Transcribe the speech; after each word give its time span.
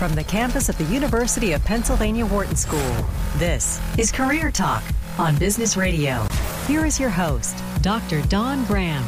from 0.00 0.14
the 0.14 0.24
campus 0.24 0.70
of 0.70 0.78
the 0.78 0.84
University 0.84 1.52
of 1.52 1.62
Pennsylvania 1.62 2.24
Wharton 2.24 2.56
School. 2.56 3.06
This 3.36 3.78
is 3.98 4.10
Career 4.10 4.50
Talk 4.50 4.82
on 5.18 5.36
Business 5.36 5.76
Radio. 5.76 6.26
Here 6.66 6.86
is 6.86 6.98
your 6.98 7.10
host, 7.10 7.54
Dr. 7.82 8.22
Dawn 8.22 8.64
Graham. 8.64 9.04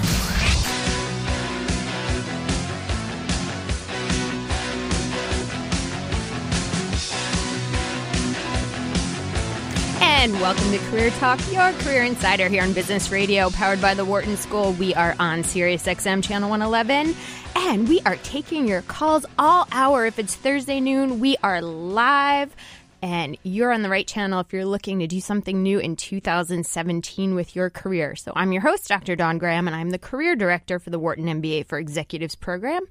And 10.23 10.34
welcome 10.34 10.70
to 10.70 10.79
Career 10.79 11.11
Talk, 11.11 11.41
your 11.50 11.73
career 11.80 12.05
insider 12.05 12.46
here 12.46 12.62
on 12.62 12.73
Business 12.73 13.11
Radio, 13.11 13.50
powered 13.50 13.82
by 13.82 13.93
the 13.93 14.05
Wharton 14.05 14.37
School. 14.37 14.73
We 14.75 14.95
are 14.95 15.16
on 15.18 15.43
Sirius 15.43 15.82
XM 15.82 16.23
Channel 16.23 16.48
111, 16.48 17.16
and 17.56 17.88
we 17.88 18.00
are 18.02 18.14
taking 18.18 18.69
your 18.69 18.82
calls 18.82 19.27
all 19.37 19.66
hour. 19.73 20.06
If 20.06 20.20
it's 20.20 20.37
Thursday 20.37 20.78
noon, 20.78 21.19
we 21.19 21.37
are 21.42 21.61
live 21.61 22.55
and 23.02 23.37
you're 23.42 23.73
on 23.73 23.83
the 23.83 23.88
right 23.88 24.06
channel 24.06 24.38
if 24.38 24.52
you're 24.52 24.65
looking 24.65 25.01
to 25.01 25.09
do 25.09 25.20
something 25.20 25.61
new 25.61 25.80
in 25.80 25.97
2017 25.97 27.34
with 27.34 27.56
your 27.56 27.69
career. 27.69 28.15
So 28.15 28.33
I'm 28.37 28.52
your 28.52 28.62
host, 28.62 28.88
Dr. 28.88 29.16
Dawn 29.16 29.38
Graham, 29.38 29.66
and 29.66 29.75
I'm 29.75 29.91
the 29.91 29.98
career 29.98 30.37
director 30.37 30.78
for 30.78 30.91
the 30.91 31.01
Wharton 31.01 31.27
MBA 31.27 31.66
for 31.66 31.78
Executives 31.78 32.37
program 32.37 32.84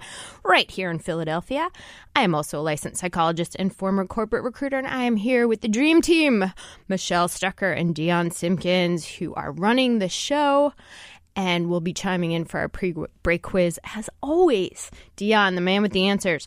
right 0.43 0.69
here 0.69 0.91
in 0.91 0.99
Philadelphia. 0.99 1.69
I 2.13 2.23
am 2.23 2.35
also 2.35 2.59
a 2.59 2.61
licensed 2.61 2.99
psychologist 2.99 3.55
and 3.57 3.73
former 3.73 4.05
corporate 4.05 4.43
recruiter, 4.43 4.77
and 4.77 4.87
I 4.87 5.03
am 5.03 5.15
here 5.15 5.47
with 5.47 5.61
the 5.61 5.69
dream 5.69 6.01
team, 6.01 6.51
Michelle 6.89 7.29
Stucker 7.29 7.71
and 7.71 7.95
Dion 7.95 8.31
Simpkins, 8.31 9.07
who 9.07 9.33
are 9.35 9.53
running 9.53 9.99
the 9.99 10.09
show 10.09 10.73
and 11.33 11.69
we'll 11.69 11.79
be 11.79 11.93
chiming 11.93 12.33
in 12.33 12.43
for 12.43 12.59
our 12.59 12.67
pre 12.67 12.93
break 13.23 13.41
quiz. 13.41 13.79
As 13.95 14.09
always, 14.21 14.91
Dion, 15.15 15.55
the 15.55 15.61
man 15.61 15.81
with 15.81 15.93
the 15.93 16.07
answers. 16.07 16.45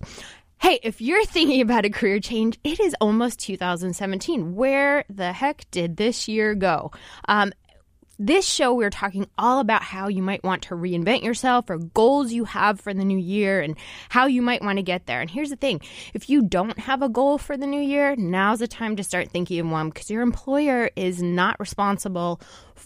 Hey, 0.65 0.81
if 0.83 1.03
you're 1.03 1.27
thinking 1.27 1.61
about 1.61 1.85
a 1.85 1.91
career 1.91 2.21
change, 2.21 2.59
it 2.65 2.81
is 2.81 2.97
almost 2.99 3.39
2017. 3.41 4.55
Where 4.55 5.05
the 5.11 5.31
heck 5.31 5.71
did 5.71 5.99
this 5.99 6.27
year 6.27 6.55
go? 6.55 6.91
Um, 7.29 7.53
this 8.19 8.49
show, 8.49 8.73
we're 8.73 8.89
talking 8.89 9.29
all 9.37 9.61
about 9.61 9.83
how 9.83 10.09
you 10.09 10.23
might 10.23 10.43
want 10.43 10.63
to 10.63 10.75
reinvent 10.75 11.23
yourself 11.23 11.69
or 11.69 11.77
goals 11.77 12.33
you 12.33 12.45
have 12.45 12.81
for 12.81 12.95
the 12.95 13.05
new 13.05 13.19
year 13.19 13.61
and 13.61 13.77
how 14.09 14.25
you 14.25 14.41
might 14.41 14.63
want 14.63 14.79
to 14.79 14.83
get 14.83 15.05
there. 15.05 15.21
And 15.21 15.29
here's 15.29 15.51
the 15.51 15.57
thing 15.57 15.83
if 16.15 16.31
you 16.31 16.41
don't 16.41 16.79
have 16.79 17.03
a 17.03 17.11
goal 17.11 17.37
for 17.37 17.59
the 17.59 17.67
new 17.67 17.83
year, 17.83 18.17
now's 18.17 18.61
the 18.61 18.67
time 18.67 18.97
to 18.97 19.05
start 19.05 19.31
thinking 19.31 19.61
of 19.61 19.69
one 19.69 19.91
because 19.91 20.09
your 20.09 20.23
employer 20.23 20.91
is 20.97 21.23
not 21.23 21.61
responsible 21.61 22.41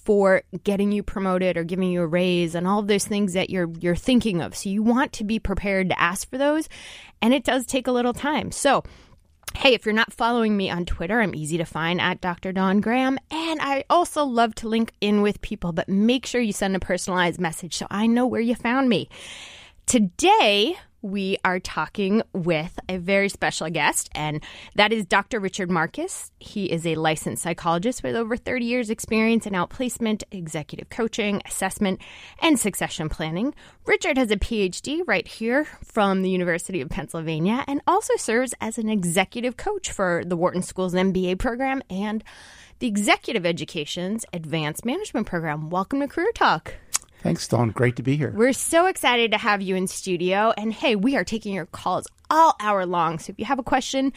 for 0.08 0.42
getting 0.64 0.90
you 0.90 1.02
promoted 1.02 1.58
or 1.58 1.64
giving 1.64 1.90
you 1.90 2.00
a 2.00 2.06
raise 2.06 2.54
and 2.54 2.66
all 2.66 2.78
of 2.78 2.86
those 2.86 3.04
things 3.04 3.34
that 3.34 3.50
you're 3.50 3.68
you're 3.78 3.94
thinking 3.94 4.40
of. 4.40 4.56
So 4.56 4.70
you 4.70 4.82
want 4.82 5.12
to 5.12 5.24
be 5.24 5.38
prepared 5.38 5.90
to 5.90 6.00
ask 6.00 6.30
for 6.30 6.38
those, 6.38 6.66
and 7.20 7.34
it 7.34 7.44
does 7.44 7.66
take 7.66 7.86
a 7.86 7.92
little 7.92 8.14
time. 8.14 8.50
So 8.50 8.84
Hey, 9.54 9.74
if 9.74 9.84
you're 9.84 9.94
not 9.94 10.12
following 10.12 10.56
me 10.56 10.70
on 10.70 10.86
Twitter, 10.86 11.20
I'm 11.20 11.34
easy 11.34 11.58
to 11.58 11.64
find 11.64 12.00
at 12.00 12.20
Dr. 12.22 12.52
Dawn 12.52 12.80
Graham. 12.80 13.18
And 13.30 13.60
I 13.60 13.84
also 13.90 14.24
love 14.24 14.54
to 14.56 14.68
link 14.68 14.92
in 15.00 15.20
with 15.20 15.40
people, 15.40 15.72
but 15.72 15.88
make 15.88 16.26
sure 16.26 16.40
you 16.40 16.52
send 16.52 16.76
a 16.76 16.80
personalized 16.80 17.40
message 17.40 17.76
so 17.76 17.86
I 17.90 18.06
know 18.06 18.26
where 18.26 18.42
you 18.42 18.54
found 18.54 18.88
me. 18.88 19.08
Today, 19.86 20.76
we 21.02 21.38
are 21.44 21.60
talking 21.60 22.22
with 22.32 22.78
a 22.88 22.96
very 22.96 23.28
special 23.28 23.70
guest, 23.70 24.08
and 24.14 24.42
that 24.74 24.92
is 24.92 25.06
Dr. 25.06 25.38
Richard 25.40 25.70
Marcus. 25.70 26.32
He 26.40 26.66
is 26.66 26.86
a 26.86 26.96
licensed 26.96 27.42
psychologist 27.42 28.02
with 28.02 28.16
over 28.16 28.36
30 28.36 28.64
years' 28.64 28.90
experience 28.90 29.46
in 29.46 29.52
outplacement, 29.52 30.22
executive 30.30 30.90
coaching, 30.90 31.40
assessment, 31.46 32.00
and 32.40 32.58
succession 32.58 33.08
planning. 33.08 33.54
Richard 33.86 34.18
has 34.18 34.30
a 34.30 34.36
PhD 34.36 35.02
right 35.06 35.26
here 35.26 35.66
from 35.84 36.22
the 36.22 36.30
University 36.30 36.80
of 36.80 36.88
Pennsylvania 36.88 37.64
and 37.68 37.80
also 37.86 38.16
serves 38.16 38.54
as 38.60 38.78
an 38.78 38.88
executive 38.88 39.56
coach 39.56 39.92
for 39.92 40.22
the 40.26 40.36
Wharton 40.36 40.62
School's 40.62 40.94
MBA 40.94 41.38
program 41.38 41.82
and 41.88 42.24
the 42.80 42.86
Executive 42.86 43.44
Education's 43.44 44.24
Advanced 44.32 44.84
Management 44.84 45.26
program. 45.26 45.70
Welcome 45.70 46.00
to 46.00 46.08
Career 46.08 46.30
Talk. 46.32 46.74
Thanks, 47.22 47.46
Dawn. 47.48 47.70
Great 47.70 47.96
to 47.96 48.02
be 48.02 48.16
here. 48.16 48.32
We're 48.34 48.52
so 48.52 48.86
excited 48.86 49.32
to 49.32 49.38
have 49.38 49.60
you 49.60 49.74
in 49.74 49.86
studio. 49.86 50.52
And 50.56 50.72
hey, 50.72 50.96
we 50.96 51.16
are 51.16 51.24
taking 51.24 51.54
your 51.54 51.66
calls 51.66 52.06
all 52.30 52.54
hour 52.60 52.86
long. 52.86 53.18
So 53.18 53.30
if 53.32 53.38
you 53.38 53.44
have 53.44 53.58
a 53.58 53.64
question, 53.64 54.12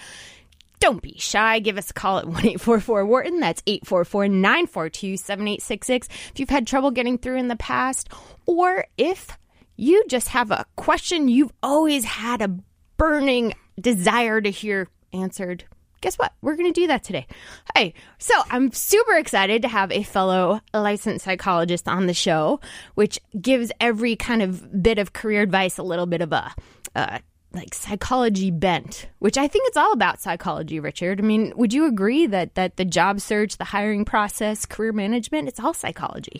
don't 0.79 1.01
be 1.01 1.16
shy. 1.17 1.59
Give 1.59 1.78
us 1.78 1.90
a 1.90 1.94
call 1.94 2.19
at 2.19 2.25
1 2.28 2.35
844 2.38 3.06
Wharton. 3.06 3.40
That's 3.40 3.63
844 3.66 4.28
942 4.28 5.17
7866. 5.17 6.07
If 6.31 6.40
you've 6.40 6.50
had 6.50 6.67
trouble 6.67 6.91
getting 6.91 7.17
through 7.17 7.38
in 7.38 7.47
the 7.47 7.56
past, 7.56 8.09
or 8.45 8.85
if 8.97 9.38
you 9.78 10.03
just 10.07 10.28
have 10.29 10.51
a 10.51 10.66
question 10.75 11.28
you've 11.28 11.53
always 11.63 12.06
had 12.06 12.41
a 12.41 12.56
burning 12.97 13.53
desire 13.79 14.41
to 14.41 14.51
hear 14.51 14.90
answered, 15.13 15.63
guess 16.01 16.16
what? 16.17 16.34
We're 16.41 16.56
going 16.56 16.72
to 16.72 16.81
do 16.81 16.88
that 16.88 17.03
today. 17.03 17.28
Hey, 17.75 17.94
so 18.17 18.34
I'm 18.50 18.72
super 18.72 19.16
excited 19.16 19.62
to 19.62 19.67
have 19.67 19.91
a 19.91 20.03
fellow 20.03 20.62
licensed 20.73 21.25
psychologist 21.25 21.88
on 21.88 22.07
the 22.07 22.13
show, 22.13 22.59
which 22.95 23.19
gives 23.39 23.72
every 23.79 24.16
kind 24.16 24.41
of 24.41 24.84
bit 24.84 24.97
of 24.97 25.13
career 25.13 25.41
advice 25.41 25.78
a 25.78 25.84
little 25.84 26.07
bit 26.07 26.22
of 26.22 26.34
a, 26.34 26.53
uh, 26.95 27.19
like 27.53 27.73
psychology 27.73 28.50
bent, 28.50 29.07
which 29.19 29.38
I 29.38 29.47
think 29.47 29.67
it's 29.67 29.78
all 29.78 29.91
about 29.91 30.22
psychology, 30.22 30.79
Richard. 30.79 31.19
I 31.19 31.23
mean, 31.23 31.53
would 31.56 31.73
you 31.73 31.85
agree 31.85 32.25
that 32.28 32.56
that 32.56 32.78
the 32.78 32.85
job 32.85 33.19
search, 33.19 33.57
the 33.57 33.66
hiring 33.66 34.06
process, 34.06 34.66
career 34.66 34.94
management, 34.94 35.47
it's 35.47 35.59
all 35.59 35.73
psychology? 35.73 36.40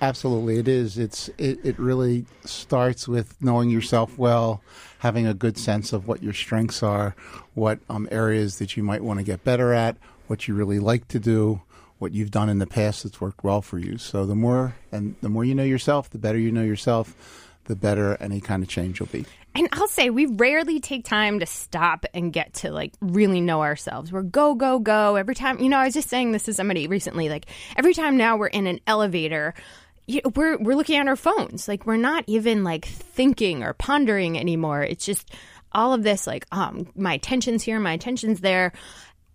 Absolutely, 0.00 0.58
it 0.58 0.68
is. 0.68 0.96
It's 0.96 1.28
it, 1.38 1.58
it 1.64 1.78
really 1.78 2.24
starts 2.44 3.08
with 3.08 3.34
knowing 3.42 3.68
yourself 3.68 4.16
well, 4.16 4.62
having 4.98 5.26
a 5.26 5.34
good 5.34 5.58
sense 5.58 5.92
of 5.92 6.06
what 6.06 6.22
your 6.22 6.32
strengths 6.32 6.82
are, 6.82 7.16
what 7.54 7.80
um, 7.90 8.08
areas 8.12 8.58
that 8.58 8.76
you 8.76 8.82
might 8.82 9.02
want 9.02 9.18
to 9.18 9.24
get 9.24 9.42
better 9.42 9.72
at, 9.72 9.96
what 10.28 10.46
you 10.46 10.54
really 10.54 10.78
like 10.78 11.08
to 11.08 11.18
do, 11.18 11.60
what 11.98 12.12
you've 12.12 12.30
done 12.30 12.48
in 12.48 12.58
the 12.58 12.66
past 12.66 13.02
that's 13.02 13.20
worked 13.20 13.42
well 13.42 13.60
for 13.60 13.78
you. 13.78 13.98
So 13.98 14.24
the 14.24 14.36
more 14.36 14.76
and 14.92 15.16
the 15.20 15.28
more 15.28 15.44
you 15.44 15.54
know 15.54 15.64
yourself, 15.64 16.10
the 16.10 16.18
better 16.18 16.38
you 16.38 16.52
know 16.52 16.62
yourself, 16.62 17.48
the 17.64 17.74
better 17.74 18.16
any 18.20 18.40
kind 18.40 18.62
of 18.62 18.68
change 18.68 19.00
will 19.00 19.08
be. 19.08 19.26
And 19.54 19.68
I'll 19.72 19.88
say 19.88 20.10
we 20.10 20.26
rarely 20.26 20.78
take 20.78 21.04
time 21.04 21.40
to 21.40 21.46
stop 21.46 22.06
and 22.14 22.32
get 22.32 22.54
to 22.54 22.70
like 22.70 22.92
really 23.00 23.40
know 23.40 23.62
ourselves. 23.62 24.12
We're 24.12 24.22
go, 24.22 24.54
go, 24.54 24.78
go. 24.78 25.16
Every 25.16 25.34
time, 25.34 25.58
you 25.58 25.68
know, 25.68 25.78
I 25.78 25.86
was 25.86 25.94
just 25.94 26.08
saying 26.08 26.30
this 26.30 26.44
to 26.44 26.54
somebody 26.54 26.86
recently, 26.86 27.28
like 27.28 27.46
every 27.76 27.94
time 27.94 28.16
now 28.16 28.36
we're 28.36 28.46
in 28.46 28.68
an 28.68 28.78
elevator, 28.86 29.54
we're 30.34 30.56
we're 30.58 30.76
looking 30.76 30.98
at 30.98 31.08
our 31.08 31.16
phones. 31.16 31.68
Like 31.68 31.86
we're 31.86 31.96
not 31.96 32.24
even 32.26 32.64
like 32.64 32.86
thinking 32.86 33.62
or 33.62 33.74
pondering 33.74 34.38
anymore. 34.38 34.82
It's 34.82 35.04
just 35.04 35.30
all 35.72 35.92
of 35.92 36.02
this 36.02 36.26
like 36.26 36.46
um 36.50 36.90
my 36.96 37.14
attention's 37.14 37.62
here, 37.62 37.78
my 37.78 37.92
attention's 37.92 38.40
there. 38.40 38.72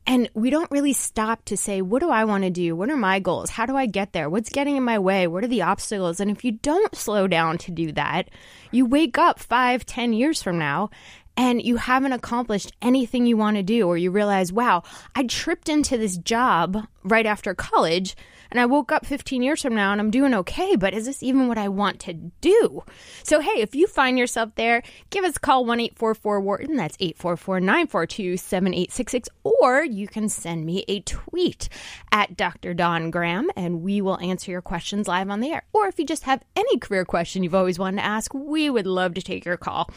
And 0.06 0.29
we 0.33 0.50
don't 0.50 0.69
really 0.69 0.91
stop 0.91 1.45
to 1.45 1.56
say, 1.56 1.81
what 1.81 2.01
do 2.01 2.09
I 2.09 2.25
want 2.25 2.44
to 2.44 2.50
do? 2.50 2.75
What 2.75 2.89
are 2.89 2.97
my 2.97 3.19
goals? 3.19 3.50
How 3.50 3.66
do 3.66 3.78
I 3.78 3.85
get 3.85 4.12
there? 4.12 4.29
What's 4.29 4.50
getting 4.50 4.75
in 4.75 4.83
my 4.83 5.00
way? 5.00 5.28
What 5.28 5.45
are 5.45 5.47
the 5.47 5.62
obstacles? 5.62 6.19
And 6.19 6.29
if 6.29 6.44
you 6.44 6.51
don't 6.51 6.94
slow 6.94 7.25
down 7.25 7.57
to 7.59 7.72
do 7.72 7.94
that, 7.94 8.29
you 8.72 8.85
wake 8.85 9.17
up 9.17 9.39
five, 9.39 9.85
ten 9.85 10.12
years 10.12 10.44
from 10.44 10.59
now 10.59 10.89
and 11.35 11.61
you 11.61 11.77
haven't 11.77 12.13
accomplished 12.13 12.73
anything 12.81 13.25
you 13.25 13.38
want 13.38 13.57
to 13.57 13.63
do, 13.63 13.88
or 13.88 13.97
you 13.97 14.11
realize, 14.11 14.51
wow, 14.51 14.83
I 15.16 15.23
tripped 15.23 15.69
into 15.69 15.97
this 15.97 16.17
job 16.17 16.88
right 17.03 17.25
after 17.25 17.53
college 17.53 18.16
and 18.53 18.59
I 18.59 18.67
woke 18.67 18.91
up 18.91 19.03
15 19.03 19.41
years 19.41 19.63
from 19.63 19.73
now 19.73 19.91
and 19.91 19.99
I'm 19.99 20.11
doing 20.11 20.35
okay, 20.35 20.75
but 20.75 20.94
is 20.94 21.07
this 21.07 21.23
even 21.23 21.47
what 21.47 21.57
I 21.57 21.69
want 21.69 21.99
to 22.01 22.13
do? 22.13 22.83
So, 23.23 23.39
hey, 23.39 23.61
if 23.61 23.73
you 23.73 23.88
find 23.88 24.16
yourself 24.16 24.51
there, 24.53 24.83
give 25.09 25.25
us 25.25 25.38
a 25.38 25.39
call 25.39 25.66
1 25.66 25.79
844 25.79 26.39
Wharton. 26.39 26.75
That's 26.75 26.95
844 26.99 27.59
942 27.61 28.38
7866. 28.38 29.29
Or 29.44 29.83
you 29.83 30.07
can 30.07 30.29
send 30.29 30.67
me 30.67 30.85
a 30.88 31.00
tweet 31.00 31.67
at 32.11 32.38
Dr. 32.38 32.75
Dawn 32.75 33.09
Graham 33.09 33.50
and 33.55 33.81
we 33.81 34.01
will 34.01 34.19
answer 34.19 34.51
your 34.51 34.61
questions 34.61 35.07
live 35.07 35.31
on 35.31 35.39
the 35.39 35.51
air. 35.51 35.63
Or 35.73 35.88
if 35.88 35.97
you 35.97 36.05
just 36.05 36.23
have 36.25 36.44
any 36.55 36.77
career 36.77 37.05
question 37.05 37.41
you've 37.41 37.55
always 37.55 37.79
wanted 37.79 37.97
to 37.97 38.05
ask, 38.05 38.31
we 38.35 38.69
would 38.69 38.85
love 38.85 39.15
to 39.15 39.23
take 39.23 39.45
your 39.45 39.57
call. 39.57 39.89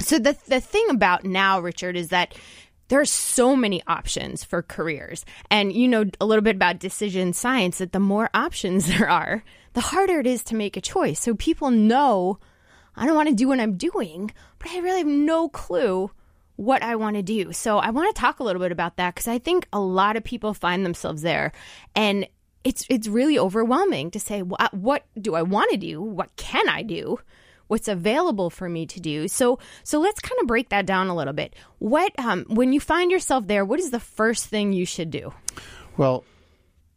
So 0.00 0.18
the 0.18 0.36
the 0.46 0.60
thing 0.60 0.86
about 0.90 1.24
now, 1.24 1.60
Richard, 1.60 1.96
is 1.96 2.08
that 2.08 2.34
there 2.88 3.00
are 3.00 3.06
so 3.06 3.54
many 3.54 3.82
options 3.86 4.42
for 4.44 4.62
careers. 4.62 5.24
And 5.50 5.72
you 5.72 5.88
know 5.88 6.04
a 6.20 6.26
little 6.26 6.42
bit 6.42 6.56
about 6.56 6.80
decision 6.80 7.32
science 7.32 7.78
that 7.78 7.92
the 7.92 8.00
more 8.00 8.28
options 8.34 8.86
there 8.98 9.08
are, 9.08 9.42
the 9.72 9.80
harder 9.80 10.20
it 10.20 10.26
is 10.26 10.42
to 10.44 10.56
make 10.56 10.76
a 10.76 10.80
choice. 10.80 11.20
So 11.20 11.34
people 11.34 11.70
know 11.70 12.38
I 12.96 13.06
don't 13.06 13.14
want 13.14 13.28
to 13.28 13.34
do 13.34 13.48
what 13.48 13.60
I'm 13.60 13.76
doing, 13.76 14.32
but 14.58 14.70
I 14.72 14.78
really 14.78 14.98
have 14.98 15.06
no 15.06 15.48
clue 15.48 16.10
what 16.56 16.82
I 16.82 16.96
want 16.96 17.16
to 17.16 17.22
do. 17.22 17.52
So 17.52 17.78
I 17.78 17.90
want 17.90 18.14
to 18.14 18.20
talk 18.20 18.40
a 18.40 18.42
little 18.42 18.60
bit 18.60 18.72
about 18.72 18.96
that 18.96 19.14
because 19.14 19.28
I 19.28 19.38
think 19.38 19.66
a 19.72 19.80
lot 19.80 20.16
of 20.16 20.24
people 20.24 20.52
find 20.52 20.84
themselves 20.84 21.22
there 21.22 21.52
and 21.94 22.26
it's 22.64 22.84
it's 22.90 23.08
really 23.08 23.38
overwhelming 23.38 24.10
to 24.10 24.20
say 24.20 24.42
what, 24.42 24.74
what 24.74 25.06
do 25.18 25.34
I 25.34 25.42
want 25.42 25.70
to 25.70 25.76
do? 25.78 26.02
What 26.02 26.34
can 26.36 26.68
I 26.68 26.82
do? 26.82 27.18
What's 27.70 27.88
available 27.88 28.50
for 28.50 28.68
me 28.68 28.84
to 28.86 29.00
do. 29.00 29.28
So 29.28 29.58
so 29.84 30.00
let's 30.00 30.20
kind 30.20 30.40
of 30.40 30.46
break 30.46 30.70
that 30.70 30.86
down 30.86 31.08
a 31.08 31.14
little 31.14 31.32
bit. 31.32 31.54
What 31.78 32.12
um, 32.18 32.44
when 32.48 32.72
you 32.72 32.80
find 32.80 33.10
yourself 33.10 33.46
there, 33.46 33.64
what 33.64 33.78
is 33.78 33.90
the 33.90 34.00
first 34.00 34.46
thing 34.46 34.72
you 34.72 34.84
should 34.84 35.10
do? 35.10 35.32
Well, 35.96 36.24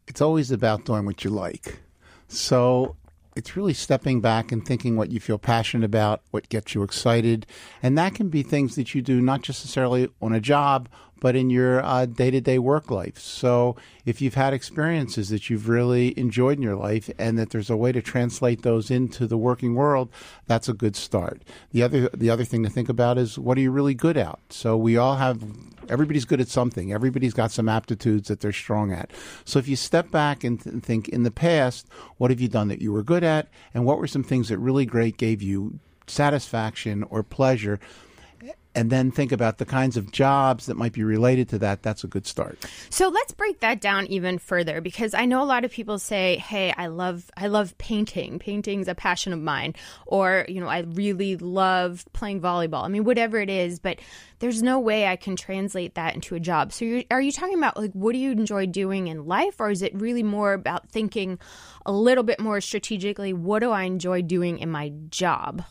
it's 0.08 0.20
always 0.20 0.50
about 0.50 0.84
doing 0.84 1.06
what 1.06 1.24
you 1.24 1.30
like. 1.30 1.78
So 2.28 2.96
it's 3.36 3.56
really 3.56 3.74
stepping 3.74 4.20
back 4.20 4.50
and 4.50 4.66
thinking 4.66 4.96
what 4.96 5.10
you 5.10 5.20
feel 5.20 5.38
passionate 5.38 5.84
about, 5.84 6.22
what 6.30 6.48
gets 6.48 6.74
you 6.74 6.82
excited, 6.82 7.46
and 7.82 7.96
that 7.96 8.14
can 8.14 8.28
be 8.28 8.42
things 8.42 8.76
that 8.76 8.94
you 8.94 9.02
do 9.02 9.20
not 9.20 9.42
just 9.42 9.62
necessarily 9.64 10.08
on 10.20 10.32
a 10.32 10.40
job, 10.40 10.88
but 11.24 11.34
in 11.34 11.48
your 11.48 11.80
day 12.04 12.30
to 12.30 12.38
day 12.42 12.58
work 12.58 12.90
life. 12.90 13.18
So 13.18 13.76
if 14.04 14.20
you've 14.20 14.34
had 14.34 14.52
experiences 14.52 15.30
that 15.30 15.48
you've 15.48 15.70
really 15.70 16.12
enjoyed 16.18 16.58
in 16.58 16.62
your 16.62 16.76
life 16.76 17.08
and 17.18 17.38
that 17.38 17.48
there's 17.48 17.70
a 17.70 17.78
way 17.78 17.92
to 17.92 18.02
translate 18.02 18.60
those 18.60 18.90
into 18.90 19.26
the 19.26 19.38
working 19.38 19.74
world, 19.74 20.10
that's 20.46 20.68
a 20.68 20.74
good 20.74 20.94
start. 20.94 21.40
The 21.70 21.82
other 21.82 22.10
the 22.12 22.28
other 22.28 22.44
thing 22.44 22.62
to 22.64 22.68
think 22.68 22.90
about 22.90 23.16
is 23.16 23.38
what 23.38 23.56
are 23.56 23.62
you 23.62 23.70
really 23.70 23.94
good 23.94 24.18
at? 24.18 24.38
So 24.50 24.76
we 24.76 24.98
all 24.98 25.16
have 25.16 25.42
everybody's 25.88 26.26
good 26.26 26.42
at 26.42 26.48
something. 26.48 26.92
Everybody's 26.92 27.32
got 27.32 27.50
some 27.50 27.70
aptitudes 27.70 28.28
that 28.28 28.40
they're 28.40 28.52
strong 28.52 28.92
at. 28.92 29.10
So 29.46 29.58
if 29.58 29.66
you 29.66 29.76
step 29.76 30.10
back 30.10 30.44
and, 30.44 30.62
th- 30.62 30.84
think 30.84 31.08
in 31.08 31.22
the 31.22 31.30
past, 31.30 31.88
what 32.18 32.32
have 32.32 32.40
you 32.42 32.48
done 32.48 32.68
that 32.68 32.82
you 32.82 32.92
were 32.92 33.02
good 33.02 33.24
at 33.24 33.48
and 33.72 33.86
what 33.86 33.96
were 33.96 34.06
some 34.06 34.24
things 34.24 34.50
that 34.50 34.58
really 34.58 34.84
great 34.84 35.16
gave 35.16 35.40
you 35.40 35.78
satisfaction 36.06 37.02
or 37.04 37.22
pleasure 37.22 37.80
and 38.74 38.90
then 38.90 39.10
think 39.10 39.32
about 39.32 39.58
the 39.58 39.64
kinds 39.64 39.96
of 39.96 40.10
jobs 40.10 40.66
that 40.66 40.76
might 40.76 40.92
be 40.92 41.04
related 41.04 41.48
to 41.50 41.58
that, 41.58 41.82
that's 41.82 42.04
a 42.04 42.06
good 42.06 42.26
start. 42.26 42.58
So 42.90 43.08
let's 43.08 43.32
break 43.32 43.60
that 43.60 43.80
down 43.80 44.06
even 44.06 44.38
further 44.38 44.80
because 44.80 45.14
I 45.14 45.26
know 45.26 45.42
a 45.42 45.44
lot 45.44 45.64
of 45.64 45.70
people 45.70 45.98
say, 45.98 46.36
"Hey, 46.38 46.72
I 46.76 46.88
love 46.88 47.30
I 47.36 47.46
love 47.46 47.76
painting. 47.78 48.38
Painting's 48.38 48.88
a 48.88 48.94
passion 48.94 49.32
of 49.32 49.40
mine." 49.40 49.74
Or, 50.06 50.44
you 50.48 50.60
know, 50.60 50.68
I 50.68 50.80
really 50.80 51.36
love 51.36 52.04
playing 52.12 52.40
volleyball. 52.40 52.84
I 52.84 52.88
mean, 52.88 53.04
whatever 53.04 53.38
it 53.38 53.50
is, 53.50 53.78
but 53.78 53.98
there's 54.44 54.62
no 54.62 54.78
way 54.78 55.06
I 55.06 55.16
can 55.16 55.36
translate 55.36 55.94
that 55.94 56.14
into 56.14 56.34
a 56.34 56.40
job. 56.40 56.70
So 56.70 57.00
are 57.10 57.22
you 57.22 57.32
talking 57.32 57.56
about 57.56 57.78
like 57.78 57.92
what 57.92 58.12
do 58.12 58.18
you 58.18 58.30
enjoy 58.30 58.66
doing 58.66 59.06
in 59.06 59.24
life 59.24 59.58
or 59.58 59.70
is 59.70 59.80
it 59.80 59.94
really 59.94 60.22
more 60.22 60.52
about 60.52 60.90
thinking 60.90 61.38
a 61.86 61.92
little 61.92 62.24
bit 62.24 62.38
more 62.38 62.60
strategically, 62.60 63.32
what 63.32 63.60
do 63.60 63.70
I 63.70 63.84
enjoy 63.84 64.20
doing 64.20 64.58
in 64.58 64.70
my 64.70 64.92
job? 65.08 65.64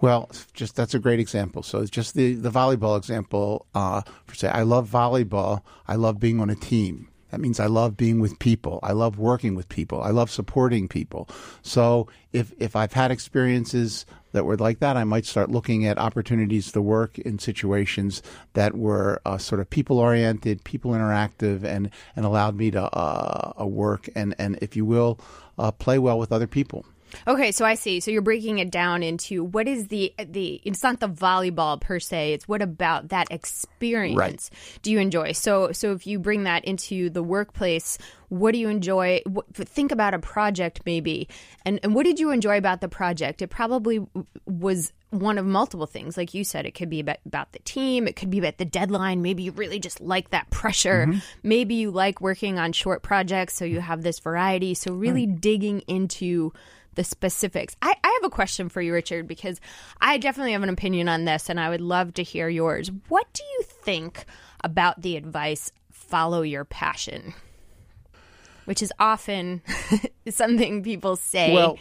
Well, 0.00 0.30
just 0.52 0.76
that's 0.76 0.94
a 0.94 1.00
great 1.00 1.18
example. 1.18 1.64
So 1.64 1.84
just 1.86 2.14
the 2.14 2.34
the 2.34 2.50
volleyball 2.50 2.96
example. 2.96 3.66
Uh, 3.74 4.02
for 4.26 4.36
say, 4.36 4.46
I 4.46 4.62
love 4.62 4.88
volleyball. 4.88 5.62
I 5.88 5.96
love 5.96 6.20
being 6.20 6.40
on 6.40 6.50
a 6.50 6.54
team. 6.54 7.08
That 7.34 7.40
means 7.40 7.58
I 7.58 7.66
love 7.66 7.96
being 7.96 8.20
with 8.20 8.38
people. 8.38 8.78
I 8.84 8.92
love 8.92 9.18
working 9.18 9.56
with 9.56 9.68
people. 9.68 10.00
I 10.00 10.10
love 10.10 10.30
supporting 10.30 10.86
people. 10.86 11.28
So 11.62 12.06
if 12.32 12.52
if 12.60 12.76
I've 12.76 12.92
had 12.92 13.10
experiences 13.10 14.06
that 14.30 14.44
were 14.44 14.56
like 14.56 14.78
that, 14.78 14.96
I 14.96 15.02
might 15.02 15.26
start 15.26 15.50
looking 15.50 15.84
at 15.84 15.98
opportunities 15.98 16.70
to 16.70 16.80
work 16.80 17.18
in 17.18 17.40
situations 17.40 18.22
that 18.52 18.76
were 18.76 19.20
uh, 19.26 19.38
sort 19.38 19.60
of 19.60 19.68
people 19.68 19.98
oriented, 19.98 20.62
people 20.62 20.92
interactive, 20.92 21.64
and 21.64 21.90
and 22.14 22.24
allowed 22.24 22.54
me 22.54 22.70
to 22.70 22.82
uh, 22.96 23.66
work 23.66 24.08
and 24.14 24.36
and 24.38 24.56
if 24.62 24.76
you 24.76 24.84
will, 24.84 25.18
uh, 25.58 25.72
play 25.72 25.98
well 25.98 26.20
with 26.20 26.30
other 26.30 26.46
people. 26.46 26.86
Okay, 27.26 27.52
so 27.52 27.64
I 27.64 27.74
see. 27.74 28.00
So 28.00 28.10
you're 28.10 28.22
breaking 28.22 28.58
it 28.58 28.70
down 28.70 29.02
into 29.02 29.44
what 29.44 29.68
is 29.68 29.88
the 29.88 30.14
the 30.18 30.60
it's 30.64 30.82
not 30.82 31.00
the 31.00 31.08
volleyball 31.08 31.80
per 31.80 31.98
se. 31.98 32.32
It's 32.32 32.48
what 32.48 32.62
about 32.62 33.08
that 33.08 33.28
experience 33.30 34.16
right. 34.16 34.80
do 34.82 34.90
you 34.90 34.98
enjoy? 34.98 35.32
So 35.32 35.72
so 35.72 35.92
if 35.92 36.06
you 36.06 36.18
bring 36.18 36.44
that 36.44 36.64
into 36.64 37.10
the 37.10 37.22
workplace, 37.22 37.98
what 38.28 38.52
do 38.52 38.58
you 38.58 38.68
enjoy? 38.68 39.22
Think 39.54 39.92
about 39.92 40.14
a 40.14 40.18
project 40.18 40.80
maybe, 40.86 41.28
and 41.64 41.80
and 41.82 41.94
what 41.94 42.04
did 42.04 42.18
you 42.18 42.30
enjoy 42.30 42.58
about 42.58 42.80
the 42.80 42.88
project? 42.88 43.42
It 43.42 43.48
probably 43.48 44.04
was 44.46 44.92
one 45.14 45.38
of 45.38 45.46
multiple 45.46 45.86
things. 45.86 46.16
Like 46.16 46.34
you 46.34 46.44
said, 46.44 46.66
it 46.66 46.72
could 46.72 46.90
be 46.90 47.00
about, 47.00 47.18
about 47.24 47.52
the 47.52 47.60
team, 47.60 48.08
it 48.08 48.16
could 48.16 48.30
be 48.30 48.38
about 48.38 48.58
the 48.58 48.64
deadline. 48.64 49.22
Maybe 49.22 49.44
you 49.44 49.52
really 49.52 49.78
just 49.78 50.00
like 50.00 50.30
that 50.30 50.50
pressure. 50.50 51.06
Mm-hmm. 51.06 51.18
Maybe 51.42 51.74
you 51.76 51.90
like 51.90 52.20
working 52.20 52.58
on 52.58 52.72
short 52.72 53.02
projects, 53.02 53.54
so 53.54 53.64
you 53.64 53.80
have 53.80 54.02
this 54.02 54.18
variety. 54.18 54.74
So 54.74 54.92
really 54.92 55.26
digging 55.26 55.80
into 55.80 56.52
the 56.94 57.04
specifics. 57.04 57.76
I, 57.82 57.94
I 58.02 58.18
have 58.20 58.26
a 58.26 58.34
question 58.34 58.68
for 58.68 58.80
you, 58.80 58.92
Richard, 58.92 59.26
because 59.26 59.60
I 60.00 60.18
definitely 60.18 60.52
have 60.52 60.62
an 60.62 60.68
opinion 60.68 61.08
on 61.08 61.24
this 61.24 61.48
and 61.48 61.60
I 61.60 61.68
would 61.70 61.80
love 61.80 62.14
to 62.14 62.22
hear 62.22 62.48
yours. 62.48 62.90
What 63.08 63.32
do 63.32 63.42
you 63.42 63.62
think 63.64 64.24
about 64.62 65.02
the 65.02 65.16
advice, 65.16 65.72
follow 65.90 66.42
your 66.42 66.64
passion? 66.64 67.34
Which 68.64 68.82
is 68.82 68.92
often 68.98 69.62
something 70.28 70.82
people 70.82 71.16
say. 71.16 71.52
Well, 71.52 71.78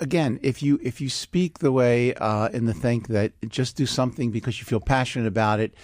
again, 0.00 0.40
if 0.42 0.62
you 0.62 0.80
if 0.82 1.00
you 1.00 1.08
speak 1.08 1.60
the 1.60 1.70
way 1.72 2.14
uh, 2.14 2.48
in 2.48 2.66
the 2.66 2.74
think 2.74 3.08
that 3.08 3.32
just 3.48 3.76
do 3.76 3.86
something 3.86 4.30
because 4.30 4.58
you 4.58 4.64
feel 4.64 4.80
passionate 4.80 5.28
about 5.28 5.60
it, 5.60 5.74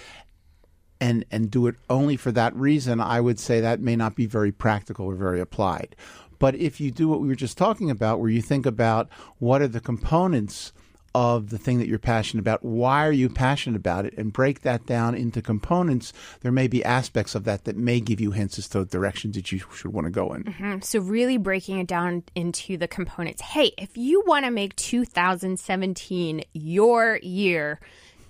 and 1.02 1.24
and 1.32 1.50
do 1.50 1.66
it 1.66 1.74
only 1.90 2.16
for 2.16 2.30
that 2.30 2.54
reason, 2.54 3.00
I 3.00 3.20
would 3.20 3.40
say 3.40 3.60
that 3.60 3.80
may 3.80 3.96
not 3.96 4.14
be 4.14 4.26
very 4.26 4.52
practical 4.52 5.06
or 5.06 5.16
very 5.16 5.40
applied. 5.40 5.96
But 6.42 6.56
if 6.56 6.80
you 6.80 6.90
do 6.90 7.06
what 7.06 7.20
we 7.20 7.28
were 7.28 7.36
just 7.36 7.56
talking 7.56 7.88
about, 7.88 8.18
where 8.18 8.28
you 8.28 8.42
think 8.42 8.66
about 8.66 9.08
what 9.38 9.62
are 9.62 9.68
the 9.68 9.78
components 9.78 10.72
of 11.14 11.50
the 11.50 11.58
thing 11.58 11.78
that 11.78 11.86
you're 11.86 12.00
passionate 12.00 12.40
about, 12.40 12.64
why 12.64 13.06
are 13.06 13.12
you 13.12 13.28
passionate 13.28 13.76
about 13.76 14.06
it, 14.06 14.14
and 14.18 14.32
break 14.32 14.62
that 14.62 14.84
down 14.84 15.14
into 15.14 15.40
components, 15.40 16.12
there 16.40 16.50
may 16.50 16.66
be 16.66 16.84
aspects 16.84 17.36
of 17.36 17.44
that 17.44 17.62
that 17.62 17.76
may 17.76 18.00
give 18.00 18.20
you 18.20 18.32
hints 18.32 18.58
as 18.58 18.66
to 18.70 18.80
the 18.80 18.86
directions 18.86 19.36
that 19.36 19.52
you 19.52 19.60
should 19.72 19.92
want 19.92 20.06
to 20.06 20.10
go 20.10 20.34
in. 20.34 20.42
Mm-hmm. 20.42 20.80
So, 20.80 20.98
really 20.98 21.36
breaking 21.36 21.78
it 21.78 21.86
down 21.86 22.24
into 22.34 22.76
the 22.76 22.88
components. 22.88 23.40
Hey, 23.40 23.70
if 23.78 23.96
you 23.96 24.24
want 24.26 24.44
to 24.44 24.50
make 24.50 24.74
2017 24.74 26.42
your 26.54 27.20
year, 27.22 27.78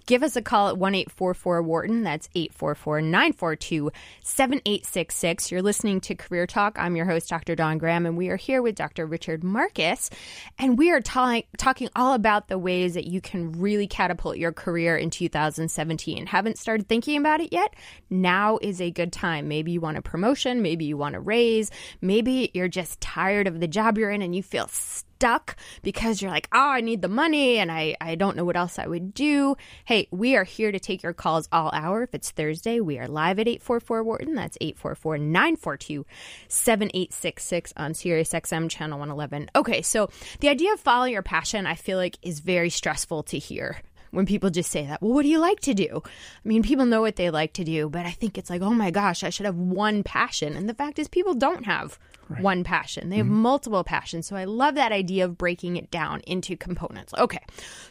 Give 0.06 0.22
us 0.22 0.36
a 0.36 0.42
call 0.42 0.68
at 0.68 0.78
1 0.78 0.94
844 0.94 1.62
Wharton. 1.62 2.02
That's 2.02 2.28
844 2.34 3.02
942 3.02 3.90
7866. 4.22 5.52
You're 5.52 5.62
listening 5.62 6.00
to 6.02 6.14
Career 6.14 6.46
Talk. 6.46 6.76
I'm 6.78 6.96
your 6.96 7.06
host, 7.06 7.28
Dr. 7.28 7.54
Dawn 7.54 7.78
Graham, 7.78 8.06
and 8.06 8.16
we 8.16 8.28
are 8.28 8.36
here 8.36 8.62
with 8.62 8.74
Dr. 8.74 9.06
Richard 9.06 9.44
Marcus. 9.44 10.10
And 10.58 10.76
we 10.76 10.90
are 10.90 11.00
ta- 11.00 11.42
talking 11.56 11.88
all 11.94 12.14
about 12.14 12.48
the 12.48 12.58
ways 12.58 12.94
that 12.94 13.06
you 13.06 13.20
can 13.20 13.52
really 13.52 13.86
catapult 13.86 14.38
your 14.38 14.52
career 14.52 14.96
in 14.96 15.10
2017. 15.10 16.26
Haven't 16.26 16.58
started 16.58 16.88
thinking 16.88 17.18
about 17.18 17.40
it 17.40 17.52
yet? 17.52 17.74
Now 18.10 18.58
is 18.60 18.80
a 18.80 18.90
good 18.90 19.12
time. 19.12 19.48
Maybe 19.48 19.72
you 19.72 19.80
want 19.80 19.98
a 19.98 20.02
promotion, 20.02 20.62
maybe 20.62 20.84
you 20.84 20.96
want 20.96 21.14
a 21.14 21.20
raise, 21.20 21.70
maybe 22.00 22.50
you're 22.54 22.68
just 22.68 23.00
tired 23.00 23.46
of 23.46 23.60
the 23.60 23.68
job 23.68 23.98
you're 23.98 24.10
in 24.10 24.22
and 24.22 24.34
you 24.34 24.42
feel 24.42 24.66
stuck 24.68 25.11
stuck 25.22 25.54
because 25.82 26.20
you're 26.20 26.32
like, 26.32 26.48
oh, 26.50 26.58
I 26.58 26.80
need 26.80 27.00
the 27.00 27.06
money 27.06 27.58
and 27.58 27.70
I, 27.70 27.94
I 28.00 28.16
don't 28.16 28.36
know 28.36 28.44
what 28.44 28.56
else 28.56 28.76
I 28.76 28.88
would 28.88 29.14
do. 29.14 29.54
Hey, 29.84 30.08
we 30.10 30.34
are 30.34 30.42
here 30.42 30.72
to 30.72 30.80
take 30.80 31.04
your 31.04 31.12
calls 31.12 31.48
all 31.52 31.70
hour. 31.72 32.02
If 32.02 32.12
it's 32.12 32.32
Thursday, 32.32 32.80
we 32.80 32.98
are 32.98 33.06
live 33.06 33.38
at 33.38 33.46
844 33.46 34.02
Wharton. 34.02 34.34
That's 34.34 34.58
844 34.60 35.18
942 35.18 36.04
7866 36.48 37.72
on 37.76 37.94
Sirius 37.94 38.32
XM 38.32 38.68
Channel 38.68 38.98
111. 38.98 39.48
Okay, 39.54 39.80
so 39.80 40.10
the 40.40 40.48
idea 40.48 40.72
of 40.72 40.80
following 40.80 41.12
your 41.12 41.22
passion, 41.22 41.68
I 41.68 41.76
feel 41.76 41.98
like, 41.98 42.18
is 42.22 42.40
very 42.40 42.70
stressful 42.70 43.22
to 43.22 43.38
hear 43.38 43.80
when 44.12 44.26
people 44.26 44.50
just 44.50 44.70
say 44.70 44.86
that. 44.86 45.02
Well, 45.02 45.12
what 45.12 45.22
do 45.22 45.28
you 45.28 45.38
like 45.38 45.60
to 45.60 45.74
do? 45.74 46.02
I 46.04 46.48
mean, 46.48 46.62
people 46.62 46.86
know 46.86 47.00
what 47.00 47.16
they 47.16 47.30
like 47.30 47.54
to 47.54 47.64
do, 47.64 47.88
but 47.88 48.06
I 48.06 48.12
think 48.12 48.38
it's 48.38 48.50
like, 48.50 48.62
oh 48.62 48.70
my 48.70 48.90
gosh, 48.90 49.24
I 49.24 49.30
should 49.30 49.46
have 49.46 49.56
one 49.56 50.02
passion. 50.04 50.54
And 50.54 50.68
the 50.68 50.74
fact 50.74 50.98
is, 50.98 51.08
people 51.08 51.34
don't 51.34 51.64
have 51.64 51.98
right. 52.28 52.42
one 52.42 52.62
passion. 52.62 53.08
They 53.08 53.16
have 53.16 53.26
mm-hmm. 53.26 53.34
multiple 53.34 53.82
passions. 53.84 54.26
So 54.26 54.36
I 54.36 54.44
love 54.44 54.74
that 54.76 54.92
idea 54.92 55.24
of 55.24 55.38
breaking 55.38 55.76
it 55.76 55.90
down 55.90 56.20
into 56.20 56.56
components. 56.56 57.12
Okay. 57.18 57.42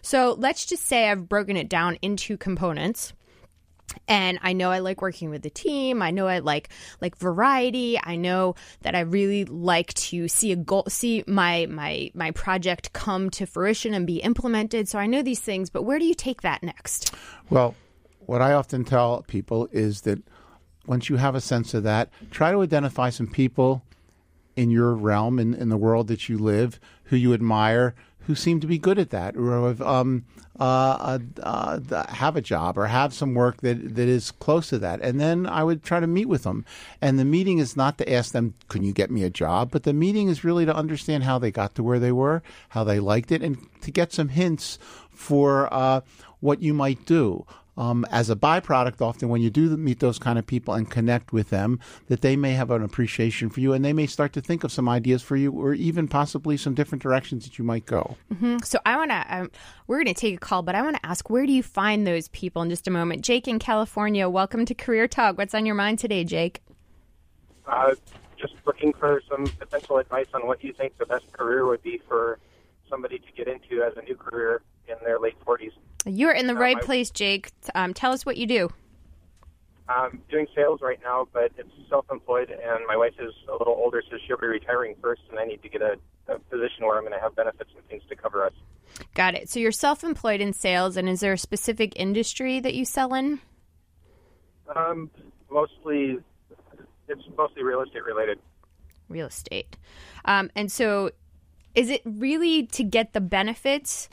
So 0.02 0.36
let's 0.38 0.66
just 0.66 0.86
say 0.86 1.10
I've 1.10 1.28
broken 1.28 1.58
it 1.58 1.70
down 1.70 1.98
into 2.02 2.38
components 2.38 3.14
and 4.08 4.40
I 4.42 4.54
know 4.54 4.72
I 4.72 4.80
like 4.80 5.02
working 5.02 5.30
with 5.30 5.42
the 5.42 5.50
team. 5.50 6.02
I 6.02 6.12
know 6.12 6.28
I 6.28 6.40
like 6.40 6.70
like 7.00 7.18
variety. 7.18 8.00
I 8.02 8.16
know 8.16 8.56
that 8.82 8.96
I 8.96 9.02
really 9.02 9.46
like 9.46 9.94
to 9.96 10.28
see 10.28 10.52
a 10.52 10.56
goal, 10.56 10.86
see 10.88 11.24
my 11.28 11.68
my 11.70 12.12
my 12.14 12.32
project 12.32 12.94
come 12.94 13.30
to 13.32 13.46
fruition 13.46 13.94
and 13.94 14.08
be 14.08 14.18
implemented. 14.18 14.88
So 14.88 15.00
I 15.00 15.06
know 15.06 15.22
these 15.22 15.40
things, 15.40 15.70
but 15.70 15.84
where 15.84 16.00
do 16.00 16.06
you 16.06 16.16
take 16.16 16.42
that 16.42 16.64
next? 16.64 17.14
Well, 17.50 17.76
what 18.20 18.42
I 18.42 18.54
often 18.54 18.86
tell 18.86 19.24
people 19.24 19.68
is 19.72 20.02
that 20.02 20.20
once 20.86 21.10
you 21.10 21.18
have 21.18 21.36
a 21.36 21.42
sense 21.42 21.74
of 21.74 21.84
that, 21.84 22.10
try 22.32 22.52
to 22.52 22.62
identify 22.62 23.10
some 23.10 23.28
people 23.28 23.84
in 24.56 24.70
your 24.70 24.94
realm 24.94 25.40
in, 25.40 25.54
in 25.54 25.70
the 25.70 25.78
world 25.78 26.08
that 26.08 26.28
you 26.28 26.38
live 26.38 26.80
who 27.06 27.16
you 27.16 27.34
admire 27.34 27.96
who 28.28 28.36
seem 28.36 28.60
to 28.60 28.68
be 28.68 28.78
good 28.78 29.00
at 29.00 29.10
that 29.10 29.36
or 29.36 29.68
have, 29.68 29.82
um, 29.82 30.26
uh, 30.60 31.18
uh, 31.42 31.80
uh, 31.92 32.14
have 32.14 32.36
a 32.36 32.42
job 32.42 32.78
or 32.78 32.88
have 32.88 33.14
some 33.14 33.34
work 33.34 33.62
that, 33.62 33.96
that 33.96 34.08
is 34.08 34.32
close 34.32 34.70
to 34.70 34.80
that. 34.80 35.02
And 35.02 35.20
then 35.20 35.48
I 35.48 35.64
would 35.64 35.84
try 35.84 36.00
to 36.00 36.08
meet 36.08 36.28
with 36.28 36.44
them. 36.44 36.66
And 37.02 37.18
the 37.18 37.26
meeting 37.26 37.58
is 37.58 37.76
not 37.76 37.98
to 37.98 38.12
ask 38.12 38.32
them, 38.32 38.54
can 38.68 38.84
you 38.84 38.94
get 38.94 39.10
me 39.10 39.24
a 39.24 39.30
job? 39.30 39.72
But 39.72 39.84
the 39.84 39.94
meeting 39.94 40.28
is 40.28 40.44
really 40.44 40.66
to 40.66 40.76
understand 40.76 41.24
how 41.24 41.40
they 41.40 41.52
got 41.52 41.76
to 41.76 41.84
where 41.84 42.00
they 42.00 42.12
were, 42.12 42.44
how 42.70 42.84
they 42.84 43.00
liked 43.00 43.32
it, 43.32 43.42
and 43.42 43.58
to 43.82 43.92
get 43.92 44.14
some 44.14 44.30
hints 44.30 44.78
for 45.10 45.72
uh, 45.74 46.02
what 46.40 46.62
you 46.62 46.74
might 46.74 47.06
do 47.06 47.46
um, 47.82 48.06
as 48.12 48.30
a 48.30 48.36
byproduct, 48.36 49.02
often 49.02 49.28
when 49.30 49.42
you 49.42 49.50
do 49.50 49.76
meet 49.76 50.02
those 50.02 50.20
kind 50.20 50.38
of 50.38 50.46
people 50.46 50.76
and 50.76 50.88
connect 50.88 51.34
with 51.34 51.50
them, 51.50 51.80
that 52.10 52.22
they 52.22 52.36
may 52.36 52.52
have 52.52 52.70
an 52.70 52.84
appreciation 52.84 53.50
for 53.50 53.60
you 53.60 53.74
and 53.74 53.84
they 53.84 53.92
may 53.92 54.06
start 54.06 54.34
to 54.34 54.42
think 54.42 54.64
of 54.64 54.72
some 54.72 54.88
ideas 54.88 55.24
for 55.24 55.36
you 55.36 55.52
or 55.52 55.74
even 55.74 56.08
possibly 56.08 56.58
some 56.58 56.76
different 56.76 57.02
directions 57.02 57.44
that 57.44 57.58
you 57.58 57.66
might 57.66 57.88
go. 57.88 58.18
Mm-hmm. 58.32 58.60
So 58.60 58.78
I 58.86 58.98
want 58.98 59.10
to, 59.10 59.26
um, 59.36 59.52
we're 59.88 59.98
going 59.98 60.14
to 60.14 60.22
take 60.22 60.36
a 60.36 60.38
call, 60.38 60.62
but 60.62 60.76
I 60.76 60.84
want 60.84 60.98
to 60.98 61.06
ask, 61.06 61.28
where 61.32 61.48
do 61.48 61.52
you 61.52 61.64
find 61.64 62.06
those 62.06 62.28
people 62.28 62.62
in 62.62 62.70
just 62.70 62.88
a 62.88 62.92
moment? 62.92 63.24
Jake 63.24 63.48
in 63.48 63.58
California, 63.58 64.30
welcome 64.30 64.64
to 64.66 64.76
Career 64.76 65.08
Talk. 65.08 65.40
What's 65.40 65.56
on 65.56 65.66
your 65.66 65.74
mind 65.76 65.98
today, 65.98 66.24
Jake? 66.24 66.62
Uh, 67.66 67.96
just 68.38 68.54
looking 68.68 68.94
for 68.94 69.24
some 69.28 69.46
potential 69.58 69.98
advice 69.98 70.28
on 70.36 70.46
what 70.46 70.64
you 70.64 70.72
think 70.72 71.00
the 71.00 71.08
best 71.08 71.32
career 71.32 71.66
would 71.66 71.82
be 71.82 72.00
for 72.08 72.38
somebody 72.88 73.18
to 73.18 73.32
get 73.36 73.48
into 73.48 73.82
as 73.82 73.98
a 73.98 74.04
new 74.04 74.16
career 74.16 74.62
in 74.88 74.98
their 75.04 75.18
late 75.18 75.40
40s. 75.44 75.72
You're 76.06 76.32
in 76.32 76.48
the 76.48 76.56
right 76.56 76.78
I- 76.78 76.82
place, 76.82 77.12
Jake. 77.12 77.52
Um, 77.76 77.94
tell 77.94 78.12
us 78.12 78.26
what 78.26 78.38
you 78.38 78.46
do. 78.46 78.70
I'm 79.90 80.22
doing 80.30 80.48
sales 80.56 80.80
right 80.82 81.00
now, 81.04 81.28
but 81.34 81.52
it's 81.58 81.70
self-employed, 81.90 82.50
and 82.50 82.86
my 82.88 82.96
wife 82.96 83.16
is 83.20 83.34
a 83.50 83.52
little 83.54 83.74
older, 83.74 84.02
so 84.10 84.18
she'll 84.26 84.38
be 84.38 84.48
retiring 84.48 84.96
first, 85.02 85.22
and 85.30 85.38
I 85.38 85.44
need 85.44 85.62
to 85.64 85.70
get 85.70 85.82
a, 85.82 85.98
a 86.30 86.40
position 86.40 86.86
where 86.86 86.98
I'm 86.98 87.04
going 87.04 87.14
to 87.14 87.20
have 87.20 87.36
benefits 87.36 87.72
and 87.76 87.86
things 87.90 88.04
to 88.08 88.16
cover 88.16 88.46
us. 88.46 88.54
Got 89.16 89.36
it. 89.36 89.50
So 89.50 89.60
you're 89.60 89.74
self-employed 89.74 90.40
in 90.40 90.54
sales, 90.54 90.96
and 90.96 91.10
is 91.10 91.20
there 91.20 91.34
a 91.34 91.38
specific 91.38 91.94
industry 91.98 92.62
that 92.62 92.74
you 92.74 92.86
sell 92.86 93.14
in? 93.14 93.42
Um, 94.74 95.10
mostly, 95.50 96.20
it's 97.10 97.24
mostly 97.38 97.64
real 97.64 97.82
estate 97.82 98.06
related. 98.06 98.40
Real 99.10 99.28
estate. 99.28 99.76
Um, 100.24 100.52
and 100.56 100.72
so, 100.72 101.12
is 101.76 101.90
it 101.90 102.02
really 102.06 102.66
to 102.68 102.84
get 102.84 103.12
the 103.12 103.22
benefits 103.22 104.08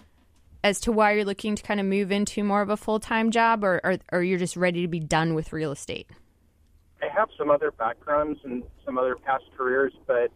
as 0.65 0.81
to 0.81 0.93
why 0.93 1.13
you're 1.13 1.25
looking 1.25 1.57
to 1.57 1.63
kind 1.63 1.81
of 1.81 1.87
move 1.87 2.11
into 2.11 2.43
more 2.43 2.63
of 2.63 2.71
a 2.71 2.77
full-time 2.77 3.31
job, 3.31 3.65
or, 3.65 3.81
or, 3.85 3.99
or 4.13 4.23
you're 4.23 4.39
just 4.39 4.57
ready 4.57 4.83
to 4.83 4.89
be 4.89 5.01
done 5.01 5.35
with 5.35 5.53
real 5.53 5.73
estate? 5.73 6.09
I 7.03 7.07
have 7.09 7.29
some 7.39 7.51
other 7.51 7.71
backgrounds 7.71 8.41
and 8.45 8.63
some 8.85 8.99
other 8.99 9.15
past 9.17 9.45
careers, 9.57 9.93
but 10.07 10.31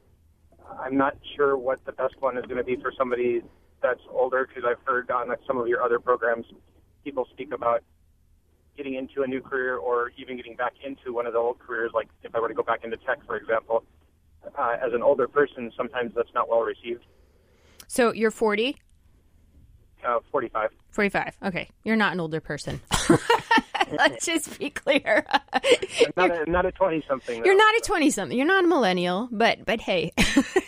I'm 0.80 0.96
not 0.96 1.16
sure 1.36 1.56
what 1.56 1.84
the 1.84 1.92
best 1.92 2.14
one 2.20 2.38
is 2.38 2.44
going 2.44 2.58
to 2.58 2.64
be 2.64 2.76
for 2.76 2.92
somebody 2.96 3.42
that's 3.82 4.00
older 4.10 4.46
because 4.46 4.64
I've 4.68 4.84
heard 4.86 5.10
on 5.10 5.34
some 5.46 5.58
of 5.58 5.66
your 5.66 5.82
other 5.82 5.98
programs 5.98 6.46
people 7.04 7.26
speak 7.32 7.52
about 7.52 7.82
getting 8.76 8.94
into 8.94 9.22
a 9.22 9.26
new 9.26 9.40
career 9.40 9.76
or 9.76 10.12
even 10.16 10.36
getting 10.36 10.56
back 10.56 10.72
into 10.84 11.12
one 11.12 11.26
of 11.26 11.32
the 11.32 11.38
old 11.38 11.58
careers, 11.58 11.90
like 11.94 12.08
if 12.22 12.34
I 12.34 12.40
were 12.40 12.48
to 12.48 12.54
go 12.54 12.62
back 12.62 12.84
into 12.84 12.96
tech, 12.98 13.18
for 13.26 13.36
example. 13.36 13.84
Uh, 14.58 14.76
as 14.84 14.92
an 14.92 15.02
older 15.02 15.28
person, 15.28 15.70
sometimes 15.76 16.12
that's 16.16 16.32
not 16.34 16.48
well 16.48 16.62
received. 16.62 17.04
So 17.86 18.12
you're 18.12 18.30
40, 18.30 18.76
Uh, 20.04 20.18
45. 20.30 20.70
45. 20.90 21.36
Okay, 21.44 21.68
you're 21.84 21.96
not 21.96 22.12
an 22.12 22.20
older 22.20 22.40
person. 22.40 22.80
Let's 23.98 24.26
just 24.26 24.58
be 24.58 24.70
clear. 24.70 25.24
I'm 25.52 26.12
not 26.16 26.30
a, 26.30 26.50
not 26.50 26.66
a 26.66 26.72
20 26.72 27.04
something. 27.08 27.44
You're 27.44 27.56
not 27.56 27.74
a 27.76 27.80
twenty 27.84 28.10
something. 28.10 28.36
You're 28.36 28.46
not 28.46 28.64
a 28.64 28.68
millennial, 28.68 29.28
but 29.30 29.64
but 29.64 29.80
hey, 29.80 30.12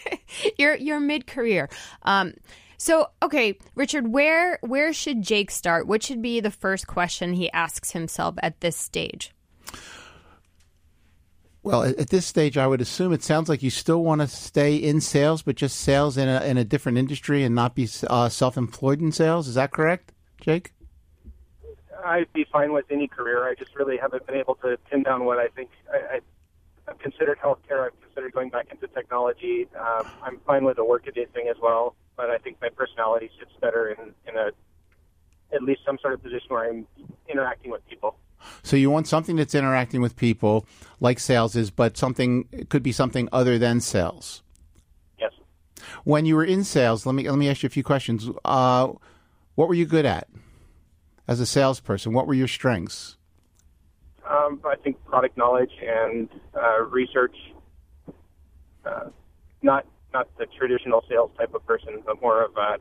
you're 0.58 0.74
you're 0.74 1.00
mid 1.00 1.26
career. 1.26 1.68
Um, 2.02 2.34
so 2.76 3.08
okay, 3.22 3.58
Richard, 3.74 4.08
where 4.08 4.58
where 4.62 4.92
should 4.92 5.22
Jake 5.22 5.50
start? 5.50 5.86
What 5.86 6.02
should 6.02 6.22
be 6.22 6.40
the 6.40 6.50
first 6.50 6.86
question 6.86 7.34
he 7.34 7.50
asks 7.52 7.92
himself 7.92 8.34
at 8.42 8.60
this 8.60 8.76
stage? 8.76 9.32
Well, 11.64 11.82
at 11.82 12.10
this 12.10 12.26
stage, 12.26 12.58
I 12.58 12.66
would 12.66 12.82
assume 12.82 13.14
it 13.14 13.22
sounds 13.22 13.48
like 13.48 13.62
you 13.62 13.70
still 13.70 14.04
want 14.04 14.20
to 14.20 14.28
stay 14.28 14.76
in 14.76 15.00
sales, 15.00 15.40
but 15.40 15.56
just 15.56 15.78
sales 15.78 16.18
in 16.18 16.28
a, 16.28 16.44
in 16.44 16.58
a 16.58 16.64
different 16.64 16.98
industry 16.98 17.42
and 17.42 17.54
not 17.54 17.74
be 17.74 17.88
uh, 18.06 18.28
self 18.28 18.58
employed 18.58 19.00
in 19.00 19.12
sales. 19.12 19.48
Is 19.48 19.54
that 19.54 19.72
correct, 19.72 20.12
Jake? 20.38 20.74
I'd 22.04 22.30
be 22.34 22.44
fine 22.52 22.74
with 22.74 22.84
any 22.90 23.08
career. 23.08 23.48
I 23.48 23.54
just 23.54 23.74
really 23.76 23.96
haven't 23.96 24.26
been 24.26 24.36
able 24.36 24.56
to 24.56 24.76
pin 24.90 25.04
down 25.04 25.24
what 25.24 25.38
I 25.38 25.48
think. 25.48 25.70
I, 25.90 26.20
I've 26.86 26.98
considered 26.98 27.38
healthcare. 27.38 27.86
I've 27.86 27.98
considered 28.02 28.34
going 28.34 28.50
back 28.50 28.66
into 28.70 28.86
technology. 28.88 29.66
Um, 29.74 30.06
I'm 30.22 30.40
fine 30.46 30.64
with 30.64 30.76
the 30.76 30.84
workaday 30.84 31.24
thing 31.32 31.48
as 31.48 31.56
well, 31.62 31.96
but 32.14 32.28
I 32.28 32.36
think 32.36 32.58
my 32.60 32.68
personality 32.68 33.30
sits 33.38 33.52
better 33.62 33.88
in, 33.88 34.12
in 34.28 34.36
a 34.36 34.50
at 35.54 35.62
least 35.62 35.80
some 35.86 35.98
sort 36.02 36.12
of 36.12 36.22
position 36.22 36.48
where 36.48 36.68
I'm 36.68 36.86
interacting 37.26 37.70
with 37.70 37.88
people. 37.88 38.16
So 38.62 38.76
you 38.76 38.90
want 38.90 39.06
something 39.06 39.36
that's 39.36 39.54
interacting 39.54 40.00
with 40.00 40.16
people, 40.16 40.66
like 41.00 41.18
sales 41.18 41.56
is, 41.56 41.70
but 41.70 41.96
something 41.96 42.48
it 42.52 42.68
could 42.68 42.82
be 42.82 42.92
something 42.92 43.28
other 43.32 43.58
than 43.58 43.80
sales. 43.80 44.42
Yes. 45.18 45.32
When 46.04 46.24
you 46.24 46.36
were 46.36 46.44
in 46.44 46.64
sales, 46.64 47.06
let 47.06 47.14
me 47.14 47.28
let 47.28 47.38
me 47.38 47.48
ask 47.48 47.62
you 47.62 47.66
a 47.66 47.70
few 47.70 47.84
questions. 47.84 48.28
Uh, 48.44 48.92
what 49.54 49.68
were 49.68 49.74
you 49.74 49.86
good 49.86 50.06
at 50.06 50.28
as 51.28 51.40
a 51.40 51.46
salesperson? 51.46 52.12
What 52.12 52.26
were 52.26 52.34
your 52.34 52.48
strengths? 52.48 53.16
Um, 54.28 54.60
I 54.64 54.76
think 54.76 55.02
product 55.04 55.36
knowledge 55.36 55.72
and 55.82 56.28
uh, 56.54 56.82
research. 56.84 57.36
Uh, 58.84 59.10
not 59.62 59.86
not 60.12 60.28
the 60.38 60.46
traditional 60.58 61.04
sales 61.08 61.30
type 61.36 61.54
of 61.54 61.66
person, 61.66 62.02
but 62.06 62.20
more 62.22 62.44
of 62.44 62.56
a 62.56 62.76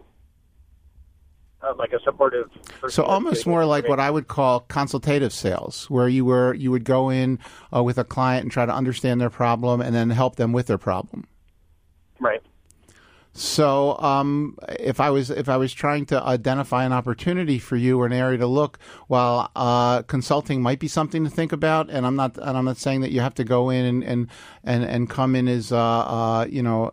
uh, 1.64 1.74
like 1.78 1.94
a 1.94 2.00
supportive. 2.02 2.50
Person 2.80 2.90
So 2.90 3.04
almost 3.04 3.48
more 3.48 3.66
like 3.66 3.88
what. 3.88 4.00
I 4.00 4.12
would 4.12 4.28
call 4.28 4.62
consultative 4.62 5.34
sales, 5.34 5.90
where 5.90 6.08
you 6.08 6.26
were 6.26 6.54
you 6.54 6.72
would 6.72 6.84
go 6.84 7.10
in 7.10 7.40
uh, 7.74 7.84
with 7.84 7.98
a 7.98 8.04
client 8.04 8.44
and 8.44 8.52
try 8.52 8.66
to 8.66 8.74
understand 8.74 9.22
their 9.22 9.30
problem 9.30 9.82
and 9.82 9.96
then 9.96 10.10
help 10.10 10.36
them 10.36 10.52
with 10.52 10.68
their 10.68 10.78
problem. 10.78 11.28
Right. 12.20 12.42
So, 13.36 13.98
um, 13.98 14.60
if 14.80 15.00
I 15.00 15.10
was 15.10 15.32
if 15.32 15.50
I 15.50 15.58
was 15.58 15.74
trying 15.74 16.06
to 16.08 16.22
identify 16.22 16.84
an 16.84 16.94
opportunity 16.94 17.58
for 17.58 17.76
you 17.76 18.00
or 18.00 18.06
an 18.06 18.14
area 18.14 18.38
to 18.38 18.46
look, 18.46 18.78
well, 19.08 19.50
uh, 19.56 20.04
consulting 20.04 20.62
might 20.62 20.78
be 20.78 20.88
something 20.88 21.24
to 21.24 21.32
think 21.32 21.52
about, 21.52 21.90
and 21.90 22.06
I'm 22.06 22.16
not 22.16 22.38
and 22.38 22.56
I'm 22.56 22.66
not 22.66 22.78
saying 22.78 23.02
that 23.02 23.12
you 23.12 23.22
have 23.22 23.34
to 23.36 23.44
go 23.44 23.72
in 23.72 23.86
and 23.86 24.04
and 24.04 24.28
and, 24.64 24.84
and 24.84 25.10
come 25.10 25.36
in 25.36 25.48
as 25.48 25.72
uh, 25.72 25.78
uh, 25.80 26.46
you 26.48 26.62
know 26.62 26.92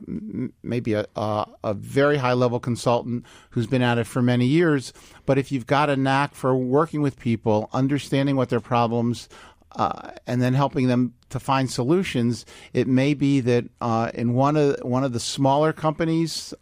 maybe 0.62 0.94
a, 0.94 1.04
a 1.14 1.47
a 1.62 1.75
very 1.75 2.16
high 2.16 2.32
level 2.32 2.59
consultant 2.59 3.26
who's 3.50 3.66
been 3.66 3.82
at 3.82 3.99
it 3.99 4.06
for 4.06 4.23
many 4.23 4.47
years, 4.47 4.94
but 5.26 5.37
if 5.37 5.52
you've 5.52 5.66
got 5.66 5.90
a 5.90 5.97
knack 5.97 6.35
for 6.35 6.56
working 6.56 7.02
with 7.02 7.20
people, 7.20 7.68
understanding 7.75 8.37
what 8.37 8.49
their 8.49 8.61
problems 8.61 9.28
uh, 9.77 10.11
and 10.27 10.43
then 10.43 10.55
helping 10.55 10.89
them 10.89 11.15
to 11.31 11.39
find 11.39 11.71
solutions. 11.71 12.45
It 12.73 12.89
may 12.89 13.15
be 13.15 13.41
that 13.41 13.67
uh, 13.81 14.11
in 14.15 14.35
one 14.35 14.57
of 14.57 14.77
one 14.83 15.05
of 15.05 15.12
the 15.12 15.21
smaller 15.21 15.73
companies, 15.73 16.53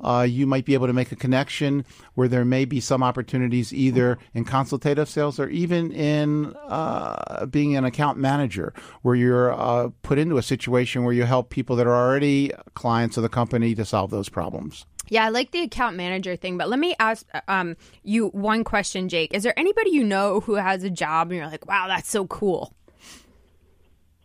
uh, 0.00 0.26
you 0.28 0.46
might 0.46 0.64
be 0.64 0.74
able 0.74 0.86
to 0.86 0.92
make 0.92 1.12
a 1.12 1.16
connection 1.16 1.84
where 2.14 2.28
there 2.28 2.44
may 2.44 2.64
be 2.64 2.80
some 2.80 3.02
opportunities 3.02 3.72
either 3.72 4.18
in 4.34 4.44
consultative 4.44 5.08
sales 5.08 5.38
or 5.38 5.48
even 5.48 5.92
in 5.92 6.54
uh, 6.66 7.46
being 7.46 7.76
an 7.76 7.84
account 7.84 8.18
manager, 8.18 8.72
where 9.02 9.14
you're 9.14 9.52
uh, 9.52 9.90
put 10.02 10.18
into 10.18 10.36
a 10.36 10.42
situation 10.42 11.04
where 11.04 11.14
you 11.14 11.24
help 11.24 11.50
people 11.50 11.76
that 11.76 11.86
are 11.86 11.96
already 11.96 12.52
clients 12.74 13.16
of 13.16 13.22
the 13.22 13.28
company 13.28 13.74
to 13.74 13.84
solve 13.84 14.10
those 14.10 14.28
problems. 14.28 14.84
Yeah, 15.10 15.24
I 15.24 15.28
like 15.30 15.50
the 15.50 15.62
account 15.62 15.96
manager 15.96 16.36
thing, 16.36 16.58
but 16.58 16.68
let 16.68 16.78
me 16.78 16.94
ask 16.98 17.26
um, 17.48 17.76
you 18.02 18.28
one 18.28 18.64
question, 18.64 19.08
Jake. 19.08 19.34
Is 19.34 19.42
there 19.42 19.58
anybody 19.58 19.90
you 19.90 20.04
know 20.04 20.40
who 20.40 20.54
has 20.54 20.84
a 20.84 20.90
job 20.90 21.28
and 21.30 21.38
you're 21.38 21.46
like, 21.46 21.66
wow, 21.66 21.86
that's 21.88 22.10
so 22.10 22.26
cool? 22.26 22.74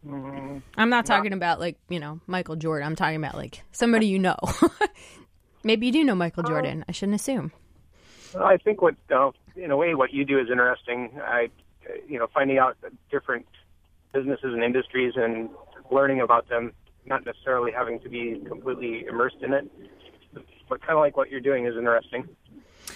I'm 0.06 0.90
not 0.90 1.06
talking 1.06 1.32
about 1.34 1.60
like, 1.60 1.78
you 1.88 2.00
know, 2.00 2.20
Michael 2.28 2.58
Jordan. 2.58 2.86
I'm 2.86 2.96
talking 2.96 3.16
about 3.16 3.36
like 3.36 3.64
somebody 3.72 4.08
you 4.08 4.20
know. 4.20 4.38
Maybe 5.64 5.86
you 5.86 5.92
do 5.94 6.04
know 6.04 6.16
Michael 6.16 6.44
Jordan. 6.44 6.84
I 6.90 6.92
shouldn't 6.92 7.16
assume. 7.16 7.54
I 8.38 8.58
think 8.58 8.82
what, 8.82 8.96
uh, 9.16 9.32
in 9.56 9.72
a 9.72 9.78
way, 9.78 9.96
what 9.96 10.12
you 10.12 10.26
do 10.26 10.40
is 10.40 10.48
interesting. 10.50 11.12
I, 11.24 11.50
you 12.08 12.20
know, 12.20 12.28
finding 12.34 12.58
out 12.58 12.76
different 13.10 13.46
businesses 14.14 14.54
and 14.54 14.64
industries 14.64 15.14
and 15.16 15.50
learning 15.90 16.20
about 16.20 16.50
them, 16.50 16.74
not 17.06 17.26
necessarily 17.26 17.72
having 17.72 18.00
to 18.02 18.10
be 18.10 18.42
completely 18.48 19.06
immersed 19.06 19.38
in 19.42 19.54
it, 19.54 19.72
but 20.70 20.82
kind 20.82 20.94
of 20.94 21.00
like 21.00 21.18
what 21.18 21.30
you're 21.30 21.40
doing 21.42 21.66
is 21.66 21.76
interesting. 21.78 22.28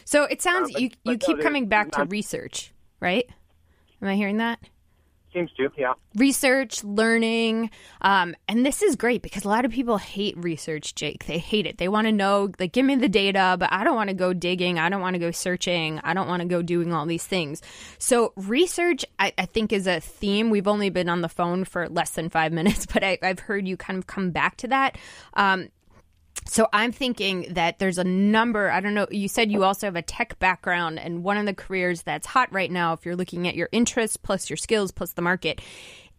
So 0.06 0.24
it 0.24 0.42
sounds 0.42 0.70
Uh, 0.70 0.74
but- 0.74 0.82
you 0.82 0.90
but 1.04 1.12
you 1.12 1.18
keep 1.18 1.42
coming 1.42 1.68
back 1.68 1.92
to 1.92 2.06
research, 2.06 2.74
right? 3.00 3.28
Am 4.02 4.08
I 4.08 4.16
hearing 4.16 4.38
that? 4.38 4.60
Seems 5.34 5.52
to, 5.58 5.70
yeah. 5.78 5.94
research, 6.16 6.84
learning, 6.84 7.70
um, 8.02 8.34
and 8.48 8.66
this 8.66 8.82
is 8.82 8.96
great 8.96 9.22
because 9.22 9.44
a 9.44 9.50
lot 9.50 9.66
of 9.66 9.72
people 9.72 9.98
hate 9.98 10.36
research. 10.38 10.96
Jake, 10.96 11.26
they 11.26 11.38
hate 11.38 11.68
it. 11.68 11.78
They 11.78 11.90
want 11.90 12.08
to 12.08 12.12
know, 12.12 12.50
like, 12.60 12.72
give 12.72 12.86
me 12.86 12.96
the 12.96 13.10
data, 13.10 13.56
but 13.60 13.72
I 13.72 13.84
don't 13.84 13.96
want 13.96 14.08
to 14.10 14.16
go 14.16 14.34
digging. 14.34 14.80
I 14.80 14.90
don't 14.90 15.02
want 15.02 15.14
to 15.16 15.20
go 15.20 15.30
searching. 15.30 16.00
I 16.04 16.14
don't 16.16 16.28
want 16.28 16.42
to 16.42 16.48
go 16.48 16.62
doing 16.64 16.92
all 16.94 17.06
these 17.06 17.26
things. 17.26 17.62
So 18.00 18.34
research, 18.36 19.06
I, 19.20 19.34
I 19.38 19.46
think, 19.46 19.72
is 19.74 19.86
a 19.86 20.00
theme. 20.00 20.50
We've 20.50 20.68
only 20.68 20.90
been 20.90 21.10
on 21.10 21.22
the 21.22 21.30
phone 21.30 21.66
for 21.66 21.88
less 21.90 22.12
than 22.12 22.30
five 22.30 22.52
minutes, 22.60 22.86
but 22.88 23.04
I, 23.04 23.20
I've 23.22 23.40
heard 23.40 23.68
you 23.68 23.78
kind 23.78 24.00
of 24.00 24.08
come 24.08 24.32
back 24.32 24.58
to 24.58 24.68
that. 24.70 24.98
Um, 25.36 25.68
so 26.46 26.68
I'm 26.74 26.92
thinking 26.92 27.54
that 27.54 27.80
there's 27.80 27.98
a 27.98 28.04
number. 28.04 28.70
I 28.72 28.80
don't 28.80 28.94
know. 28.94 29.08
You 29.12 29.28
said 29.28 29.52
you 29.52 29.64
also 29.64 29.88
have 29.88 29.96
a 29.96 30.02
tech 30.02 30.38
background, 30.40 31.00
and 31.00 31.24
one 31.24 31.38
of 31.38 31.46
the 31.46 31.54
careers 31.54 32.04
that's 32.04 32.28
hot 32.28 32.52
right 32.52 32.72
now, 32.72 32.94
if 32.94 33.06
you're 33.06 33.16
looking 33.16 33.48
at 33.48 33.56
your 33.56 33.70
interests 33.72 34.18
plus 34.18 34.50
your 34.50 34.58
skills 34.58 34.92
plus 34.92 35.14
the 35.14 35.22
market, 35.22 35.62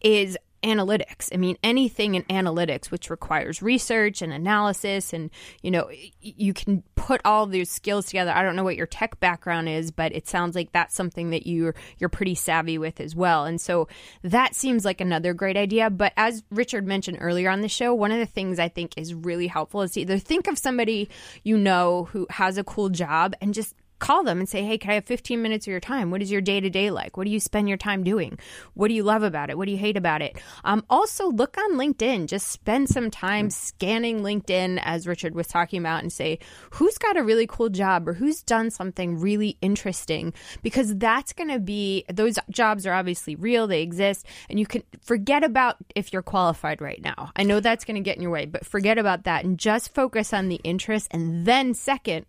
is 0.01 0.37
analytics. 0.63 1.29
I 1.33 1.37
mean, 1.37 1.57
anything 1.63 2.15
in 2.15 2.23
analytics, 2.25 2.91
which 2.91 3.11
requires 3.11 3.63
research 3.63 4.23
and 4.23 4.33
analysis, 4.33 5.13
and 5.13 5.31
you 5.63 5.71
know, 5.71 5.91
you 6.21 6.53
can 6.53 6.83
put 6.95 7.21
all 7.25 7.47
these 7.47 7.71
skills 7.71 8.07
together. 8.07 8.33
I 8.33 8.43
don't 8.43 8.57
know 8.57 8.65
what 8.65 8.77
your 8.77 8.87
tech 8.87 9.21
background 9.21 9.69
is, 9.69 9.91
but 9.91 10.13
it 10.13 10.29
sounds 10.29 10.55
like 10.55 10.73
that's 10.73 10.95
something 10.95 11.31
that 11.31 11.47
you're 11.47 11.75
you're 11.99 12.09
pretty 12.09 12.35
savvy 12.35 12.79
with 12.79 13.01
as 13.01 13.15
well. 13.15 13.45
And 13.45 13.61
so 13.61 13.89
that 14.23 14.55
seems 14.55 14.85
like 14.85 15.01
another 15.01 15.35
great 15.35 15.57
idea. 15.57 15.91
But 15.91 16.13
as 16.17 16.43
Richard 16.51 16.87
mentioned 16.87 17.19
earlier 17.21 17.51
on 17.51 17.61
the 17.61 17.69
show, 17.69 17.95
one 17.95 18.13
of 18.13 18.19
the 18.19 18.27
things 18.27 18.59
I 18.59 18.69
think 18.69 18.95
is 18.97 19.15
really 19.15 19.47
helpful 19.47 19.83
is 19.83 19.93
to 19.93 20.01
either 20.01 20.19
think 20.19 20.47
of 20.47 20.59
somebody 20.59 21.09
you 21.43 21.57
know 21.57 22.05
who 22.13 22.27
has 22.31 22.59
a 22.59 22.65
cool 22.65 22.89
job 22.89 23.35
and 23.41 23.55
just 23.55 23.75
call 23.99 24.23
them 24.23 24.39
and 24.39 24.49
say, 24.49 24.63
hey, 24.63 24.79
can 24.79 24.91
I 24.91 24.95
have 24.95 25.05
15 25.05 25.41
minutes 25.41 25.67
of 25.67 25.71
your 25.71 25.81
time? 25.81 26.11
What 26.11 26.23
is 26.23 26.31
your 26.31 26.41
day 26.41 26.61
to 26.61 26.71
day 26.71 26.91
like? 26.91 27.17
What 27.17 27.25
do 27.25 27.31
you 27.31 27.41
spend 27.41 27.69
your 27.69 27.79
time 27.79 28.05
doing? 28.05 28.39
What 28.75 28.89
do 28.89 28.95
you 28.95 29.03
love 29.03 29.23
about 29.23 29.51
it? 29.51 29.59
What 29.59 29.67
do 29.67 29.73
you 29.73 29.79
hate 29.79 29.97
about 29.97 30.23
it? 30.23 30.41
Um, 30.65 30.85
also, 30.89 31.31
look 31.31 31.59
on 31.59 31.75
LinkedIn. 31.75 32.27
Just 32.27 32.49
spend 32.49 32.89
some 32.89 33.11
time 33.11 33.51
scanning 33.51 34.21
LinkedIn, 34.21 34.81
as 34.83 35.07
Richard 35.07 35.35
was 35.35 35.47
talking 35.47 35.81
about, 35.81 36.03
and 36.03 36.13
say, 36.13 36.39
who's 36.71 36.99
got 36.99 37.17
a 37.17 37.23
really 37.23 37.47
cool 37.47 37.69
job 37.69 38.09
or 38.09 38.15
who's 38.15 38.43
done 38.43 38.71
something 38.71 39.19
really 39.19 39.57
interesting? 39.61 40.33
Because 40.63 40.97
that's 40.97 41.33
going 41.33 41.51
to 41.51 41.59
be, 41.59 42.05
those 42.13 42.39
jobs 42.51 42.87
are 42.87 42.93
obviously 42.93 43.35
real, 43.37 43.67
they 43.67 43.83
exist, 43.83 44.27
and 44.49 44.59
you 44.59 44.67
can 44.67 44.83
forget 45.03 45.45
about 45.45 45.77
if 45.95 46.13
you're 46.13 46.23
qualified 46.23 46.81
right 46.81 47.03
now. 47.03 47.31
I 47.37 47.43
know 47.43 47.61
that's 47.61 47.85
going 47.85 47.97
to 47.97 48.01
get 48.01 48.17
in 48.17 48.23
your 48.23 48.31
way, 48.31 48.47
but 48.47 48.67
forget 48.67 48.99
about 48.99 49.25
that 49.25 49.45
and 49.45 49.59
just 49.59 49.95
focus 49.95 50.33
on 50.33 50.49
the 50.49 50.61
interest. 50.65 51.09
And 51.11 51.47
then, 51.47 51.75
second, 51.75 52.27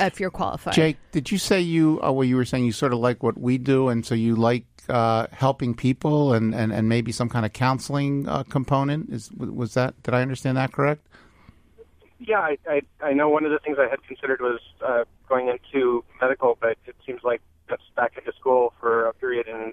if 0.00 0.20
you're 0.20 0.30
qualified. 0.30 0.74
Jake, 0.74 0.96
did 1.12 1.30
you 1.30 1.38
say 1.38 1.60
you? 1.60 2.00
Uh, 2.02 2.12
well, 2.12 2.24
you 2.24 2.36
were 2.36 2.44
saying 2.44 2.64
you 2.64 2.72
sort 2.72 2.92
of 2.92 2.98
like 2.98 3.22
what 3.22 3.38
we 3.38 3.58
do, 3.58 3.88
and 3.88 4.04
so 4.04 4.14
you 4.14 4.36
like 4.36 4.64
uh, 4.88 5.26
helping 5.32 5.74
people, 5.74 6.32
and, 6.32 6.54
and, 6.54 6.72
and 6.72 6.88
maybe 6.88 7.12
some 7.12 7.28
kind 7.28 7.44
of 7.44 7.52
counseling 7.52 8.28
uh, 8.28 8.42
component. 8.44 9.10
Is 9.10 9.30
was 9.32 9.74
that? 9.74 10.02
Did 10.02 10.14
I 10.14 10.22
understand 10.22 10.56
that 10.56 10.72
correct? 10.72 11.06
Yeah, 12.18 12.40
I, 12.40 12.58
I 12.68 12.80
I 13.00 13.12
know 13.12 13.28
one 13.28 13.44
of 13.44 13.52
the 13.52 13.58
things 13.58 13.78
I 13.78 13.88
had 13.88 14.02
considered 14.02 14.40
was 14.40 14.60
uh, 14.84 15.04
going 15.28 15.48
into 15.48 16.04
medical, 16.20 16.58
but 16.60 16.76
it 16.86 16.96
seems 17.06 17.22
like 17.22 17.40
that's 17.68 17.82
back 17.96 18.16
into 18.16 18.32
school 18.38 18.72
for 18.80 19.06
a 19.06 19.14
period, 19.14 19.46
and 19.46 19.72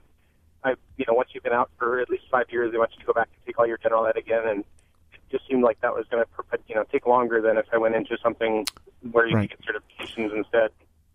I 0.64 0.76
you 0.98 1.06
know 1.08 1.14
once 1.14 1.30
you've 1.34 1.44
been 1.44 1.54
out 1.54 1.72
for 1.80 2.00
at 2.00 2.10
least 2.10 2.26
five 2.30 2.46
years, 2.52 2.72
they 2.72 2.78
want 2.78 2.92
you 2.94 3.00
to 3.00 3.06
go 3.06 3.14
back 3.14 3.30
and 3.34 3.46
take 3.46 3.58
all 3.58 3.66
your 3.66 3.78
general 3.78 4.06
ed 4.06 4.18
again, 4.18 4.44
and 4.46 4.60
it 4.60 4.66
just 5.32 5.48
seemed 5.48 5.64
like 5.64 5.80
that 5.82 5.94
was 5.94 6.06
going 6.10 6.24
to 6.24 6.58
you 6.68 6.76
know 6.76 6.84
take 6.92 7.06
longer 7.06 7.42
than 7.42 7.58
if 7.58 7.66
I 7.74 7.78
went 7.78 7.96
into 7.96 8.18
something 8.22 8.66
where 9.12 9.28
you 9.28 9.36
Right. 9.36 9.50
get 9.50 9.60
certifications 9.62 10.36
instead. 10.36 10.72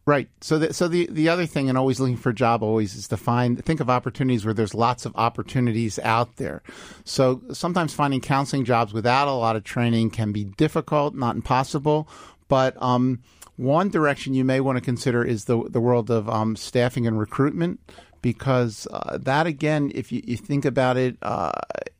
Right. 0.06 0.28
So, 0.40 0.58
the, 0.58 0.72
so 0.72 0.88
the 0.88 1.06
the 1.10 1.28
other 1.28 1.46
thing, 1.46 1.68
and 1.68 1.76
always 1.76 2.00
looking 2.00 2.16
for 2.16 2.30
a 2.30 2.34
job, 2.34 2.62
always 2.62 2.94
is 2.96 3.06
to 3.08 3.16
find 3.16 3.62
think 3.64 3.80
of 3.80 3.90
opportunities 3.90 4.44
where 4.44 4.54
there's 4.54 4.74
lots 4.74 5.04
of 5.06 5.14
opportunities 5.14 5.98
out 6.00 6.36
there. 6.36 6.62
So 7.04 7.42
sometimes 7.52 7.94
finding 7.94 8.20
counseling 8.20 8.64
jobs 8.64 8.92
without 8.92 9.28
a 9.28 9.32
lot 9.32 9.56
of 9.56 9.62
training 9.62 10.10
can 10.10 10.32
be 10.32 10.44
difficult, 10.44 11.14
not 11.14 11.36
impossible. 11.36 12.08
But 12.48 12.80
um, 12.82 13.20
one 13.56 13.90
direction 13.90 14.34
you 14.34 14.44
may 14.44 14.58
want 14.60 14.78
to 14.78 14.80
consider 14.80 15.22
is 15.22 15.44
the 15.44 15.62
the 15.68 15.80
world 15.80 16.10
of 16.10 16.28
um, 16.28 16.56
staffing 16.56 17.06
and 17.06 17.18
recruitment, 17.18 17.78
because 18.22 18.88
uh, 18.92 19.18
that 19.18 19.46
again, 19.46 19.92
if 19.94 20.10
you, 20.10 20.22
you 20.24 20.36
think 20.36 20.64
about 20.64 20.96
it, 20.96 21.18
uh, 21.22 21.52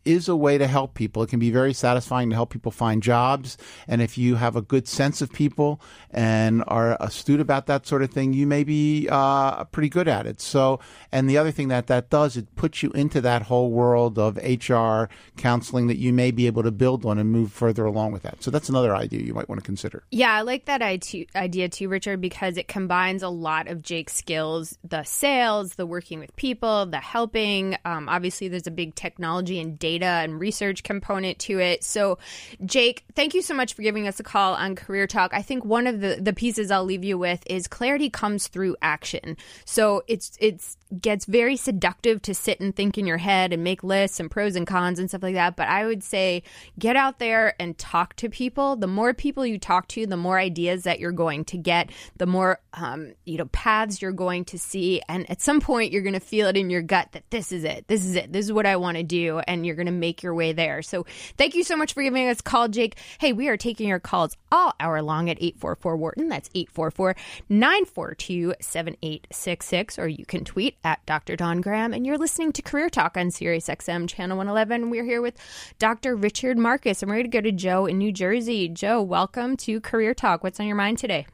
is 0.05 0.29
a 0.29 0.37
way 0.37 0.59
to 0.59 0.67
help 0.67 0.95
people. 0.95 1.23
It 1.23 1.31
can 1.31 1.39
be 1.39 1.51
very 1.51 1.73
satisfying 1.73 2.31
to 2.31 2.37
help 2.37 2.51
people 2.51 2.73
find 2.73 3.03
jobs, 3.03 3.57
and 3.87 4.01
if 4.01 4.17
you 4.17 4.37
have 4.37 4.57
a 4.57 4.63
good 4.63 4.89
sense 4.89 5.21
of 5.21 5.33
people 5.33 5.81
and 6.11 6.65
are 6.67 6.97
astute 7.01 7.41
about 7.41 7.67
that 7.67 7.87
sort 7.87 8.03
of 8.03 8.11
thing, 8.11 8.33
you 8.33 8.47
may 8.47 8.65
be 8.65 9.09
uh, 9.11 9.65
pretty 9.65 9.89
good 9.89 10.09
at 10.09 10.27
it. 10.27 10.41
So, 10.41 10.81
and 11.13 11.29
the 11.29 11.39
other 11.39 11.51
thing 11.51 11.69
that 11.69 11.87
that 11.89 12.11
does, 12.11 12.37
it 12.37 12.55
puts 12.57 12.83
you 12.83 12.91
into 12.93 13.21
that 13.21 13.43
whole 13.43 13.71
world 13.71 14.19
of 14.19 14.37
HR 14.37 15.05
counseling 15.37 15.87
that 15.89 15.99
you 15.99 16.13
may 16.13 16.31
be 16.31 16.47
able 16.47 16.63
to 16.63 16.71
build 16.71 17.05
on 17.05 17.19
and 17.19 17.31
move 17.31 17.53
further 17.53 17.85
along 17.85 18.13
with 18.13 18.23
that. 18.23 18.43
So 18.43 18.51
that's 18.51 18.69
another 18.69 18.95
idea 18.95 19.21
you 19.21 19.35
might 19.35 19.49
want 19.49 19.61
to 19.61 19.65
consider. 19.65 20.05
Yeah, 20.11 20.33
I 20.33 20.43
like 20.43 20.65
that 20.67 20.83
idea 20.83 21.69
too, 21.69 21.89
Richard, 21.89 22.21
because 22.21 22.57
it 22.57 22.69
combines 22.69 23.23
a 23.23 23.29
lot 23.29 23.69
of 23.69 23.83
Jake's 23.83 24.15
skills 24.15 24.79
the 24.83 25.03
sales, 25.03 25.75
the 25.75 25.87
working 25.87 26.19
with 26.19 26.35
people, 26.37 26.87
the 26.87 26.99
helping. 26.99 27.77
Um, 27.85 28.09
obviously, 28.09 28.49
there's 28.49 28.67
a 28.67 28.71
big 28.71 28.95
technology 28.95 29.61
and 29.61 29.79
data 29.79 29.90
and 29.99 30.41
research 30.41 30.83
component 30.83 31.39
to 31.41 31.59
it. 31.59 31.85
So, 31.85 32.19
Jake, 32.65 33.05
thank 33.15 33.35
you 33.35 33.43
so 33.43 33.55
much 33.55 33.75
for 33.75 33.83
giving 33.83 34.07
us 34.07 34.21
a 34.21 34.23
call 34.23 34.55
on 34.55 34.77
Career 34.77 35.07
Talk. 35.07 35.33
I 35.35 35.43
think 35.43 35.65
one 35.65 35.87
of 35.87 36.01
the, 36.01 36.19
the 36.21 36.33
pieces 36.33 36.71
I'll 36.71 36.85
leave 36.85 37.05
you 37.05 37.19
with 37.19 37.43
is 37.47 37.67
clarity 37.67 38.11
comes 38.11 38.49
through 38.49 38.77
action. 38.83 39.37
So, 39.65 40.03
it's, 40.07 40.37
it's, 40.41 40.77
gets 41.01 41.25
very 41.25 41.57
seductive 41.57 42.21
to 42.23 42.35
sit 42.35 42.61
and 42.61 42.75
think 42.75 42.99
in 42.99 43.07
your 43.07 43.19
head 43.19 43.53
and 43.53 43.63
make 43.63 43.85
lists 43.85 44.19
and 44.19 44.31
pros 44.31 44.57
and 44.57 44.67
cons 44.67 44.99
and 44.99 45.09
stuff 45.09 45.23
like 45.23 45.35
that. 45.35 45.57
But 45.57 45.69
I 45.69 45.87
would 45.87 46.03
say 46.03 46.43
get 46.79 46.97
out 46.97 47.19
there 47.19 47.55
and 47.61 47.79
talk 47.79 48.17
to 48.17 48.29
people. 48.29 48.77
The 48.77 48.87
more 48.87 49.15
people 49.15 49.47
you 49.47 49.59
talk 49.59 49.87
to, 49.89 50.07
the 50.07 50.17
more 50.17 50.39
ideas 50.39 50.85
that 50.85 50.99
you're 50.99 51.13
going 51.13 51.45
to 51.47 51.57
get, 51.57 51.91
the 52.17 52.27
more 52.27 52.61
um, 52.75 53.13
you 53.25 53.39
know 53.39 53.47
paths 53.47 54.03
you're 54.03 54.13
going 54.13 54.45
to 54.47 54.59
see, 54.59 55.01
and 55.09 55.31
at 55.31 55.41
some 55.41 55.61
point 55.61 55.93
you're 55.93 56.03
going 56.03 56.15
to 56.15 56.21
feel 56.21 56.49
it 56.49 56.57
in 56.57 56.71
your 56.71 56.83
gut 56.83 57.13
that 57.13 57.31
this 57.31 57.53
is 57.53 57.65
it, 57.65 57.87
this 57.87 58.05
is 58.05 58.17
it, 58.17 58.33
this 58.33 58.47
is 58.47 58.53
what 58.53 58.67
I 58.67 58.77
want 58.77 58.97
to 58.97 59.03
do, 59.03 59.39
and 59.41 59.65
you're 59.65 59.77
going 59.83 59.93
to 59.93 59.99
make 59.99 60.23
your 60.23 60.35
way 60.35 60.53
there. 60.53 60.83
So 60.83 61.07
thank 61.37 61.55
you 61.55 61.65
so 61.65 61.77
much 61.77 61.95
for 61.95 62.03
giving 62.03 62.29
us 62.29 62.41
a 62.41 62.43
call, 62.43 62.69
Jake. 62.69 62.99
Hey, 63.19 63.33
we 63.33 63.49
are 63.49 63.57
taking 63.57 63.89
your 63.89 64.01
calls 64.01 64.37
all 64.53 64.75
hour 64.79 65.03
long 65.03 65.31
at 65.31 65.39
844 65.41 65.97
Wharton. 65.97 66.29
That's 66.29 66.51
844 66.55 67.17
942 67.49 68.55
7866, 68.61 69.99
or 69.99 70.09
you 70.09 70.25
can 70.25 70.45
tweet 70.45 70.77
at 70.85 71.05
Dr. 71.07 71.37
Dawn 71.37 71.61
Graham. 71.61 71.93
And 71.93 72.07
you're 72.07 72.19
listening 72.19 72.53
to 72.53 72.63
Career 72.63 72.91
Talk 72.91 73.17
on 73.17 73.31
Sirius 73.31 73.69
XM 73.69 74.09
Channel 74.09 74.37
111. 74.37 74.91
We're 74.91 75.05
here 75.05 75.23
with 75.23 75.37
Dr. 75.79 76.17
Richard 76.17 76.59
Marcus. 76.59 77.03
I'm 77.03 77.11
ready 77.11 77.25
to 77.25 77.29
go 77.29 77.41
to 77.41 77.53
Joe 77.53 77.87
in 77.87 77.99
New 77.99 78.13
Jersey. 78.13 78.69
Joe, 78.69 79.03
welcome 79.03 79.57
to 79.59 79.81
Career 79.81 80.15
Talk. 80.15 80.43
What's 80.43 80.61
on 80.61 80.67
your 80.67 80.77
mind 80.77 80.99
today? 80.99 81.27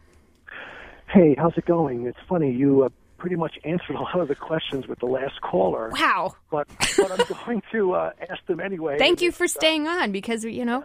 Hey, 1.12 1.34
how's 1.38 1.56
it 1.56 1.66
going? 1.66 2.06
It's 2.06 2.18
funny 2.28 2.50
you 2.50 2.84
uh, 2.84 2.88
pretty 3.18 3.36
much 3.36 3.58
answered 3.64 3.96
a 3.96 4.00
lot 4.00 4.20
of 4.20 4.28
the 4.28 4.34
questions 4.34 4.86
with 4.86 4.98
the 5.00 5.06
last 5.06 5.40
caller, 5.40 5.90
Wow. 5.92 6.34
but 6.50 6.68
but 6.96 7.10
I'm 7.12 7.26
going 7.44 7.62
to 7.72 7.92
uh, 7.94 8.10
ask 8.30 8.44
them 8.46 8.60
anyway. 8.60 8.98
Thank 8.98 9.20
you 9.22 9.32
for 9.32 9.46
staying 9.48 9.86
on 9.88 10.12
because 10.12 10.44
you 10.44 10.64
know 10.64 10.84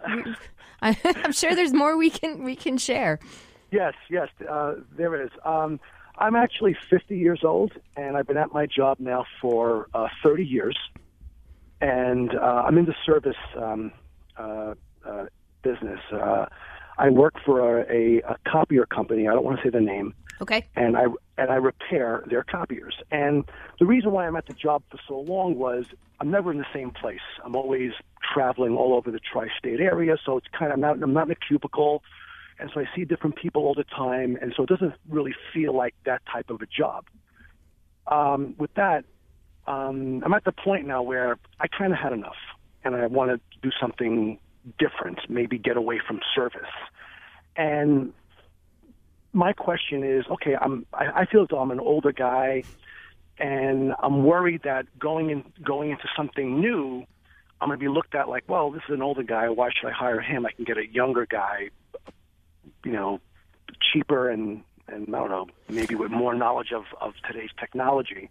I- 0.82 0.96
I'm 1.24 1.32
sure 1.32 1.54
there's 1.54 1.72
more 1.72 1.96
we 1.96 2.10
can 2.10 2.42
we 2.44 2.56
can 2.56 2.78
share. 2.78 3.18
Yes, 3.70 3.94
yes, 4.10 4.28
uh, 4.50 4.74
there 4.96 5.22
is. 5.22 5.30
Um, 5.44 5.80
I'm 6.18 6.36
actually 6.36 6.76
50 6.90 7.16
years 7.16 7.40
old, 7.42 7.72
and 7.96 8.16
I've 8.18 8.26
been 8.26 8.36
at 8.36 8.52
my 8.52 8.66
job 8.66 8.98
now 9.00 9.24
for 9.40 9.88
uh, 9.94 10.08
30 10.22 10.44
years, 10.44 10.76
and 11.80 12.34
uh, 12.34 12.64
I'm 12.66 12.78
in 12.78 12.84
the 12.84 12.94
service 13.04 13.36
um, 13.56 13.92
uh, 14.38 14.74
uh, 15.06 15.26
business. 15.62 16.00
Uh, 16.12 16.46
I 16.98 17.08
work 17.10 17.34
for 17.44 17.80
a, 17.80 18.18
a, 18.18 18.32
a 18.32 18.36
copier 18.46 18.84
company. 18.86 19.26
I 19.26 19.32
don't 19.32 19.44
want 19.44 19.58
to 19.58 19.62
say 19.64 19.70
the 19.70 19.80
name. 19.80 20.14
Okay. 20.40 20.66
and 20.76 20.96
I 20.96 21.04
and 21.38 21.50
I 21.50 21.54
repair 21.54 22.22
their 22.26 22.42
copiers. 22.42 22.94
And 23.10 23.44
the 23.78 23.86
reason 23.86 24.12
why 24.12 24.26
I'm 24.26 24.36
at 24.36 24.46
the 24.46 24.52
job 24.52 24.82
for 24.90 24.98
so 25.08 25.18
long 25.18 25.58
was 25.58 25.86
I'm 26.20 26.30
never 26.30 26.52
in 26.52 26.58
the 26.58 26.66
same 26.72 26.90
place. 26.90 27.20
I'm 27.44 27.56
always 27.56 27.92
traveling 28.32 28.76
all 28.76 28.94
over 28.94 29.10
the 29.10 29.20
tri-state 29.20 29.80
area, 29.80 30.16
so 30.24 30.36
it's 30.36 30.46
kind 30.56 30.72
of 30.72 30.76
I'm 30.76 30.80
not 30.80 31.02
I'm 31.02 31.12
not 31.12 31.26
in 31.26 31.32
a 31.32 31.34
cubicle, 31.34 32.02
and 32.58 32.70
so 32.72 32.80
I 32.80 32.84
see 32.94 33.04
different 33.04 33.36
people 33.36 33.62
all 33.62 33.74
the 33.74 33.84
time, 33.84 34.36
and 34.40 34.52
so 34.56 34.64
it 34.64 34.68
doesn't 34.68 34.94
really 35.08 35.34
feel 35.52 35.74
like 35.74 35.94
that 36.04 36.22
type 36.30 36.50
of 36.50 36.60
a 36.60 36.66
job. 36.66 37.06
Um, 38.06 38.54
with 38.58 38.72
that, 38.74 39.04
um, 39.66 40.22
I'm 40.24 40.34
at 40.34 40.44
the 40.44 40.52
point 40.52 40.86
now 40.86 41.02
where 41.02 41.38
I 41.60 41.66
kind 41.66 41.92
of 41.92 41.98
had 41.98 42.12
enough, 42.12 42.36
and 42.84 42.94
I 42.94 43.06
want 43.06 43.30
to 43.30 43.40
do 43.62 43.70
something 43.80 44.38
different, 44.78 45.18
maybe 45.28 45.58
get 45.58 45.76
away 45.76 46.00
from 46.06 46.20
service. 46.34 46.62
And 47.56 48.12
my 49.32 49.52
question 49.52 50.04
is, 50.04 50.24
okay, 50.30 50.56
I'm 50.60 50.86
I, 50.92 51.22
I 51.22 51.26
feel 51.26 51.42
as 51.42 51.48
though 51.48 51.58
I'm 51.58 51.70
an 51.70 51.80
older 51.80 52.12
guy, 52.12 52.62
and 53.38 53.94
I'm 53.98 54.24
worried 54.24 54.62
that 54.64 54.86
going 54.98 55.30
in 55.30 55.44
going 55.62 55.90
into 55.90 56.04
something 56.16 56.60
new, 56.60 57.04
I'm 57.60 57.68
going 57.68 57.78
to 57.78 57.82
be 57.82 57.88
looked 57.88 58.14
at 58.14 58.28
like, 58.28 58.44
well, 58.48 58.70
this 58.70 58.82
is 58.88 58.94
an 58.94 59.02
older 59.02 59.22
guy. 59.22 59.48
Why 59.48 59.70
should 59.70 59.88
I 59.88 59.92
hire 59.92 60.20
him? 60.20 60.46
I 60.46 60.52
can 60.52 60.64
get 60.64 60.76
a 60.76 60.86
younger 60.86 61.26
guy, 61.26 61.70
you 62.84 62.92
know, 62.92 63.20
cheaper 63.92 64.30
and 64.30 64.62
and 64.88 65.14
I 65.14 65.18
don't 65.18 65.30
know, 65.30 65.46
maybe 65.68 65.94
with 65.94 66.10
more 66.10 66.34
knowledge 66.34 66.72
of 66.72 66.84
of 67.00 67.14
today's 67.26 67.50
technology. 67.58 68.30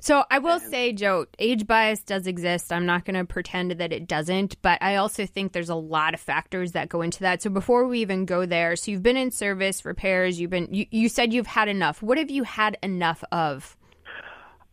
So 0.00 0.24
I 0.30 0.38
will 0.38 0.58
say, 0.58 0.92
Joe, 0.92 1.26
age 1.38 1.66
bias 1.66 2.02
does 2.02 2.26
exist. 2.26 2.72
I'm 2.72 2.86
not 2.86 3.04
going 3.04 3.16
to 3.16 3.24
pretend 3.24 3.72
that 3.72 3.92
it 3.92 4.06
doesn't, 4.08 4.60
but 4.62 4.82
I 4.82 4.96
also 4.96 5.26
think 5.26 5.52
there's 5.52 5.68
a 5.68 5.74
lot 5.74 6.14
of 6.14 6.20
factors 6.20 6.72
that 6.72 6.88
go 6.88 7.02
into 7.02 7.20
that. 7.20 7.42
So 7.42 7.50
before 7.50 7.86
we 7.86 8.00
even 8.00 8.24
go 8.24 8.46
there, 8.46 8.76
so 8.76 8.90
you've 8.90 9.02
been 9.02 9.16
in 9.16 9.30
service 9.30 9.84
repairs. 9.84 10.40
You've 10.40 10.50
been. 10.50 10.68
You, 10.72 10.86
you 10.90 11.08
said 11.08 11.32
you've 11.32 11.46
had 11.46 11.68
enough. 11.68 12.02
What 12.02 12.18
have 12.18 12.30
you 12.30 12.44
had 12.44 12.76
enough 12.82 13.22
of? 13.32 13.76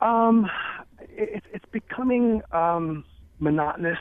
Um, 0.01 0.49
it, 1.01 1.43
it's 1.53 1.65
becoming 1.71 2.41
um, 2.51 3.03
monotonous, 3.39 3.99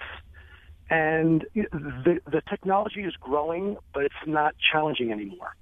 and 0.91 1.45
the 1.55 2.21
the 2.27 2.43
technology 2.49 3.03
is 3.03 3.15
growing, 3.21 3.77
but 3.93 4.05
it's 4.05 4.15
not 4.27 4.55
challenging 4.73 5.13
anymore. 5.13 5.55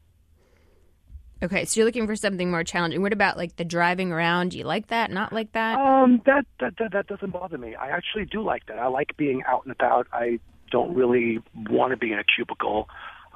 Okay, 1.43 1.67
so 1.67 1.79
you're 1.79 1.85
looking 1.85 2.07
for 2.07 2.17
something 2.17 2.51
more 2.51 2.65
challenging. 2.65 3.03
What 3.03 3.13
about 3.13 3.37
like 3.37 3.57
the 3.57 3.65
driving 3.65 4.11
around? 4.11 4.53
Do 4.53 4.59
you 4.59 4.65
like 4.65 4.87
that? 4.89 5.11
Not 5.11 5.33
like 5.33 5.53
that? 5.53 5.79
Um, 5.79 6.23
that, 6.25 6.47
that 6.61 6.75
that 6.79 6.93
that 6.93 7.07
doesn't 7.09 7.31
bother 7.31 7.59
me. 7.59 7.75
I 7.75 7.89
actually 7.89 8.25
do 8.25 8.43
like 8.43 8.67
that. 8.67 8.79
I 8.79 8.87
like 8.87 9.17
being 9.17 9.43
out 9.47 9.65
and 9.65 9.73
about. 9.73 10.07
I 10.13 10.41
don't 10.71 10.95
really 10.95 11.41
want 11.69 11.91
to 11.91 11.97
be 11.97 12.13
in 12.13 12.19
a 12.19 12.25
cubicle, 12.25 12.89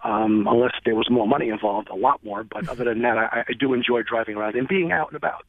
um, 0.03 0.47
unless 0.49 0.73
there 0.85 0.95
was 0.95 1.09
more 1.11 1.29
money 1.29 1.51
involved, 1.51 1.89
a 1.91 1.95
lot 1.95 2.25
more. 2.25 2.43
But 2.43 2.69
other 2.69 2.85
than 2.85 3.03
that, 3.03 3.19
I, 3.19 3.45
I 3.49 3.53
do 3.59 3.75
enjoy 3.75 4.03
driving 4.03 4.37
around 4.37 4.57
and 4.57 4.67
being 4.67 4.93
out 4.93 5.09
and 5.09 5.17
about. 5.17 5.45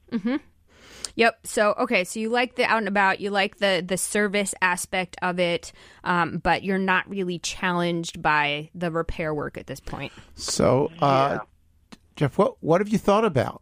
Yep. 1.16 1.46
So 1.46 1.74
okay, 1.80 2.04
so 2.04 2.20
you 2.20 2.30
like 2.30 2.56
the 2.56 2.66
out 2.66 2.80
and 2.80 2.88
about, 2.88 3.20
you 3.22 3.30
like 3.30 3.58
the 3.58 3.84
the 3.86 3.98
service 3.98 4.54
aspect 4.62 5.16
of 5.22 5.40
it, 5.40 5.72
um, 6.04 6.38
but 6.38 6.64
you're 6.64 6.78
not 6.78 7.10
really 7.10 7.40
challenged 7.40 8.22
by 8.22 8.70
the 8.76 8.92
repair 8.92 9.34
work 9.34 9.58
at 9.58 9.68
this 9.68 9.80
point. 9.80 10.12
So, 10.36 10.92
uh, 11.02 11.40
Jeff, 12.16 12.38
what 12.38 12.58
what 12.62 12.82
have 12.82 12.90
you 12.90 12.98
thought 12.98 13.26
about 13.26 13.62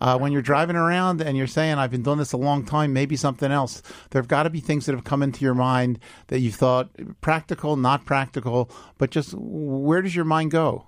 Uh, 0.00 0.18
when 0.18 0.32
you're 0.32 0.42
driving 0.42 0.76
around 0.76 1.22
and 1.22 1.36
you're 1.38 1.46
saying, 1.46 1.78
I've 1.78 1.90
been 1.90 2.02
doing 2.02 2.18
this 2.18 2.32
a 2.32 2.36
long 2.36 2.64
time, 2.64 2.92
maybe 2.92 3.16
something 3.16 3.50
else, 3.50 3.80
there 4.10 4.20
have 4.20 4.28
got 4.28 4.42
to 4.42 4.50
be 4.50 4.60
things 4.60 4.84
that 4.84 4.94
have 4.94 5.04
come 5.04 5.22
into 5.22 5.44
your 5.44 5.54
mind 5.54 5.98
that 6.26 6.40
you 6.40 6.50
thought 6.50 6.90
practical, 7.20 7.76
not 7.76 8.04
practical, 8.04 8.68
but 8.98 9.10
just 9.10 9.32
where 9.34 10.02
does 10.02 10.14
your 10.14 10.26
mind 10.26 10.50
go? 10.50 10.86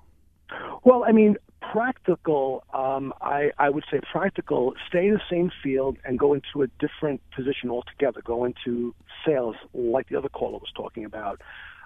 Well, 0.85 1.05
I 1.05 1.12
mean, 1.12 1.37
practical, 1.73 2.64
um, 2.75 3.14
I, 3.23 3.53
I 3.59 3.71
would 3.71 3.85
say 3.90 4.01
practical, 4.12 4.75
stay 4.88 5.07
in 5.07 5.14
the 5.14 5.27
same 5.31 5.51
field 5.62 5.97
and 6.05 6.19
go 6.19 6.35
into 6.35 6.62
a 6.62 6.66
different 6.79 7.21
position 7.35 7.71
altogether, 7.71 8.21
go 8.23 8.45
into 8.45 8.95
sales 9.25 9.57
like 9.73 10.09
the 10.11 10.16
other 10.16 10.29
caller 10.29 10.59
was 10.59 10.73
talking 10.77 11.05
about. 11.05 11.40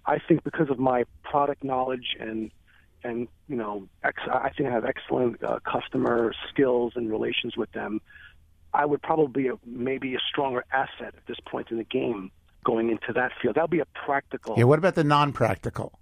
I 0.07 0.19
think 0.27 0.43
because 0.43 0.71
of 0.71 0.79
my 0.79 1.05
product 1.23 1.63
knowledge 1.63 2.17
and 2.19 2.51
and 3.05 3.29
you 3.49 3.57
know, 3.57 3.89
ex- 4.05 4.23
I 4.31 4.51
think 4.51 4.69
I 4.69 4.73
have 4.73 4.85
excellent 4.85 5.43
uh, 5.43 5.59
customer 5.61 6.33
skills 6.51 6.93
and 6.97 7.11
relations 7.11 7.57
with 7.57 7.71
them. 7.73 8.01
I 8.73 8.85
would 8.87 9.03
probably 9.03 9.43
be 9.43 9.49
a, 9.49 9.59
maybe 9.67 10.15
a 10.15 10.21
stronger 10.29 10.65
asset 10.73 11.15
at 11.17 11.27
this 11.27 11.39
point 11.45 11.71
in 11.71 11.79
the 11.79 11.85
game 11.85 12.31
going 12.65 12.91
into 12.91 13.13
that 13.15 13.33
field. 13.41 13.57
That 13.57 13.63
would 13.63 13.71
be 13.71 13.81
a 13.81 13.87
practical. 14.05 14.55
Yeah. 14.57 14.65
What 14.65 14.79
about 14.79 14.95
the 14.95 15.05
non-practical? 15.05 15.99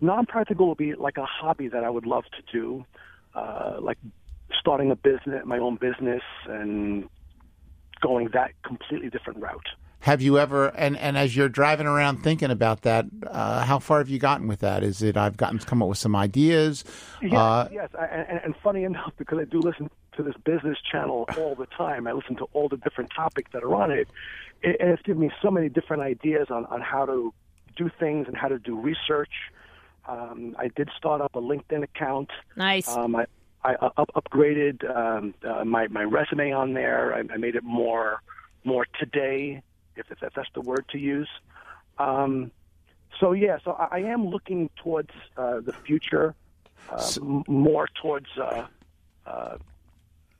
Non-practical 0.00 0.68
would 0.68 0.78
be 0.78 0.94
like 0.94 1.16
a 1.16 1.24
hobby 1.24 1.68
that 1.68 1.84
I 1.84 1.88
would 1.88 2.04
love 2.04 2.24
to 2.24 2.52
do, 2.52 2.84
uh, 3.34 3.76
like 3.80 3.98
starting 4.58 4.90
a 4.90 4.96
business, 4.96 5.42
my 5.46 5.58
own 5.58 5.76
business, 5.76 6.22
and 6.46 7.08
going 8.00 8.28
that 8.34 8.50
completely 8.62 9.08
different 9.08 9.40
route. 9.40 9.68
Have 10.04 10.20
you 10.20 10.38
ever, 10.38 10.66
and, 10.66 10.98
and 10.98 11.16
as 11.16 11.34
you're 11.34 11.48
driving 11.48 11.86
around 11.86 12.18
thinking 12.22 12.50
about 12.50 12.82
that, 12.82 13.06
uh, 13.26 13.64
how 13.64 13.78
far 13.78 14.00
have 14.00 14.10
you 14.10 14.18
gotten 14.18 14.46
with 14.46 14.60
that? 14.60 14.82
Is 14.82 15.00
it 15.00 15.16
I've 15.16 15.38
gotten 15.38 15.58
to 15.58 15.64
come 15.64 15.80
up 15.82 15.88
with 15.88 15.96
some 15.96 16.14
ideas? 16.14 16.84
Yes, 17.22 17.32
Uh, 17.32 17.68
yes. 17.72 17.88
I, 17.98 18.04
and, 18.04 18.38
and 18.44 18.54
funny 18.62 18.84
enough, 18.90 19.14
because 19.16 19.38
I 19.38 19.44
do 19.44 19.60
listen 19.60 19.88
to 20.18 20.22
this 20.22 20.34
business 20.44 20.76
channel 20.92 21.24
all 21.38 21.54
the 21.54 21.64
time, 21.64 22.06
I 22.06 22.12
listen 22.12 22.36
to 22.36 22.44
all 22.52 22.68
the 22.68 22.76
different 22.76 23.12
topics 23.16 23.50
that 23.54 23.64
are 23.64 23.74
on 23.74 23.90
it, 23.92 24.06
it 24.62 24.76
and 24.78 24.90
it's 24.90 25.00
given 25.04 25.22
me 25.22 25.30
so 25.40 25.50
many 25.50 25.70
different 25.70 26.02
ideas 26.02 26.48
on, 26.50 26.66
on 26.66 26.82
how 26.82 27.06
to 27.06 27.32
do 27.74 27.90
things 27.98 28.28
and 28.28 28.36
how 28.36 28.48
to 28.48 28.58
do 28.58 28.78
research. 28.78 29.32
Um, 30.06 30.54
I 30.58 30.68
did 30.68 30.90
start 30.98 31.22
up 31.22 31.34
a 31.34 31.40
LinkedIn 31.40 31.82
account. 31.82 32.28
Nice. 32.56 32.88
Um, 32.94 33.16
I, 33.16 33.24
I 33.64 33.74
up, 33.76 34.10
upgraded 34.14 34.84
um, 34.94 35.32
uh, 35.42 35.64
my 35.64 35.88
my 35.88 36.02
resume 36.02 36.52
on 36.52 36.74
there. 36.74 37.14
I, 37.14 37.20
I 37.32 37.38
made 37.38 37.54
it 37.56 37.64
more 37.64 38.20
more 38.64 38.86
today, 39.00 39.62
if, 39.96 40.10
if 40.10 40.32
that's 40.34 40.48
the 40.54 40.60
word 40.60 40.84
to 40.90 40.98
use. 40.98 41.28
Um, 41.98 42.50
so 43.20 43.32
yeah, 43.32 43.58
so 43.64 43.72
I, 43.72 43.98
I 43.98 43.98
am 44.00 44.26
looking 44.26 44.70
towards 44.76 45.10
uh, 45.36 45.60
the 45.60 45.72
future, 45.72 46.34
uh, 46.90 47.10
m- 47.20 47.44
more 47.46 47.88
towards 48.00 48.28
uh, 48.38 48.66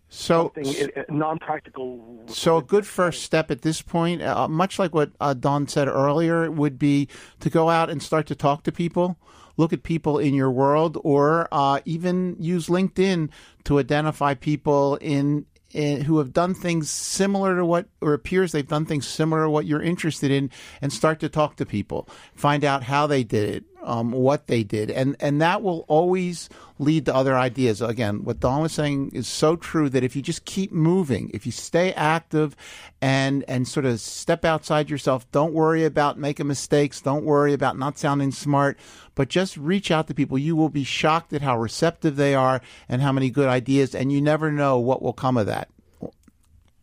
so, 0.09 0.53
something 0.55 0.91
uh, 0.97 1.03
non-practical. 1.09 2.23
So 2.27 2.59
a 2.59 2.63
good 2.63 2.87
first 2.87 3.23
step 3.23 3.51
at 3.51 3.63
this 3.63 3.83
point, 3.83 4.23
uh, 4.23 4.49
much 4.49 4.79
like 4.79 4.95
what 4.95 5.13
uh, 5.21 5.35
Dawn 5.35 5.67
said 5.67 5.89
earlier, 5.89 6.51
would 6.51 6.79
be 6.79 7.09
to 7.41 7.51
go 7.51 7.69
out 7.69 7.91
and 7.91 8.03
start 8.03 8.27
to 8.29 8.35
talk 8.35 8.63
to 8.65 8.73
people, 8.73 9.19
look 9.57 9.73
at 9.73 9.83
people 9.83 10.19
in 10.19 10.35
your 10.35 10.51
world, 10.51 10.99
or 11.03 11.49
uh, 11.51 11.81
even 11.85 12.37
use 12.39 12.69
LinkedIn 12.69 13.31
to 13.65 13.79
identify 13.79 14.35
people 14.35 14.97
in 14.97 15.47
who 15.75 16.19
have 16.19 16.33
done 16.33 16.55
things 16.55 16.91
similar 16.91 17.57
to 17.57 17.65
what, 17.65 17.87
or 18.01 18.15
appears 18.15 18.53
they've 18.53 18.67
done 18.67 18.87
things 18.87 19.07
similar 19.07 19.45
to 19.45 19.51
what 19.51 19.67
you're 19.67 19.83
interested 19.83 20.31
in, 20.31 20.51
and 20.81 20.93
start 20.93 21.21
to 21.21 21.29
talk 21.29 21.57
to 21.57 21.67
people, 21.67 22.09
find 22.35 22.65
out 22.65 22.83
how 22.85 23.07
they 23.07 23.25
did 23.25 23.49
it, 23.49 23.65
um, 23.85 24.11
what 24.13 24.47
they 24.47 24.63
did, 24.63 24.91
and 24.91 25.17
and 25.21 25.41
that 25.41 25.63
will 25.63 25.85
always 25.89 26.49
lead 26.79 27.07
to 27.07 27.15
other 27.15 27.37
ideas. 27.37 27.81
Again, 27.81 28.25
what 28.25 28.41
Dawn 28.41 28.63
was 28.63 28.73
saying 28.73 29.11
is 29.13 29.29
so 29.29 29.57
true 29.57 29.89
that 29.91 30.03
if 30.03 30.17
you 30.17 30.23
just 30.23 30.45
keep 30.45 30.73
moving, 30.73 31.31
if 31.33 31.47
you 31.47 31.53
stay 31.53 31.93
active, 31.93 32.57
and 33.01 33.45
and 33.47 33.69
sort 33.69 33.87
of 33.87 34.01
step 34.01 34.45
outside 34.45 34.91
yourself, 34.91 35.31
don't 35.31 35.53
worry 35.53 35.85
about 35.85 36.19
making 36.19 36.47
mistakes, 36.47 37.01
don't 37.01 37.25
worry 37.25 37.53
about 37.53 37.79
not 37.79 37.99
sounding 37.99 38.33
smart, 38.33 38.79
but 39.15 39.29
just 39.29 39.57
reach 39.57 39.91
out 39.91 40.09
to 40.09 40.15
people. 40.15 40.39
You 40.39 40.57
will 40.57 40.71
be 40.71 40.85
shocked 40.85 41.33
at 41.33 41.43
how 41.43 41.59
receptive 41.59 42.17
they 42.17 42.35
are 42.35 42.61
and 42.89 43.03
how 43.03 43.13
many 43.13 43.31
good 43.31 43.49
ideas, 43.49 43.95
and 43.95 44.11
you 44.11 44.21
never 44.21 44.51
know 44.51 44.79
what 44.79 45.03
will 45.03 45.13
come 45.13 45.37
of 45.37 45.47
that. 45.47 45.69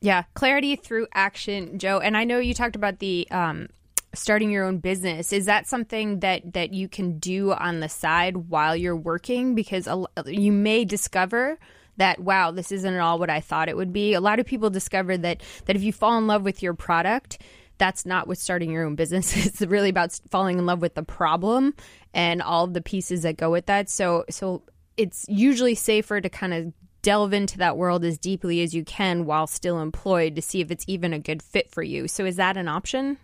Yeah, 0.01 0.23
clarity 0.33 0.75
through 0.75 1.07
action, 1.13 1.77
Joe. 1.77 1.99
And 1.99 2.17
I 2.17 2.23
know 2.23 2.39
you 2.39 2.55
talked 2.55 2.75
about 2.75 2.97
the 2.97 3.27
um, 3.29 3.69
starting 4.13 4.51
your 4.51 4.65
own 4.65 4.79
business. 4.79 5.31
Is 5.31 5.45
that 5.45 5.67
something 5.67 6.19
that 6.19 6.53
that 6.53 6.73
you 6.73 6.87
can 6.87 7.19
do 7.19 7.53
on 7.53 7.79
the 7.79 7.89
side 7.89 8.37
while 8.37 8.75
you're 8.75 8.95
working? 8.95 9.55
Because 9.55 9.87
a, 9.87 10.05
you 10.25 10.51
may 10.51 10.85
discover 10.85 11.57
that 11.97 12.19
wow, 12.19 12.51
this 12.51 12.71
isn't 12.71 12.93
at 12.93 12.99
all 12.99 13.19
what 13.19 13.29
I 13.29 13.39
thought 13.39 13.69
it 13.69 13.77
would 13.77 13.93
be. 13.93 14.13
A 14.13 14.21
lot 14.21 14.39
of 14.39 14.45
people 14.45 14.69
discover 14.69 15.17
that 15.17 15.41
that 15.65 15.75
if 15.75 15.83
you 15.83 15.93
fall 15.93 16.17
in 16.17 16.27
love 16.27 16.43
with 16.43 16.61
your 16.61 16.73
product, 16.73 17.39
that's 17.77 18.05
not 18.05 18.27
what 18.27 18.37
starting 18.37 18.71
your 18.71 18.85
own 18.85 18.95
business 18.95 19.35
is. 19.35 19.45
It's 19.47 19.61
really 19.61 19.89
about 19.89 20.19
falling 20.29 20.59
in 20.59 20.65
love 20.65 20.81
with 20.81 20.95
the 20.95 21.03
problem 21.03 21.73
and 22.13 22.41
all 22.41 22.67
the 22.67 22.81
pieces 22.81 23.23
that 23.23 23.37
go 23.37 23.49
with 23.51 23.67
that. 23.67 23.89
So 23.89 24.25
so 24.29 24.63
it's 24.97 25.25
usually 25.29 25.75
safer 25.75 26.19
to 26.19 26.29
kind 26.29 26.53
of 26.53 26.73
delve 27.01 27.33
into 27.33 27.57
that 27.57 27.77
world 27.77 28.05
as 28.05 28.17
deeply 28.17 28.61
as 28.61 28.75
you 28.75 28.83
can 28.83 29.25
while 29.25 29.47
still 29.47 29.79
employed 29.79 30.35
to 30.35 30.41
see 30.41 30.61
if 30.61 30.69
it's 30.69 30.85
even 30.87 31.13
a 31.13 31.19
good 31.19 31.41
fit 31.41 31.71
for 31.71 31.81
you. 31.81 32.07
So 32.07 32.25
is 32.25 32.35
that 32.35 32.57
an 32.57 32.67
option? 32.67 33.17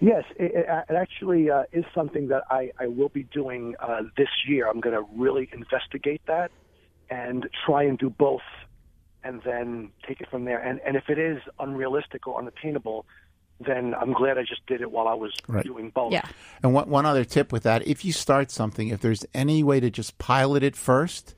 Yes, 0.00 0.24
it, 0.36 0.52
it 0.54 0.66
it 0.88 0.94
actually 0.94 1.50
uh, 1.50 1.64
is 1.72 1.84
something 1.94 2.28
that 2.28 2.44
I, 2.50 2.70
I 2.78 2.86
will 2.86 3.08
be 3.08 3.24
doing 3.24 3.74
uh, 3.80 4.02
this 4.16 4.28
year. 4.46 4.68
I'm 4.68 4.80
going 4.80 4.96
to 4.96 5.04
really 5.16 5.48
investigate 5.52 6.22
that 6.26 6.50
and 7.08 7.48
try 7.66 7.82
and 7.82 7.98
do 7.98 8.10
both, 8.10 8.42
and 9.24 9.42
then 9.44 9.90
take 10.06 10.20
it 10.20 10.28
from 10.30 10.44
there. 10.44 10.58
And 10.58 10.80
and 10.86 10.96
if 10.96 11.08
it 11.08 11.18
is 11.18 11.42
unrealistic 11.58 12.26
or 12.26 12.38
unattainable, 12.38 13.06
then 13.60 13.94
I'm 13.94 14.12
glad 14.12 14.38
I 14.38 14.42
just 14.42 14.66
did 14.66 14.80
it 14.80 14.90
while 14.90 15.08
I 15.08 15.14
was 15.14 15.32
Right. 15.48 15.64
doing 15.64 15.90
both. 15.90 16.12
Yeah. 16.12 16.22
And 16.62 16.72
one, 16.72 16.88
one 16.88 17.04
other 17.06 17.24
tip 17.24 17.52
with 17.52 17.62
that, 17.64 17.86
if 17.86 18.04
you 18.04 18.12
start 18.12 18.50
something, 18.50 18.88
if 18.88 19.00
there's 19.00 19.26
any 19.34 19.62
way 19.62 19.80
to 19.80 19.90
just 19.90 20.16
pilot 20.18 20.62
it 20.62 20.76
first, 20.76 21.34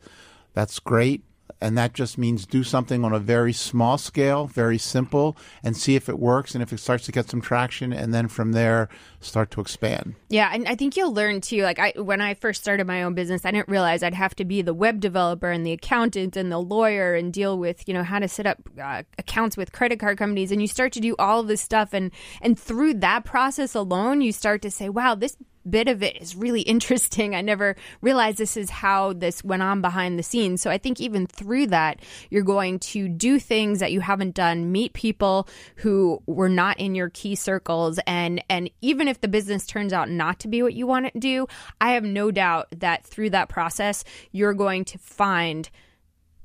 that's 0.53 0.79
great. 0.79 1.25
And 1.63 1.79
that 1.79 1.95
just 1.95 2.19
means 2.19 2.45
do 2.45 2.65
something 2.65 3.05
on 3.05 3.13
a 3.13 3.19
very 3.19 3.53
small 3.53 3.97
scale, 3.97 4.47
very 4.47 4.79
simple, 4.79 5.37
and 5.63 5.77
see 5.77 5.95
if 5.95 6.09
it 6.09 6.19
works 6.19 6.55
and 6.55 6.63
if 6.63 6.73
it 6.73 6.79
starts 6.79 7.07
to 7.07 7.13
get 7.13 7.31
some 7.31 7.41
traction. 7.41 7.93
And 7.93 8.13
then 8.13 8.29
from 8.29 8.53
there, 8.53 8.89
start 9.21 9.51
to 9.53 9.61
expand. 9.61 10.15
Yeah, 10.29 10.51
and 10.53 10.67
I 10.67 10.75
think 10.75 10.97
you'll 10.97 11.15
learn 11.15 11.41
too. 11.41 11.63
Like 11.63 11.79
I, 11.79 11.93
when 11.97 12.21
I 12.21 12.35
first 12.35 12.61
started 12.61 12.87
my 12.87 13.03
own 13.03 13.15
business, 13.15 13.45
I 13.45 13.51
didn't 13.53 13.69
realize 13.69 14.03
I'd 14.03 14.15
have 14.15 14.35
to 14.37 14.45
be 14.45 14.63
the 14.63 14.75
web 14.75 15.01
developer 15.01 15.51
and 15.51 15.65
the 15.65 15.73
accountant 15.73 16.37
and 16.37 16.51
the 16.51 16.59
lawyer 16.59 17.15
and 17.15 17.33
deal 17.33 17.59
with 17.59 17.87
you 17.87 17.95
know 17.95 18.03
how 18.03 18.19
to 18.19 18.29
set 18.29 18.47
up 18.47 18.59
uh, 18.83 19.03
accounts 19.19 19.57
with 19.57 19.73
credit 19.73 20.01
card 20.01 20.19
companies. 20.19 20.53
And 20.53 20.61
you 20.61 20.69
start 20.69 20.93
to 20.93 21.01
do 21.01 21.15
all 21.19 21.41
of 21.41 21.47
this 21.47 21.61
stuff, 21.61 21.93
and 21.93 22.11
and 22.41 22.59
through 22.59 22.95
that 22.95 23.25
process 23.25 23.75
alone, 23.75 24.21
you 24.21 24.33
start 24.33 24.63
to 24.63 24.71
say, 24.71 24.89
"Wow, 24.89 25.15
this." 25.15 25.37
Bit 25.69 25.89
of 25.89 26.03
it 26.03 26.21
is 26.21 26.35
really 26.35 26.61
interesting. 26.73 27.35
I 27.35 27.41
never 27.41 27.77
realized 28.01 28.39
this 28.39 28.57
is 28.57 28.71
how 28.71 29.13
this 29.13 29.45
went 29.45 29.63
on 29.63 29.81
behind 29.81 30.19
the 30.19 30.23
scenes. 30.23 30.63
So 30.63 30.71
I 30.71 30.79
think 30.79 31.01
even 31.01 31.27
through 31.27 31.69
that, 31.69 32.01
you're 32.31 32.43
going 32.43 32.79
to 32.81 33.09
do 33.09 33.39
things 33.39 33.81
that 33.81 33.93
you 33.93 34.01
haven't 34.01 34.35
done, 34.35 34.73
meet 34.73 34.93
people 34.93 35.49
who 35.77 36.23
were 36.27 36.49
not 36.49 36.79
in 36.79 36.95
your 36.95 37.11
key 37.11 37.35
circles, 37.35 37.99
and 38.07 38.43
and 38.49 38.71
even 38.81 39.09
if 39.09 39.21
the 39.21 39.29
business 39.29 39.67
turns 39.67 39.93
out 39.93 40.11
not 40.11 40.39
to 40.41 40.49
be 40.49 40.63
what 40.63 40.75
you 40.75 40.87
want 40.87 41.07
it 41.07 41.13
to 41.15 41.21
do, 41.21 41.47
I 41.81 41.93
have 41.93 42.05
no 42.05 42.31
doubt 42.31 42.69
that 42.77 43.05
through 43.05 43.31
that 43.31 43.49
process, 43.49 44.05
you're 44.31 44.55
going 44.55 44.85
to 44.87 44.99
find 44.99 45.69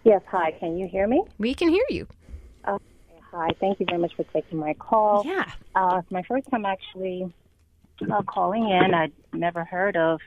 Yes, 0.05 0.21
hi. 0.29 0.51
Can 0.51 0.77
you 0.77 0.87
hear 0.87 1.07
me? 1.07 1.23
We 1.39 1.55
can 1.55 1.67
hear 1.67 1.83
you. 1.89 2.07
Hi. 2.63 3.49
Thank 3.59 3.81
you 3.81 3.85
very 3.89 3.99
much 3.99 4.15
for 4.15 4.23
taking 4.25 4.59
my 4.59 4.75
call. 4.75 5.23
Yeah. 5.25 5.51
Uh, 5.75 6.03
my 6.09 6.21
first 6.23 6.47
time 6.49 6.63
actually 6.63 7.33
uh, 8.09 8.21
calling 8.21 8.69
in. 8.69 8.93
I'd 8.93 9.11
never 9.33 9.65
heard 9.65 9.97
of 9.97 10.21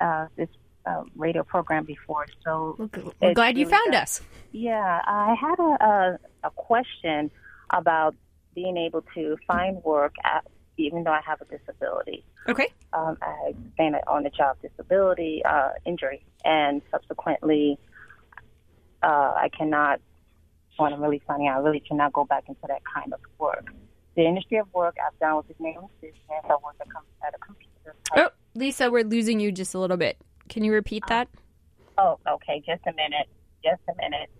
uh, 0.00 0.26
this 0.34 0.48
uh, 0.84 1.04
radio 1.14 1.44
program 1.44 1.84
before. 1.84 2.26
So 2.42 2.74
We're 2.78 3.12
it's 3.20 3.34
glad 3.36 3.56
you 3.56 3.66
really 3.66 3.78
found 3.78 3.94
us. 3.94 4.20
Yeah, 4.50 5.00
I 5.04 5.36
had 5.40 5.60
a, 5.60 5.84
a 5.84 6.18
a 6.48 6.50
question 6.50 7.30
about 7.70 8.16
being 8.54 8.76
able 8.76 9.04
to 9.14 9.36
find 9.46 9.84
work 9.84 10.14
at, 10.24 10.44
even 10.76 11.04
though 11.04 11.12
I 11.12 11.20
have 11.24 11.40
a 11.40 11.44
disability. 11.44 12.24
Okay. 12.48 12.72
Um, 12.94 13.16
I 13.22 13.54
sustained 13.68 13.94
an 13.94 14.00
on-the-job 14.08 14.56
disability 14.60 15.44
uh, 15.44 15.70
injury, 15.84 16.24
and 16.44 16.82
subsequently, 16.90 17.78
uh, 19.02 19.34
I 19.36 19.48
cannot 19.56 20.00
point 20.78 20.94
I'm 20.94 21.02
really 21.02 21.20
finding 21.26 21.48
out 21.48 21.58
I 21.58 21.62
really 21.62 21.80
cannot 21.80 22.12
go 22.12 22.24
back 22.24 22.44
into 22.48 22.60
that 22.68 22.82
kind 22.84 23.12
of 23.12 23.20
work. 23.38 23.74
The 24.16 24.24
industry 24.24 24.58
of 24.58 24.72
work 24.72 24.96
I've 25.04 25.18
done 25.18 25.36
with 25.36 25.48
the 25.48 25.54
name 25.62 25.80
business. 26.00 26.18
I 26.30 26.54
work 26.62 26.76
at 26.80 27.34
a 27.34 27.38
computer. 27.38 27.94
Oh, 28.16 28.30
Lisa, 28.54 28.90
we're 28.90 29.04
losing 29.04 29.38
you 29.40 29.52
just 29.52 29.74
a 29.74 29.78
little 29.78 29.96
bit. 29.96 30.16
Can 30.48 30.64
you 30.64 30.72
repeat 30.72 31.04
that? 31.08 31.28
Oh, 31.98 32.18
okay. 32.26 32.62
Just 32.66 32.82
a 32.86 32.92
minute. 32.92 33.28
Just 33.62 33.82
a 33.88 33.94
minute. 34.00 34.30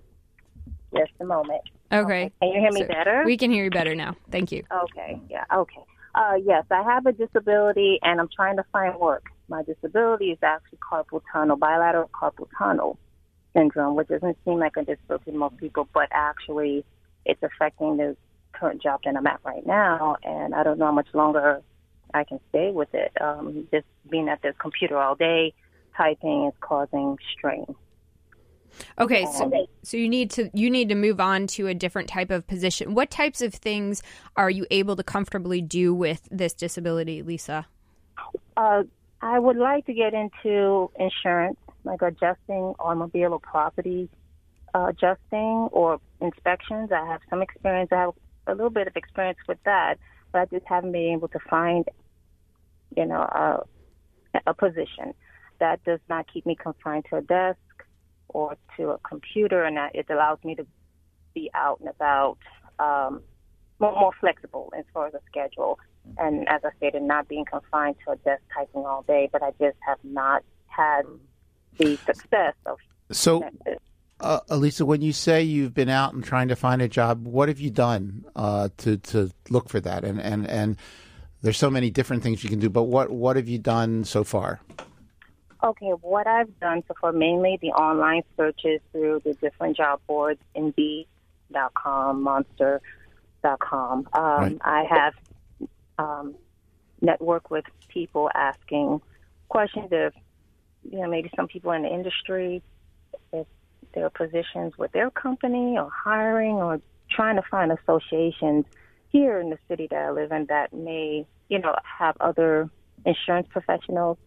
Just 0.97 1.13
a 1.21 1.25
moment. 1.25 1.63
Okay. 1.93 2.33
Can 2.41 2.51
you 2.51 2.61
hear 2.61 2.73
me 2.73 2.81
So 2.81 2.87
better? 2.89 3.23
We 3.25 3.37
can 3.37 3.51
hear 3.51 3.65
you 3.65 3.71
better 3.71 3.95
now. 3.95 4.17
Thank 4.31 4.53
you. 4.53 4.65
Okay, 4.73 5.21
yeah, 5.31 5.45
okay. 5.55 5.81
Uh, 6.15 6.35
yes, 6.43 6.65
I 6.71 6.83
have 6.83 7.07
a 7.07 7.13
disability 7.13 7.99
and 8.03 8.21
I'm 8.21 8.29
trying 8.35 8.57
to 8.57 8.65
find 8.73 8.99
work. 8.99 9.27
My 9.49 9.63
disability 9.63 10.31
is 10.31 10.39
actually 10.43 10.79
carpal 10.79 11.23
tunnel, 11.33 11.57
bilateral 11.57 12.09
carpal 12.09 12.49
tunnel 12.59 12.99
syndrome, 13.59 13.97
which 13.97 14.09
doesn't 14.09 14.39
seem 14.45 14.59
like 14.59 14.77
a 14.77 14.85
disability 14.85 15.33
to 15.33 15.37
most 15.37 15.57
people, 15.57 15.89
but 15.93 16.09
actually 16.13 16.85
it's 17.25 17.43
affecting 17.43 17.97
the 17.97 18.17
current 18.53 18.83
job 18.83 19.01
that 19.05 19.17
I'm 19.17 19.27
at 19.27 19.41
right 19.45 19.67
now, 19.67 20.17
and 20.23 20.55
I 20.55 20.63
don't 20.63 20.79
know 20.79 20.87
how 20.87 20.93
much 20.93 21.09
longer 21.15 21.63
I 22.15 22.25
can 22.25 22.41
stay 22.49 22.71
with 22.71 22.89
it. 22.95 23.13
Um, 23.21 23.69
just 23.71 23.87
being 24.11 24.29
at 24.29 24.43
the 24.43 24.53
computer 24.59 24.99
all 24.99 25.15
day, 25.15 25.53
typing 25.97 26.47
is 26.47 26.55
causing 26.61 27.19
strain. 27.37 27.75
Okay, 28.99 29.27
so 29.27 29.51
so 29.83 29.97
you 29.97 30.09
need 30.09 30.31
to 30.33 30.51
you 30.53 30.71
need 30.71 30.89
to 30.91 30.95
move 30.95 31.21
on 31.21 31.47
to 31.49 31.67
a 31.67 31.75
different 31.75 32.09
type 32.09 32.31
of 32.31 32.47
position. 32.47 32.95
What 32.95 33.11
types 33.11 33.41
of 33.41 33.55
things 33.55 34.03
are 34.37 34.51
you 34.51 34.67
able 34.71 34.95
to 34.97 35.03
comfortably 35.03 35.61
do 35.63 35.95
with 35.95 36.29
this 36.31 36.53
disability, 36.53 37.23
Lisa? 37.23 37.67
Uh, 38.57 38.85
I 39.21 39.39
would 39.39 39.57
like 39.57 39.87
to 39.87 39.95
get 39.95 40.15
into 40.15 40.91
insurance, 40.99 41.59
like 41.85 42.03
adjusting 42.03 42.75
automobile 42.79 43.33
or 43.33 43.41
property 43.41 44.09
uh, 44.75 44.87
adjusting 44.89 45.69
or 45.73 46.01
inspections. 46.21 46.91
I 46.93 47.07
have 47.07 47.21
some 47.31 47.43
experience. 47.43 47.91
I 47.93 47.97
have 47.97 48.11
a 48.47 48.53
little 48.53 48.71
bit 48.71 48.87
of 48.87 48.97
experience 48.97 49.39
with 49.47 49.59
that, 49.65 49.97
but 50.33 50.41
I 50.41 50.45
just 50.47 50.67
haven't 50.67 50.93
been 50.93 51.13
able 51.13 51.29
to 51.29 51.39
find, 51.49 51.85
you 52.97 53.07
know, 53.07 53.21
a, 53.21 53.63
a 54.47 54.55
position 54.55 55.15
that 55.61 55.83
does 55.85 56.01
not 56.09 56.27
keep 56.33 56.47
me 56.47 56.55
confined 56.55 57.07
to 57.11 57.17
a 57.17 57.23
desk 57.23 57.59
or 58.29 58.57
to 58.77 58.91
a 58.91 58.99
computer, 58.99 59.65
and 59.65 59.77
that 59.77 59.95
it 59.95 60.07
allows 60.11 60.39
me 60.45 60.55
to 60.55 60.67
be 61.35 61.51
out 61.55 61.81
and 61.81 61.89
about, 61.89 62.39
um, 62.79 63.23
more, 63.81 63.93
more 63.93 64.13
flexible 64.21 64.73
as 64.79 64.85
far 64.93 65.07
as 65.07 65.15
a 65.15 65.21
schedule. 65.27 65.79
And 66.19 66.49
as 66.49 66.61
I 66.65 66.71
stated, 66.77 67.03
not 67.03 67.29
being 67.29 67.45
confined 67.45 67.97
to 68.05 68.13
a 68.13 68.17
desk 68.17 68.43
typing 68.55 68.85
all 68.85 69.03
day, 69.03 69.29
but 69.33 69.43
I 69.43 69.51
just 69.53 69.77
have 69.87 69.99
not 70.05 70.43
had 70.67 71.03
the 71.79 71.97
success 72.05 72.55
of 72.67 72.79
So, 73.11 73.45
uh, 74.21 74.41
Elisa, 74.49 74.85
when 74.85 75.01
you 75.01 75.13
say 75.13 75.43
you've 75.43 75.75
been 75.75 75.89
out 75.89 76.13
and 76.13 76.23
trying 76.23 76.49
to 76.49 76.57
find 76.57 76.83
a 76.83 76.89
job, 76.89 77.27
what 77.27 77.49
have 77.49 77.61
you 77.61 77.71
done 77.71 78.25
uh, 78.37 78.69
to 78.79 78.97
to 78.99 79.31
look 79.49 79.69
for 79.69 79.81
that? 79.81 80.05
And 80.05 80.21
and 80.21 80.47
and 80.47 80.77
there's 81.43 81.57
so 81.57 81.71
many 81.71 81.91
different 81.91 82.23
things 82.23 82.43
you 82.43 82.51
can 82.51 82.59
do, 82.59 82.69
but 82.69 82.85
what 82.85 83.11
what 83.11 83.37
have 83.37 83.49
you 83.49 83.59
done 83.59 84.05
so 84.05 84.25
far? 84.25 84.61
Okay, 85.63 85.91
what 86.03 86.27
I've 86.27 86.59
done 86.61 86.85
so 86.87 86.95
far, 87.01 87.13
mainly 87.13 87.59
the 87.61 87.69
online 87.69 88.23
searches 88.37 88.81
through 88.93 89.23
the 89.25 89.35
different 89.35 89.77
job 89.77 90.01
boards, 90.07 90.41
Indeed.com, 90.55 92.23
Monster.com. 92.23 94.09
Um, 94.13 94.23
Right. 94.23 94.59
I 94.61 94.85
have 94.89 95.15
um, 95.99 96.37
networked 97.03 97.51
with 97.51 97.65
people 97.89 98.31
asking 98.35 99.01
questions 99.49 99.89
of, 99.91 100.13
you 100.91 101.01
know, 101.01 101.09
maybe 101.09 101.31
some 101.37 101.49
people 101.49 101.73
in 101.73 101.83
the 101.83 101.93
industry, 101.93 102.63
if 103.33 103.47
their 103.95 104.11
positions 104.11 104.75
with 104.79 104.93
their 104.93 105.11
company 105.11 105.77
or 105.79 105.91
hiring 105.91 106.57
or 106.57 106.81
trying 107.11 107.37
to 107.37 107.43
find 107.51 107.73
associations 107.73 108.65
here 109.11 109.41
in 109.41 109.51
the 109.51 109.59
city 109.69 109.89
that 109.91 109.97
I 109.99 110.11
live 110.11 110.33
in 110.33 110.47
that 110.47 110.73
may, 110.73 111.27
you 111.49 111.59
know, 111.59 111.75
have 111.99 112.17
other 112.21 112.69
insurance 113.05 113.49
professionals 113.51 114.19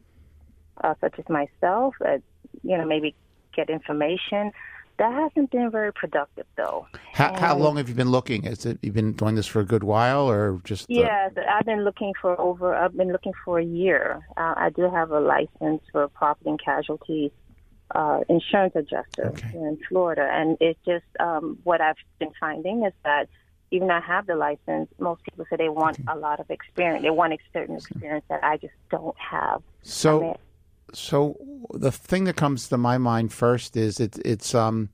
uh, 0.83 0.95
such 1.01 1.19
as 1.19 1.25
myself, 1.29 1.95
that, 1.99 2.21
you 2.63 2.77
know, 2.77 2.85
maybe 2.85 3.15
get 3.55 3.69
information. 3.69 4.51
That 5.01 5.13
hasn't 5.13 5.49
been 5.49 5.71
very 5.71 5.91
productive, 5.91 6.45
though. 6.55 6.85
How, 7.13 7.33
how 7.35 7.57
long 7.57 7.77
have 7.77 7.89
you 7.89 7.95
been 7.95 8.11
looking? 8.11 8.43
Is 8.45 8.67
it 8.67 8.77
you've 8.83 8.93
been 8.93 9.13
doing 9.13 9.33
this 9.33 9.47
for 9.47 9.59
a 9.59 9.65
good 9.65 9.83
while, 9.83 10.29
or 10.29 10.61
just? 10.63 10.83
uh, 10.83 10.93
Yes, 10.93 11.31
I've 11.49 11.65
been 11.65 11.83
looking 11.83 12.13
for 12.21 12.39
over. 12.39 12.75
I've 12.75 12.95
been 12.95 13.11
looking 13.11 13.33
for 13.43 13.57
a 13.57 13.63
year. 13.65 14.21
Uh, 14.37 14.53
I 14.55 14.69
do 14.69 14.83
have 14.91 15.09
a 15.09 15.19
license 15.19 15.81
for 15.91 16.07
property 16.09 16.51
and 16.51 16.63
casualty 16.63 17.31
uh, 17.95 18.19
insurance 18.29 18.73
adjuster 18.75 19.29
Okay. 19.29 19.49
in 19.55 19.79
Florida, 19.89 20.29
and 20.31 20.55
it 20.61 20.77
just 20.85 21.05
um, 21.19 21.57
what 21.63 21.81
I've 21.81 21.95
been 22.19 22.33
finding 22.39 22.85
is 22.85 22.93
that 23.03 23.27
even 23.71 23.87
though 23.87 23.95
I 23.95 24.01
have 24.01 24.27
the 24.27 24.35
license, 24.35 24.87
most 24.99 25.23
people 25.23 25.45
say 25.49 25.55
they 25.55 25.69
want 25.69 25.97
a 26.07 26.15
lot 26.15 26.39
of 26.39 26.51
experience. 26.51 27.01
They 27.01 27.09
want 27.09 27.33
a 27.33 27.39
certain 27.53 27.77
experience 27.77 28.25
that 28.29 28.43
I 28.43 28.57
just 28.57 28.73
don't 28.91 29.15
have. 29.17 29.63
so. 29.81 30.17
I 30.19 30.21
mean, 30.21 30.35
So 30.93 31.37
the 31.73 31.91
thing 31.91 32.25
that 32.25 32.35
comes 32.35 32.69
to 32.69 32.77
my 32.77 32.97
mind 32.97 33.31
first 33.31 33.77
is 33.77 33.99
it's 33.99 34.17
it's 34.19 34.55
um 34.55 34.89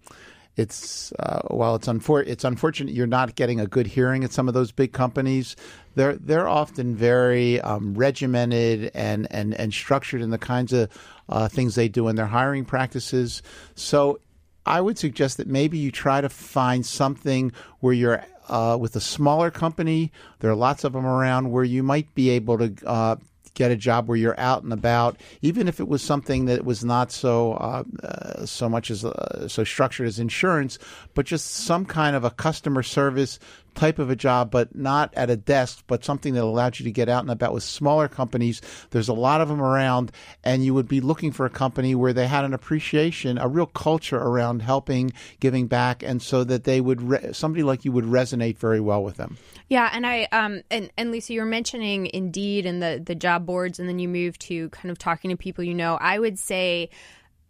it's 0.55 1.13
uh, 1.19 1.41
well 1.51 1.75
it's 1.75 1.87
unfor- 1.87 2.25
it's 2.25 2.43
unfortunate 2.43 2.93
you're 2.93 3.07
not 3.07 3.35
getting 3.35 3.59
a 3.59 3.67
good 3.67 3.87
hearing 3.87 4.23
at 4.23 4.31
some 4.31 4.47
of 4.47 4.53
those 4.53 4.71
big 4.71 4.91
companies. 4.91 5.55
They're 5.95 6.15
they're 6.15 6.47
often 6.47 6.95
very 6.95 7.61
um, 7.61 7.93
regimented 7.93 8.91
and, 8.93 9.27
and 9.31 9.53
and 9.53 9.73
structured 9.73 10.21
in 10.21 10.31
the 10.31 10.37
kinds 10.37 10.73
of 10.73 10.89
uh, 11.29 11.47
things 11.47 11.75
they 11.75 11.89
do 11.89 12.07
in 12.07 12.15
their 12.15 12.25
hiring 12.25 12.65
practices. 12.65 13.41
So 13.75 14.19
I 14.65 14.81
would 14.81 14.97
suggest 14.97 15.37
that 15.37 15.47
maybe 15.47 15.77
you 15.77 15.91
try 15.91 16.21
to 16.21 16.29
find 16.29 16.85
something 16.85 17.51
where 17.79 17.93
you're 17.93 18.25
uh, 18.49 18.77
with 18.79 18.95
a 18.95 19.01
smaller 19.01 19.51
company. 19.51 20.11
There 20.39 20.49
are 20.49 20.55
lots 20.55 20.83
of 20.83 20.93
them 20.93 21.05
around 21.05 21.51
where 21.51 21.63
you 21.63 21.83
might 21.83 22.13
be 22.15 22.31
able 22.31 22.57
to 22.57 22.73
uh, 22.85 23.15
get 23.57 23.71
a 23.71 23.75
job 23.75 24.07
where 24.07 24.15
you're 24.15 24.39
out 24.39 24.63
and 24.63 24.71
about, 24.71 25.17
even 25.41 25.67
if 25.67 25.79
it 25.79 25.87
was 25.87 26.03
something 26.03 26.45
that 26.45 26.63
was 26.63 26.85
not 26.85 27.11
so 27.11 27.53
uh, 27.53 27.83
uh, 28.03 28.45
so 28.45 28.69
much 28.69 28.91
as 28.91 29.03
uh, 29.03 29.47
so 29.47 29.63
structured 29.63 30.07
as 30.07 30.19
insurance, 30.19 30.77
but 31.15 31.25
just 31.25 31.47
some 31.47 31.83
kind 31.83 32.15
of 32.15 32.23
a 32.23 32.29
customer 32.29 32.83
service 32.83 33.39
type 33.77 33.99
of 33.99 34.09
a 34.09 34.15
job, 34.15 34.51
but 34.51 34.75
not 34.75 35.13
at 35.13 35.29
a 35.29 35.37
desk, 35.37 35.83
but 35.87 36.03
something 36.03 36.33
that 36.33 36.43
allowed 36.43 36.79
you 36.79 36.83
to 36.83 36.91
get 36.91 37.07
out 37.07 37.21
and 37.21 37.31
about 37.31 37.53
with 37.53 37.63
smaller 37.63 38.07
companies. 38.07 38.61
There's 38.89 39.07
a 39.07 39.13
lot 39.13 39.39
of 39.39 39.47
them 39.47 39.61
around, 39.61 40.11
and 40.43 40.65
you 40.65 40.73
would 40.73 40.87
be 40.87 40.99
looking 40.99 41.31
for 41.31 41.45
a 41.45 41.49
company 41.49 41.95
where 41.95 42.11
they 42.11 42.27
had 42.27 42.43
an 42.43 42.53
appreciation, 42.53 43.37
a 43.37 43.47
real 43.47 43.67
culture 43.67 44.17
around 44.17 44.61
helping, 44.61 45.13
giving 45.39 45.67
back, 45.67 46.03
and 46.03 46.21
so 46.21 46.43
that 46.43 46.63
they 46.63 46.81
would 46.81 47.01
re- 47.01 47.33
somebody 47.33 47.63
like 47.63 47.85
you 47.85 47.91
would 47.91 48.05
resonate 48.05 48.57
very 48.57 48.79
well 48.79 49.03
with 49.03 49.17
them. 49.17 49.37
Yeah, 49.69 49.89
and 49.93 50.07
I 50.07 50.27
um 50.31 50.63
and 50.71 50.91
and 50.97 51.11
Lisa, 51.11 51.33
you 51.33 51.41
were 51.41 51.45
mentioning 51.45 52.09
Indeed 52.13 52.65
and 52.65 52.81
the 52.81 53.01
the 53.05 53.15
job 53.15 53.45
boards, 53.45 53.79
and 53.79 53.87
then 53.87 53.99
you 53.99 54.07
moved 54.07 54.41
to 54.41 54.69
kind 54.69 54.89
of 54.89 54.97
talking 54.97 55.29
to 55.29 55.37
people 55.37 55.63
you 55.63 55.75
know. 55.75 55.97
I 56.01 56.17
would 56.17 56.39
say 56.39 56.89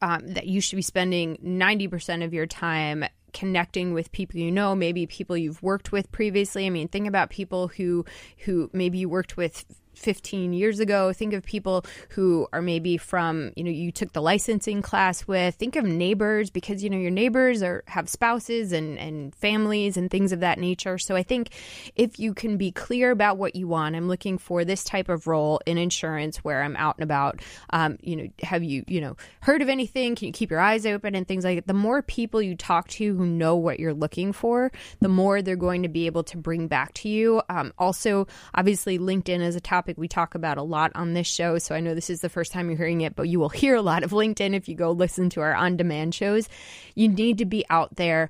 um, 0.02 0.28
that 0.34 0.48
you 0.48 0.62
should 0.62 0.76
be 0.76 0.82
spending 0.82 1.38
ninety 1.42 1.88
percent 1.88 2.24
of 2.24 2.34
your 2.34 2.46
time 2.46 3.06
connecting 3.34 3.94
with 3.94 4.12
people 4.12 4.40
you 4.40 4.52
know, 4.52 4.76
maybe 4.76 5.06
people 5.06 5.38
you've 5.38 5.62
worked 5.62 5.92
with 5.92 6.12
previously. 6.12 6.66
I 6.66 6.70
mean, 6.70 6.88
think 6.88 7.08
about 7.08 7.30
people 7.30 7.68
who 7.70 8.06
who 8.40 8.70
maybe 8.74 8.98
you 8.98 9.10
worked 9.10 9.38
with 9.38 9.66
15 9.98 10.54
years 10.54 10.80
ago. 10.80 11.12
Think 11.14 11.34
of 11.34 11.44
people 11.44 11.86
who 12.10 12.48
are 12.54 12.62
maybe 12.62 12.98
from, 12.98 13.52
you 13.56 13.64
know, 13.64 13.72
you 13.72 13.92
took 13.92 14.14
the 14.14 14.22
licensing 14.22 14.82
class 14.82 15.28
with. 15.28 15.56
Think 15.56 15.76
of 15.76 15.86
neighbors 15.86 16.50
because, 16.50 16.84
you 16.84 16.90
know, 16.90 16.98
your 16.98 17.12
neighbors 17.12 17.62
are 17.64 17.84
have 17.88 18.10
spouses 18.10 18.72
and, 18.72 18.98
and 18.98 19.36
families 19.36 19.98
and 19.98 20.10
things 20.10 20.32
of 20.32 20.42
that 20.42 20.60
nature. 20.60 20.98
So 20.98 21.16
I 21.16 21.24
think 21.24 21.50
if 21.96 22.20
you 22.20 22.34
can 22.34 22.58
be 22.58 22.72
clear 22.72 23.12
about 23.12 23.38
what 23.38 23.56
you 23.56 23.68
want, 23.68 23.96
I'm 23.96 24.08
looking 24.08 24.38
for 24.38 24.64
this 24.64 24.84
type 24.84 25.10
of 25.10 25.28
role 25.28 25.60
in 25.66 25.78
insurance 25.78 26.38
where 26.38 26.64
I'm 26.64 26.76
out 26.76 26.96
and 26.98 27.04
about. 27.04 27.42
Um, 27.72 27.98
you 28.02 28.16
know, 28.16 28.28
have 28.44 28.64
you, 28.64 28.84
you 28.88 29.02
know, 29.02 29.18
heard 29.42 29.62
of 29.62 29.70
anything? 29.70 30.16
Can 30.16 30.28
you 30.28 30.34
keep 30.34 30.52
your 30.52 30.60
eyes 30.60 30.86
open 30.86 31.16
and 31.16 31.28
things 31.28 31.44
like 31.44 31.58
that? 31.58 31.68
The 31.68 31.74
more 31.74 32.02
people 32.02 32.42
you 32.42 32.56
talk 32.56 32.88
to 32.90 33.16
who 33.16 33.26
know 33.26 33.56
what 33.56 33.80
you're 33.80 33.94
looking 33.94 34.34
for, 34.34 34.72
the 35.00 35.10
more 35.10 35.42
they're 35.42 35.56
going 35.56 35.84
to 35.84 35.90
be 35.90 36.06
able 36.06 36.24
to 36.26 36.38
bring 36.38 36.68
back 36.68 36.94
to 36.94 37.10
you. 37.10 37.42
Um, 37.50 37.74
also, 37.78 38.28
obviously, 38.54 39.00
LinkedIn 39.00 39.42
is 39.42 39.56
a 39.56 39.62
topic 39.88 39.98
we 39.98 40.08
talk 40.10 40.36
about 40.36 40.58
a 40.58 40.64
lot 40.64 40.92
on 40.96 41.14
this 41.14 41.28
show. 41.28 41.58
So 41.58 41.74
I 41.74 41.80
know 41.80 41.96
this 41.96 42.10
is 42.10 42.20
the 42.20 42.28
first 42.28 42.52
time 42.52 42.70
you're 42.70 42.78
hearing 42.78 43.02
it, 43.02 43.16
but 43.16 43.30
you 43.30 43.40
will 43.40 43.50
hear 43.50 43.76
a 43.76 43.82
lot 43.82 44.04
of 44.04 44.12
LinkedIn 44.12 44.54
if 44.54 44.68
you 44.68 44.76
go 44.76 44.92
listen 44.92 45.30
to 45.32 45.42
our 45.42 45.56
on 45.56 45.78
demand 45.78 46.14
shows. 46.14 46.50
You 46.94 47.08
need 47.08 47.38
to 47.38 47.46
be 47.46 47.66
out 47.70 47.96
there 47.96 48.30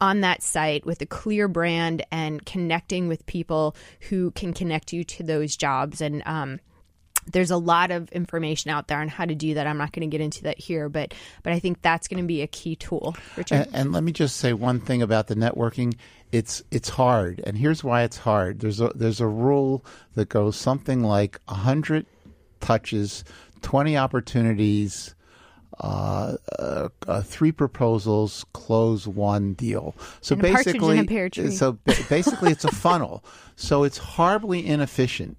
on 0.00 0.22
that 0.22 0.42
site 0.42 0.84
with 0.84 1.00
a 1.00 1.06
clear 1.06 1.46
brand 1.46 2.04
and 2.10 2.44
connecting 2.44 3.06
with 3.06 3.24
people 3.26 3.76
who 4.08 4.32
can 4.32 4.52
connect 4.52 4.92
you 4.92 5.04
to 5.04 5.22
those 5.22 5.56
jobs. 5.56 6.00
And, 6.00 6.24
um, 6.26 6.58
there's 7.32 7.50
a 7.50 7.56
lot 7.56 7.90
of 7.90 8.10
information 8.12 8.70
out 8.70 8.88
there 8.88 8.98
on 8.98 9.08
how 9.08 9.24
to 9.24 9.34
do 9.34 9.54
that. 9.54 9.66
I'm 9.66 9.78
not 9.78 9.92
going 9.92 10.08
to 10.08 10.14
get 10.14 10.22
into 10.22 10.44
that 10.44 10.58
here, 10.58 10.88
but 10.88 11.14
but 11.42 11.52
I 11.52 11.58
think 11.58 11.82
that's 11.82 12.08
going 12.08 12.22
to 12.22 12.26
be 12.26 12.42
a 12.42 12.46
key 12.46 12.76
tool. 12.76 13.16
Richard, 13.36 13.66
And, 13.66 13.74
and 13.74 13.92
let 13.92 14.02
me 14.04 14.12
just 14.12 14.36
say 14.36 14.52
one 14.52 14.80
thing 14.80 15.02
about 15.02 15.26
the 15.26 15.34
networking. 15.34 15.96
It's 16.32 16.62
it's 16.70 16.88
hard, 16.88 17.40
and 17.46 17.56
here's 17.56 17.84
why 17.84 18.02
it's 18.02 18.16
hard. 18.18 18.60
There's 18.60 18.80
a 18.80 18.90
there's 18.94 19.20
a 19.20 19.26
rule 19.28 19.84
that 20.14 20.28
goes 20.28 20.56
something 20.56 21.02
like 21.02 21.40
hundred 21.48 22.06
touches, 22.60 23.22
twenty 23.62 23.96
opportunities, 23.96 25.14
uh, 25.80 26.36
uh, 26.58 26.88
uh, 27.06 27.22
three 27.22 27.52
proposals, 27.52 28.44
close 28.52 29.06
one 29.06 29.54
deal. 29.54 29.94
So 30.20 30.34
And 30.34 30.44
a 30.44 30.48
in 30.48 30.54
basically, 30.54 30.98
a 30.98 31.04
pear 31.04 31.28
tree. 31.28 31.50
so 31.50 31.78
basically, 32.08 32.50
it's 32.50 32.64
a 32.64 32.72
funnel. 32.72 33.24
So 33.56 33.84
it's 33.84 33.98
horribly 33.98 34.66
inefficient. 34.66 35.36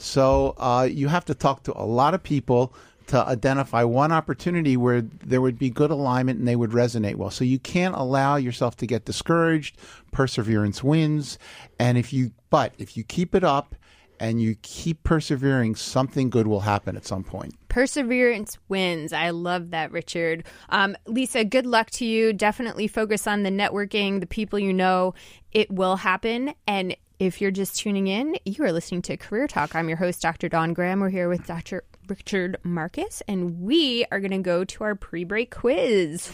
So 0.00 0.54
uh, 0.58 0.88
you 0.90 1.08
have 1.08 1.24
to 1.26 1.34
talk 1.34 1.62
to 1.64 1.78
a 1.78 1.84
lot 1.84 2.14
of 2.14 2.22
people 2.22 2.72
to 3.08 3.18
identify 3.26 3.82
one 3.82 4.12
opportunity 4.12 4.76
where 4.76 5.02
there 5.02 5.40
would 5.40 5.58
be 5.58 5.68
good 5.68 5.90
alignment 5.90 6.38
and 6.38 6.46
they 6.46 6.54
would 6.54 6.70
resonate 6.70 7.16
well. 7.16 7.30
So 7.30 7.44
you 7.44 7.58
can't 7.58 7.94
allow 7.94 8.36
yourself 8.36 8.76
to 8.76 8.86
get 8.86 9.04
discouraged. 9.04 9.76
Perseverance 10.12 10.82
wins, 10.82 11.38
and 11.78 11.98
if 11.98 12.12
you 12.12 12.32
but 12.50 12.72
if 12.78 12.96
you 12.96 13.04
keep 13.04 13.34
it 13.34 13.44
up 13.44 13.74
and 14.20 14.40
you 14.40 14.54
keep 14.62 15.02
persevering, 15.02 15.74
something 15.74 16.30
good 16.30 16.46
will 16.46 16.60
happen 16.60 16.96
at 16.96 17.06
some 17.06 17.24
point. 17.24 17.54
Perseverance 17.68 18.58
wins. 18.68 19.12
I 19.12 19.30
love 19.30 19.70
that, 19.70 19.90
Richard. 19.92 20.44
Um, 20.68 20.96
Lisa, 21.06 21.44
good 21.44 21.66
luck 21.66 21.90
to 21.92 22.04
you. 22.04 22.32
Definitely 22.32 22.86
focus 22.86 23.26
on 23.26 23.42
the 23.42 23.50
networking, 23.50 24.20
the 24.20 24.26
people 24.26 24.58
you 24.58 24.72
know. 24.72 25.14
It 25.52 25.70
will 25.70 25.96
happen. 25.96 26.52
And 26.66 26.94
if 27.20 27.38
you're 27.38 27.50
just 27.50 27.76
tuning 27.76 28.06
in, 28.06 28.34
you 28.46 28.64
are 28.64 28.72
listening 28.72 29.02
to 29.02 29.14
Career 29.14 29.46
Talk. 29.46 29.76
I'm 29.76 29.88
your 29.88 29.98
host, 29.98 30.22
Dr. 30.22 30.48
Dawn 30.48 30.72
Graham. 30.72 31.00
We're 31.00 31.10
here 31.10 31.28
with 31.28 31.46
Dr. 31.46 31.84
Richard 32.08 32.56
Marcus, 32.62 33.22
and 33.28 33.60
we 33.60 34.06
are 34.10 34.20
going 34.20 34.30
to 34.30 34.38
go 34.38 34.64
to 34.64 34.84
our 34.84 34.94
pre 34.94 35.24
break 35.24 35.54
quiz. 35.54 36.32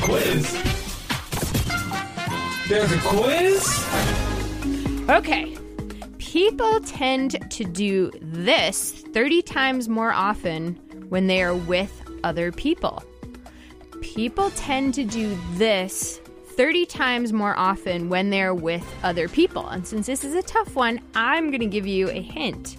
Quiz. 0.00 0.52
There's 2.68 2.92
a 2.92 3.00
quiz? 3.00 3.84
Okay. 5.10 5.58
People 6.18 6.80
tend 6.82 7.50
to 7.50 7.64
do 7.64 8.12
this 8.20 8.92
30 9.12 9.42
times 9.42 9.88
more 9.88 10.12
often 10.12 10.74
when 11.08 11.26
they 11.26 11.42
are 11.42 11.56
with 11.56 12.00
other 12.22 12.52
people. 12.52 13.02
People 14.00 14.50
tend 14.50 14.94
to 14.94 15.04
do 15.04 15.36
this 15.54 16.20
30 16.62 16.86
times 16.86 17.32
more 17.32 17.58
often 17.58 18.08
when 18.08 18.30
they're 18.30 18.54
with 18.54 18.86
other 19.02 19.26
people. 19.26 19.66
And 19.66 19.84
since 19.84 20.06
this 20.06 20.22
is 20.22 20.36
a 20.36 20.42
tough 20.42 20.76
one, 20.76 21.00
I'm 21.12 21.50
going 21.50 21.58
to 21.58 21.66
give 21.66 21.88
you 21.88 22.08
a 22.08 22.22
hint. 22.22 22.76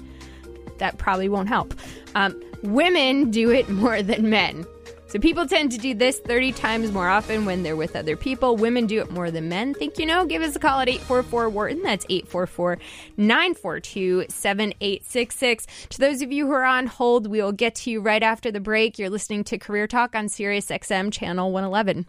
That 0.77 0.97
probably 0.97 1.27
won't 1.27 1.49
help. 1.49 1.73
Um, 2.15 2.41
women 2.61 3.29
do 3.29 3.51
it 3.51 3.67
more 3.67 4.01
than 4.01 4.29
men. 4.29 4.65
So 5.07 5.19
people 5.19 5.45
tend 5.45 5.73
to 5.73 5.77
do 5.77 5.93
this 5.93 6.21
30 6.21 6.53
times 6.53 6.93
more 6.93 7.09
often 7.09 7.43
when 7.43 7.63
they're 7.63 7.75
with 7.75 7.97
other 7.97 8.15
people. 8.15 8.55
Women 8.55 8.87
do 8.87 9.01
it 9.01 9.11
more 9.11 9.29
than 9.29 9.49
men. 9.49 9.73
Think 9.73 9.99
you 9.99 10.05
know? 10.05 10.25
Give 10.25 10.43
us 10.43 10.55
a 10.55 10.59
call 10.59 10.79
at 10.79 10.87
844 10.87 11.49
Wharton. 11.49 11.83
That's 11.83 12.05
844 12.07 12.79
942 13.17 14.27
7866. 14.29 15.67
To 15.89 15.99
those 15.99 16.21
of 16.21 16.31
you 16.31 16.45
who 16.45 16.53
are 16.53 16.63
on 16.63 16.87
hold, 16.87 17.27
we 17.27 17.41
will 17.41 17.51
get 17.51 17.75
to 17.75 17.91
you 17.91 17.99
right 17.99 18.23
after 18.23 18.49
the 18.49 18.61
break. 18.61 18.97
You're 18.97 19.09
listening 19.09 19.43
to 19.43 19.57
Career 19.57 19.87
Talk 19.87 20.15
on 20.15 20.29
Sirius 20.29 20.67
XM 20.67 21.11
Channel 21.11 21.51
111. 21.51 22.05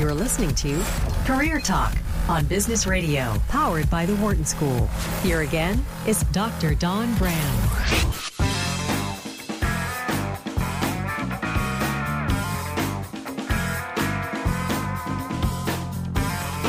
You're 0.00 0.14
listening 0.14 0.54
to 0.54 0.82
Career 1.26 1.60
Talk 1.60 1.94
on 2.26 2.46
Business 2.46 2.86
Radio, 2.86 3.34
powered 3.48 3.90
by 3.90 4.06
the 4.06 4.16
Wharton 4.16 4.46
School. 4.46 4.86
Here 5.22 5.42
again 5.42 5.84
is 6.06 6.22
Dr. 6.32 6.74
Dawn 6.74 7.14
Graham. 7.16 7.36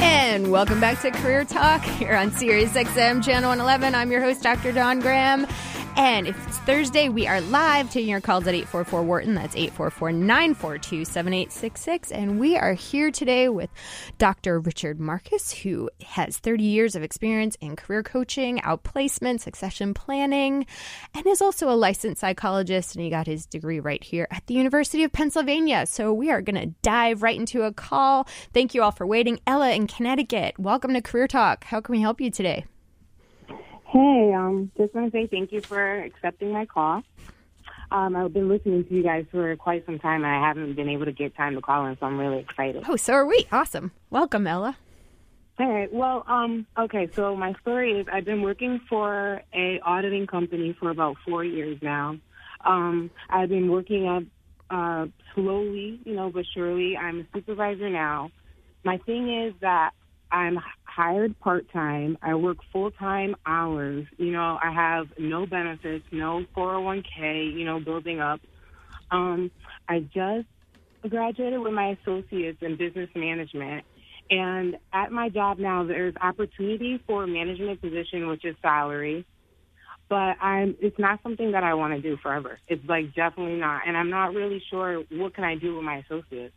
And 0.01 0.51
welcome 0.51 0.81
back 0.81 0.99
to 0.99 1.11
Career 1.11 1.45
Talk 1.45 1.81
here 1.83 2.17
on 2.17 2.33
Sirius 2.33 2.73
XM 2.73 3.23
Channel 3.23 3.47
111. 3.47 3.95
I'm 3.95 4.11
your 4.11 4.19
host, 4.19 4.43
Dr. 4.43 4.73
Dawn 4.73 4.99
Graham. 4.99 5.47
And 5.97 6.27
if 6.27 6.47
it's 6.47 6.57
Thursday, 6.59 7.09
we 7.09 7.27
are 7.27 7.41
live 7.41 7.91
taking 7.91 8.09
your 8.09 8.21
calls 8.21 8.47
at 8.47 8.55
844 8.55 9.03
Wharton. 9.03 9.35
That's 9.35 9.55
844 9.55 10.13
942 10.13 11.05
7866. 11.05 12.11
And 12.11 12.39
we 12.39 12.57
are 12.57 12.73
here 12.73 13.11
today 13.11 13.49
with 13.49 13.69
Dr. 14.17 14.59
Richard 14.59 14.99
Marcus, 14.99 15.51
who 15.51 15.89
has 16.05 16.37
30 16.37 16.63
years 16.63 16.95
of 16.95 17.03
experience 17.03 17.57
in 17.59 17.75
career 17.75 18.03
coaching, 18.03 18.59
outplacement, 18.59 19.41
succession 19.41 19.93
planning, 19.93 20.65
and 21.13 21.27
is 21.27 21.41
also 21.41 21.69
a 21.69 21.75
licensed 21.75 22.21
psychologist. 22.21 22.95
And 22.95 23.03
he 23.03 23.09
got 23.09 23.27
his 23.27 23.45
degree 23.45 23.79
right 23.79 24.03
here 24.03 24.27
at 24.31 24.47
the 24.47 24.53
University 24.53 25.03
of 25.03 25.11
Pennsylvania. 25.11 25.85
So 25.85 26.13
we 26.13 26.31
are 26.31 26.41
going 26.41 26.59
to 26.59 26.73
dive 26.81 27.21
right 27.21 27.37
into 27.37 27.63
a 27.63 27.73
call. 27.73 28.27
Thank 28.53 28.73
you 28.73 28.81
all 28.81 28.91
for 28.91 29.05
waiting. 29.05 29.39
Ella 29.45 29.71
in 29.71 29.87
Connecticut, 29.87 30.57
welcome 30.57 30.93
to 30.93 31.01
Career 31.01 31.27
Talk. 31.27 31.65
How 31.65 31.81
can 31.81 31.93
we 31.93 32.01
help 32.01 32.21
you 32.21 32.31
today? 32.31 32.65
Hey, 33.91 34.31
um, 34.33 34.71
just 34.77 34.95
want 34.95 35.11
to 35.11 35.17
say 35.17 35.27
thank 35.27 35.51
you 35.51 35.59
for 35.59 36.01
accepting 36.03 36.53
my 36.53 36.65
call. 36.65 37.03
Um, 37.91 38.15
I've 38.15 38.31
been 38.31 38.47
listening 38.47 38.85
to 38.85 38.93
you 38.93 39.03
guys 39.03 39.25
for 39.29 39.53
quite 39.57 39.85
some 39.85 39.99
time, 39.99 40.23
and 40.23 40.33
I 40.33 40.47
haven't 40.47 40.75
been 40.75 40.87
able 40.87 41.03
to 41.05 41.11
get 41.11 41.35
time 41.35 41.55
to 41.55 41.61
call 41.61 41.85
in, 41.87 41.97
so 41.99 42.05
I'm 42.05 42.17
really 42.17 42.39
excited. 42.39 42.85
Oh, 42.87 42.95
so 42.95 43.11
are 43.11 43.25
we. 43.25 43.45
Awesome. 43.51 43.91
Welcome, 44.09 44.47
Ella. 44.47 44.77
All 45.59 45.67
right. 45.67 45.91
Well, 45.91 46.23
um, 46.25 46.65
okay. 46.77 47.09
So 47.13 47.35
my 47.35 47.53
story 47.61 47.99
is 47.99 48.07
I've 48.11 48.23
been 48.23 48.41
working 48.41 48.79
for 48.87 49.41
a 49.53 49.81
auditing 49.81 50.25
company 50.25 50.73
for 50.79 50.89
about 50.89 51.17
four 51.27 51.43
years 51.43 51.77
now. 51.81 52.17
Um, 52.63 53.11
I've 53.29 53.49
been 53.49 53.69
working 53.69 54.07
up 54.07 54.23
uh, 54.69 55.07
slowly, 55.35 55.99
you 56.05 56.15
know, 56.15 56.29
but 56.29 56.45
surely. 56.53 56.95
I'm 56.95 57.19
a 57.19 57.25
supervisor 57.35 57.89
now. 57.89 58.31
My 58.85 58.99
thing 58.99 59.47
is 59.47 59.53
that 59.59 59.91
I'm 60.31 60.57
hired 60.85 61.37
part 61.39 61.71
time. 61.71 62.17
I 62.21 62.35
work 62.35 62.57
full 62.73 62.91
time 62.91 63.35
hours. 63.45 64.07
You 64.17 64.31
know, 64.31 64.59
I 64.63 64.71
have 64.73 65.07
no 65.19 65.45
benefits, 65.45 66.05
no 66.11 66.45
401k. 66.57 67.53
You 67.53 67.65
know, 67.65 67.79
building 67.79 68.19
up. 68.21 68.41
Um, 69.11 69.51
I 69.89 70.01
just 70.01 70.47
graduated 71.09 71.59
with 71.61 71.73
my 71.73 71.97
associates 72.01 72.59
in 72.61 72.77
business 72.77 73.09
management. 73.15 73.85
And 74.29 74.77
at 74.93 75.11
my 75.11 75.29
job 75.29 75.59
now, 75.59 75.83
there's 75.85 76.15
opportunity 76.21 77.01
for 77.07 77.23
a 77.25 77.27
management 77.27 77.81
position, 77.81 78.27
which 78.27 78.45
is 78.45 78.55
salary. 78.61 79.25
But 80.09 80.37
I'm, 80.41 80.75
it's 80.81 80.99
not 80.99 81.19
something 81.23 81.51
that 81.53 81.63
I 81.63 81.73
want 81.75 81.93
to 81.95 82.01
do 82.01 82.17
forever. 82.23 82.59
It's 82.67 82.83
like 82.87 83.13
definitely 83.15 83.59
not. 83.59 83.83
And 83.87 83.97
I'm 83.97 84.09
not 84.09 84.33
really 84.33 84.63
sure 84.69 85.03
what 85.11 85.35
can 85.35 85.43
I 85.45 85.55
do 85.55 85.75
with 85.75 85.85
my 85.85 85.97
associates. 86.09 86.55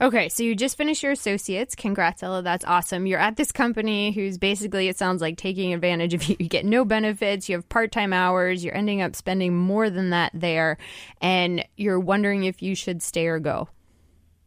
Okay, 0.00 0.28
so 0.28 0.42
you 0.42 0.54
just 0.54 0.76
finished 0.76 1.02
your 1.02 1.12
associates. 1.12 1.74
Congrats, 1.74 2.22
Ella. 2.22 2.42
That's 2.42 2.64
awesome. 2.66 3.06
You're 3.06 3.18
at 3.18 3.36
this 3.36 3.50
company 3.52 4.12
who's 4.12 4.36
basically, 4.36 4.88
it 4.88 4.98
sounds 4.98 5.22
like, 5.22 5.38
taking 5.38 5.72
advantage 5.72 6.12
of 6.14 6.22
you. 6.28 6.36
You 6.38 6.48
get 6.48 6.64
no 6.66 6.84
benefits, 6.84 7.48
you 7.48 7.54
have 7.56 7.68
part 7.68 7.92
time 7.92 8.12
hours, 8.12 8.62
you're 8.64 8.74
ending 8.76 9.00
up 9.00 9.16
spending 9.16 9.56
more 9.56 9.88
than 9.88 10.10
that 10.10 10.32
there, 10.34 10.76
and 11.22 11.64
you're 11.76 11.98
wondering 12.00 12.44
if 12.44 12.62
you 12.62 12.74
should 12.74 13.02
stay 13.02 13.26
or 13.26 13.38
go. 13.38 13.68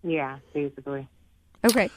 Yeah, 0.04 0.38
basically. 0.54 1.08
Okay. 1.66 1.90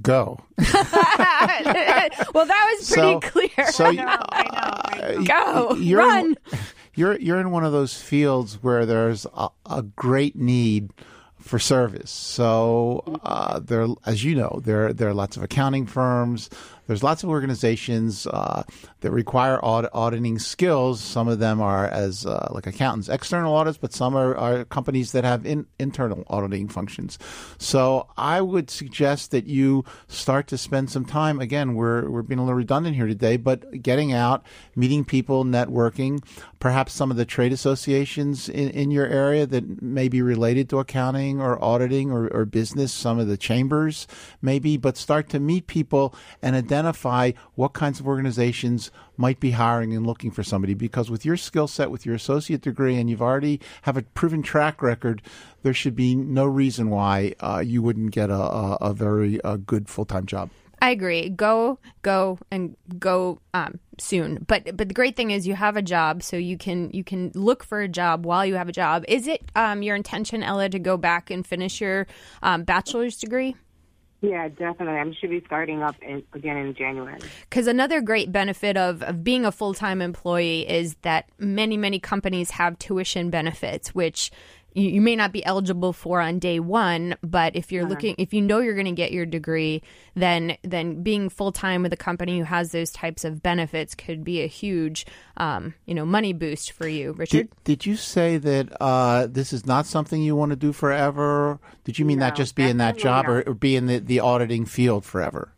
Go. 0.00 0.40
well, 0.58 2.46
that 2.46 2.76
was 2.78 2.90
pretty 2.90 3.12
So- 3.12 3.20
clear. 3.20 3.66
So 3.72 3.88
you- 3.90 4.00
I 4.00 4.04
know, 4.04 4.22
I 4.28 5.14
know. 5.14 5.24
go, 5.24 5.74
you're 5.74 5.98
run. 5.98 6.36
you're 6.94 7.18
you're 7.18 7.40
in 7.40 7.50
one 7.50 7.64
of 7.64 7.72
those 7.72 8.00
fields 8.00 8.62
where 8.62 8.86
there's 8.86 9.26
a, 9.34 9.48
a 9.66 9.82
great 9.82 10.34
need 10.36 10.90
for 11.44 11.58
service. 11.58 12.10
So 12.10 13.20
uh, 13.22 13.60
there, 13.60 13.86
as 14.06 14.24
you 14.24 14.34
know, 14.34 14.60
there 14.64 14.92
there 14.92 15.08
are 15.08 15.14
lots 15.14 15.36
of 15.36 15.42
accounting 15.42 15.86
firms. 15.86 16.48
There's 16.86 17.02
lots 17.02 17.22
of 17.22 17.30
organizations 17.30 18.26
uh, 18.26 18.64
that 19.00 19.10
require 19.10 19.58
audit, 19.64 19.90
auditing 19.94 20.38
skills. 20.38 21.00
Some 21.00 21.28
of 21.28 21.38
them 21.38 21.60
are 21.60 21.86
as 21.86 22.26
uh, 22.26 22.48
like 22.50 22.66
accountants, 22.66 23.08
external 23.08 23.54
audits, 23.54 23.78
but 23.78 23.92
some 23.92 24.14
are, 24.14 24.36
are 24.36 24.64
companies 24.66 25.12
that 25.12 25.24
have 25.24 25.46
in, 25.46 25.66
internal 25.78 26.24
auditing 26.28 26.68
functions. 26.68 27.18
So 27.58 28.08
I 28.16 28.40
would 28.40 28.70
suggest 28.70 29.30
that 29.30 29.46
you 29.46 29.84
start 30.08 30.46
to 30.48 30.58
spend 30.58 30.90
some 30.90 31.04
time. 31.04 31.40
Again, 31.40 31.74
we're 31.74 32.08
we're 32.10 32.22
being 32.22 32.38
a 32.38 32.42
little 32.42 32.56
redundant 32.56 32.96
here 32.96 33.06
today, 33.06 33.36
but 33.36 33.82
getting 33.82 34.12
out, 34.12 34.44
meeting 34.76 35.04
people, 35.04 35.44
networking, 35.44 36.22
perhaps 36.58 36.92
some 36.92 37.10
of 37.10 37.16
the 37.16 37.24
trade 37.24 37.52
associations 37.52 38.48
in, 38.48 38.70
in 38.70 38.90
your 38.90 39.06
area 39.06 39.46
that 39.46 39.82
may 39.82 40.08
be 40.08 40.22
related 40.22 40.68
to 40.68 40.78
accounting 40.78 41.40
or 41.40 41.62
auditing 41.62 42.10
or, 42.10 42.28
or 42.28 42.44
business, 42.44 42.92
some 42.92 43.18
of 43.18 43.26
the 43.26 43.36
chambers 43.36 44.06
maybe, 44.42 44.76
but 44.76 44.96
start 44.96 45.28
to 45.28 45.40
meet 45.40 45.66
people 45.66 46.14
and 46.42 46.54
identify 46.56 46.73
what 47.54 47.72
kinds 47.72 48.00
of 48.00 48.06
organizations 48.06 48.90
might 49.16 49.40
be 49.40 49.52
hiring 49.52 49.94
and 49.94 50.06
looking 50.06 50.30
for 50.30 50.42
somebody 50.42 50.74
because 50.74 51.10
with 51.10 51.24
your 51.24 51.36
skill 51.36 51.68
set 51.68 51.90
with 51.90 52.04
your 52.04 52.14
associate 52.14 52.60
degree 52.60 52.96
and 52.96 53.08
you've 53.08 53.22
already 53.22 53.60
have 53.82 53.96
a 53.96 54.02
proven 54.02 54.42
track 54.42 54.82
record 54.82 55.22
there 55.62 55.74
should 55.74 55.96
be 55.96 56.14
no 56.14 56.44
reason 56.44 56.90
why 56.90 57.34
uh, 57.40 57.62
you 57.64 57.82
wouldn't 57.82 58.10
get 58.10 58.30
a, 58.30 58.34
a, 58.34 58.78
a 58.80 58.92
very 58.92 59.40
uh, 59.42 59.56
good 59.56 59.88
full-time 59.88 60.26
job 60.26 60.50
I 60.84 60.90
agree. 60.90 61.30
Go, 61.30 61.78
go, 62.02 62.38
and 62.50 62.76
go 62.98 63.40
um, 63.54 63.80
soon. 63.98 64.44
But 64.46 64.76
but 64.76 64.86
the 64.88 64.92
great 64.92 65.16
thing 65.16 65.30
is 65.30 65.46
you 65.46 65.54
have 65.54 65.78
a 65.78 65.82
job, 65.82 66.22
so 66.22 66.36
you 66.36 66.58
can 66.58 66.90
you 66.90 67.02
can 67.02 67.32
look 67.34 67.64
for 67.64 67.80
a 67.80 67.88
job 67.88 68.26
while 68.26 68.44
you 68.44 68.56
have 68.56 68.68
a 68.68 68.72
job. 68.72 69.02
Is 69.08 69.26
it 69.26 69.42
um, 69.56 69.82
your 69.82 69.96
intention, 69.96 70.42
Ella, 70.42 70.68
to 70.68 70.78
go 70.78 70.98
back 70.98 71.30
and 71.30 71.46
finish 71.46 71.80
your 71.80 72.06
um, 72.42 72.64
bachelor's 72.64 73.16
degree? 73.16 73.56
Yeah, 74.24 74.48
definitely. 74.48 74.98
I 74.98 75.12
should 75.20 75.30
be 75.30 75.42
starting 75.46 75.82
up 75.82 75.96
in, 76.02 76.22
again 76.32 76.56
in 76.56 76.74
January. 76.74 77.20
Because 77.48 77.66
another 77.66 78.00
great 78.00 78.32
benefit 78.32 78.76
of, 78.76 79.02
of 79.02 79.22
being 79.22 79.44
a 79.44 79.52
full 79.52 79.74
time 79.74 80.00
employee 80.00 80.68
is 80.68 80.96
that 81.02 81.28
many, 81.38 81.76
many 81.76 81.98
companies 81.98 82.50
have 82.50 82.78
tuition 82.78 83.30
benefits, 83.30 83.94
which 83.94 84.30
you, 84.74 84.90
you 84.90 85.00
may 85.00 85.16
not 85.16 85.32
be 85.32 85.44
eligible 85.44 85.92
for 85.92 86.20
on 86.20 86.38
day 86.38 86.60
one, 86.60 87.16
but 87.22 87.56
if 87.56 87.72
you're 87.72 87.86
looking, 87.86 88.14
if 88.18 88.34
you 88.34 88.42
know 88.42 88.58
you're 88.58 88.74
going 88.74 88.84
to 88.86 88.92
get 88.92 89.12
your 89.12 89.24
degree, 89.24 89.82
then 90.14 90.56
then 90.62 91.02
being 91.02 91.28
full 91.28 91.52
time 91.52 91.82
with 91.82 91.92
a 91.92 91.96
company 91.96 92.38
who 92.38 92.44
has 92.44 92.72
those 92.72 92.90
types 92.90 93.24
of 93.24 93.42
benefits 93.42 93.94
could 93.94 94.24
be 94.24 94.42
a 94.42 94.46
huge, 94.46 95.06
um, 95.36 95.74
you 95.86 95.94
know, 95.94 96.04
money 96.04 96.32
boost 96.32 96.72
for 96.72 96.88
you, 96.88 97.12
Richard. 97.12 97.48
Did, 97.48 97.64
did 97.64 97.86
you 97.86 97.96
say 97.96 98.36
that 98.36 98.76
uh, 98.80 99.28
this 99.28 99.52
is 99.52 99.64
not 99.64 99.86
something 99.86 100.22
you 100.22 100.36
want 100.36 100.50
to 100.50 100.56
do 100.56 100.72
forever? 100.72 101.60
Did 101.84 101.98
you 101.98 102.04
mean 102.04 102.18
not 102.18 102.34
No, 102.34 102.36
just 102.36 102.54
be 102.54 102.68
in 102.68 102.78
that 102.78 102.98
job 102.98 103.28
or, 103.28 103.42
or 103.42 103.54
be 103.54 103.76
in 103.76 103.86
the, 103.86 103.98
the 104.00 104.20
auditing 104.20 104.66
field 104.66 105.04
forever? 105.04 105.52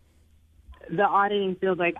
The 0.90 1.04
auditing 1.04 1.56
field, 1.56 1.78
like, 1.78 1.96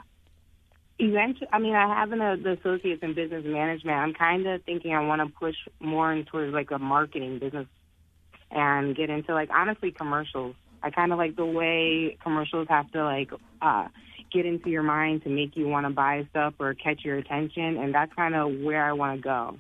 eventually, 0.99 1.49
I 1.53 1.59
mean, 1.59 1.75
I 1.75 1.87
have 1.87 2.13
an, 2.13 2.21
uh, 2.21 2.37
the 2.37 2.53
associates 2.53 3.03
in 3.03 3.15
business 3.15 3.45
management. 3.45 3.97
I'm 3.97 4.15
kind 4.15 4.47
of 4.47 4.63
thinking 4.65 4.95
I 4.95 5.01
want 5.01 5.21
to 5.23 5.39
push 5.39 5.57
more 5.81 6.13
in 6.13 6.25
towards 6.25 6.53
like 6.53 6.71
a 6.71 6.79
marketing 6.79 7.39
business 7.39 7.67
and 8.51 8.97
get 8.97 9.11
into 9.11 9.35
like 9.35 9.51
honestly 9.51 9.91
commercials. 9.91 10.55
I 10.83 10.91
kind 10.91 11.13
of 11.13 11.19
like 11.19 11.37
the 11.37 11.47
way 11.47 12.17
commercials 12.23 12.69
have 12.69 12.91
to 12.93 13.05
like 13.05 13.31
uh, 13.61 13.89
get 14.33 14.47
into 14.47 14.71
your 14.71 14.83
mind 14.83 15.25
to 15.25 15.29
make 15.29 15.57
you 15.57 15.67
want 15.69 15.87
to 15.87 15.91
buy 15.91 16.27
stuff 16.31 16.55
or 16.59 16.75
catch 16.75 17.05
your 17.05 17.17
attention, 17.17 17.77
and 17.77 17.95
that's 17.95 18.13
kind 18.15 18.35
of 18.35 18.53
where 18.61 18.85
I 18.85 18.93
want 18.93 19.19
to 19.19 19.23
go. 19.23 19.59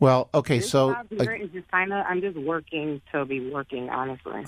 Well, 0.00 0.28
okay, 0.34 0.58
This 0.58 0.70
so 0.70 0.92
job 0.92 1.06
here 1.08 1.34
is 1.34 1.50
just 1.50 1.70
kind 1.70 1.92
of 1.92 2.04
I'm 2.08 2.20
just 2.20 2.36
working 2.36 3.00
to 3.12 3.24
be 3.24 3.50
working, 3.50 3.88
honestly. 3.88 4.44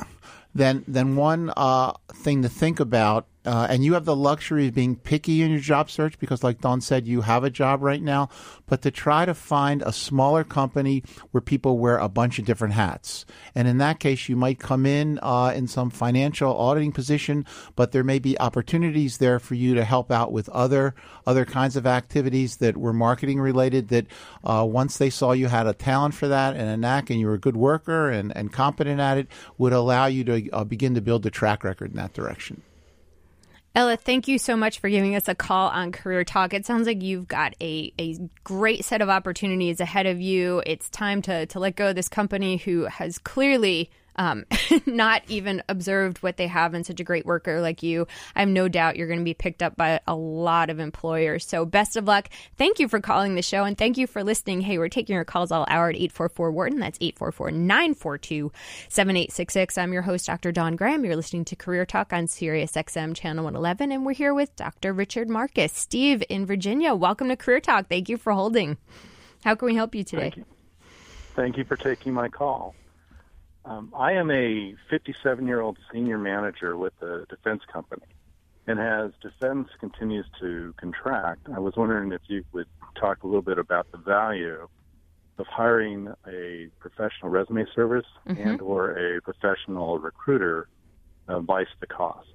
then 0.54 0.84
then 0.86 1.16
one 1.16 1.52
uh, 1.56 1.92
thing 2.12 2.42
to 2.42 2.48
think 2.48 2.80
about, 2.80 3.26
uh, 3.46 3.66
and 3.70 3.84
you 3.84 3.94
have 3.94 4.04
the 4.04 4.16
luxury 4.16 4.68
of 4.68 4.74
being 4.74 4.96
picky 4.96 5.42
in 5.42 5.50
your 5.50 5.60
job 5.60 5.90
search 5.90 6.18
because, 6.18 6.42
like 6.42 6.60
Dawn 6.60 6.80
said, 6.80 7.06
you 7.06 7.20
have 7.20 7.44
a 7.44 7.50
job 7.50 7.82
right 7.82 8.02
now, 8.02 8.28
but 8.66 8.82
to 8.82 8.90
try 8.90 9.24
to 9.24 9.34
find 9.34 9.82
a 9.82 9.92
smaller 9.92 10.44
company 10.44 11.02
where 11.30 11.40
people 11.40 11.78
wear 11.78 11.98
a 11.98 12.08
bunch 12.08 12.38
of 12.38 12.44
different 12.44 12.74
hats. 12.74 13.24
And 13.54 13.68
in 13.68 13.78
that 13.78 14.00
case, 14.00 14.28
you 14.28 14.36
might 14.36 14.58
come 14.58 14.84
in 14.84 15.18
uh, 15.22 15.52
in 15.54 15.68
some 15.68 15.90
financial 15.90 16.56
auditing 16.56 16.92
position, 16.92 17.46
but 17.76 17.92
there 17.92 18.04
may 18.04 18.18
be 18.18 18.38
opportunities 18.40 19.18
there 19.18 19.38
for 19.38 19.54
you 19.54 19.74
to 19.74 19.84
help 19.84 20.10
out 20.10 20.32
with 20.32 20.48
other 20.48 20.94
other 21.26 21.44
kinds 21.44 21.76
of 21.76 21.86
activities 21.86 22.56
that 22.56 22.76
were 22.76 22.92
marketing 22.92 23.40
related. 23.40 23.88
That 23.88 24.06
uh, 24.44 24.66
once 24.68 24.98
they 24.98 25.10
saw 25.10 25.32
you 25.32 25.46
had 25.46 25.66
a 25.66 25.72
talent 25.72 26.14
for 26.14 26.28
that 26.28 26.56
and 26.56 26.68
a 26.68 26.76
knack, 26.76 27.10
and 27.10 27.20
you 27.20 27.26
were 27.26 27.34
a 27.34 27.38
good 27.38 27.56
worker 27.56 28.10
and, 28.10 28.36
and 28.36 28.52
competent 28.52 29.00
at 29.00 29.18
it, 29.18 29.28
would 29.58 29.72
allow 29.72 30.06
you 30.06 30.24
to 30.24 30.50
uh, 30.50 30.64
begin 30.64 30.94
to 30.94 31.00
build 31.00 31.24
a 31.26 31.30
track 31.30 31.62
record 31.62 31.90
in 31.90 31.96
that 31.96 32.12
direction. 32.12 32.62
Ella, 33.76 33.98
thank 33.98 34.26
you 34.26 34.38
so 34.38 34.56
much 34.56 34.78
for 34.78 34.88
giving 34.88 35.14
us 35.14 35.28
a 35.28 35.34
call 35.34 35.68
on 35.68 35.92
Career 35.92 36.24
Talk. 36.24 36.54
It 36.54 36.64
sounds 36.64 36.86
like 36.86 37.02
you've 37.02 37.28
got 37.28 37.54
a, 37.60 37.92
a 37.98 38.16
great 38.42 38.86
set 38.86 39.02
of 39.02 39.10
opportunities 39.10 39.80
ahead 39.80 40.06
of 40.06 40.18
you. 40.18 40.62
It's 40.64 40.88
time 40.88 41.20
to, 41.22 41.44
to 41.44 41.60
let 41.60 41.76
go 41.76 41.88
of 41.88 41.94
this 41.94 42.08
company 42.08 42.56
who 42.56 42.86
has 42.86 43.18
clearly 43.18 43.90
um, 44.16 44.44
not 44.86 45.22
even 45.28 45.62
observed 45.68 46.18
what 46.18 46.36
they 46.36 46.46
have 46.46 46.74
in 46.74 46.84
such 46.84 47.00
a 47.00 47.04
great 47.04 47.26
worker 47.26 47.60
like 47.60 47.82
you. 47.82 48.06
I 48.34 48.40
have 48.40 48.48
no 48.48 48.68
doubt 48.68 48.96
you're 48.96 49.06
going 49.06 49.20
to 49.20 49.24
be 49.24 49.34
picked 49.34 49.62
up 49.62 49.76
by 49.76 50.00
a 50.06 50.14
lot 50.14 50.70
of 50.70 50.80
employers. 50.80 51.46
So 51.46 51.64
best 51.64 51.96
of 51.96 52.04
luck. 52.06 52.28
Thank 52.56 52.78
you 52.78 52.88
for 52.88 53.00
calling 53.00 53.34
the 53.34 53.42
show 53.42 53.64
and 53.64 53.76
thank 53.76 53.96
you 53.96 54.06
for 54.06 54.24
listening. 54.24 54.60
Hey, 54.60 54.78
we're 54.78 54.88
taking 54.88 55.14
your 55.14 55.24
calls 55.24 55.52
all 55.52 55.66
hour 55.68 55.88
at 55.88 55.96
844 55.96 56.50
Wharton. 56.50 56.80
That's 56.80 56.98
844 57.00 57.50
942 57.52 58.52
7866. 58.88 59.78
I'm 59.78 59.92
your 59.92 60.02
host, 60.02 60.26
Dr. 60.26 60.52
Dawn 60.52 60.76
Graham. 60.76 61.04
You're 61.04 61.16
listening 61.16 61.44
to 61.46 61.56
Career 61.56 61.86
Talk 61.86 62.12
on 62.12 62.26
Sirius 62.26 62.72
XM 62.72 63.14
Channel 63.14 63.44
111, 63.44 63.92
and 63.92 64.04
we're 64.04 64.12
here 64.12 64.34
with 64.34 64.54
Dr. 64.56 64.92
Richard 64.92 65.28
Marcus. 65.28 65.72
Steve 65.72 66.22
in 66.28 66.46
Virginia, 66.46 66.94
welcome 66.94 67.28
to 67.28 67.36
Career 67.36 67.60
Talk. 67.60 67.88
Thank 67.88 68.08
you 68.08 68.16
for 68.16 68.32
holding. 68.32 68.76
How 69.44 69.54
can 69.54 69.66
we 69.66 69.74
help 69.74 69.94
you 69.94 70.04
today? 70.04 70.30
Thank 70.30 70.36
you. 70.36 70.44
Thank 71.34 71.56
you 71.58 71.64
for 71.64 71.76
taking 71.76 72.12
my 72.12 72.28
call. 72.28 72.74
Um, 73.66 73.92
I 73.96 74.12
am 74.12 74.30
a 74.30 74.76
57 74.88 75.46
year 75.46 75.60
old 75.60 75.76
senior 75.92 76.18
manager 76.18 76.76
with 76.76 76.92
a 77.02 77.26
defense 77.28 77.62
company. 77.72 78.06
And 78.68 78.80
as 78.80 79.10
defense 79.20 79.68
continues 79.80 80.26
to 80.40 80.72
contract, 80.78 81.48
I 81.54 81.58
was 81.58 81.74
wondering 81.76 82.12
if 82.12 82.22
you 82.28 82.44
would 82.52 82.66
talk 82.98 83.22
a 83.22 83.26
little 83.26 83.42
bit 83.42 83.58
about 83.58 83.90
the 83.90 83.98
value 83.98 84.68
of 85.38 85.46
hiring 85.46 86.08
a 86.26 86.68
professional 86.78 87.30
resume 87.30 87.66
service 87.74 88.06
and 88.24 88.60
or 88.60 88.92
a 88.92 89.20
professional 89.20 89.98
recruiter 89.98 90.68
uh, 91.28 91.40
vice 91.40 91.66
the 91.80 91.86
cost. 91.86 92.28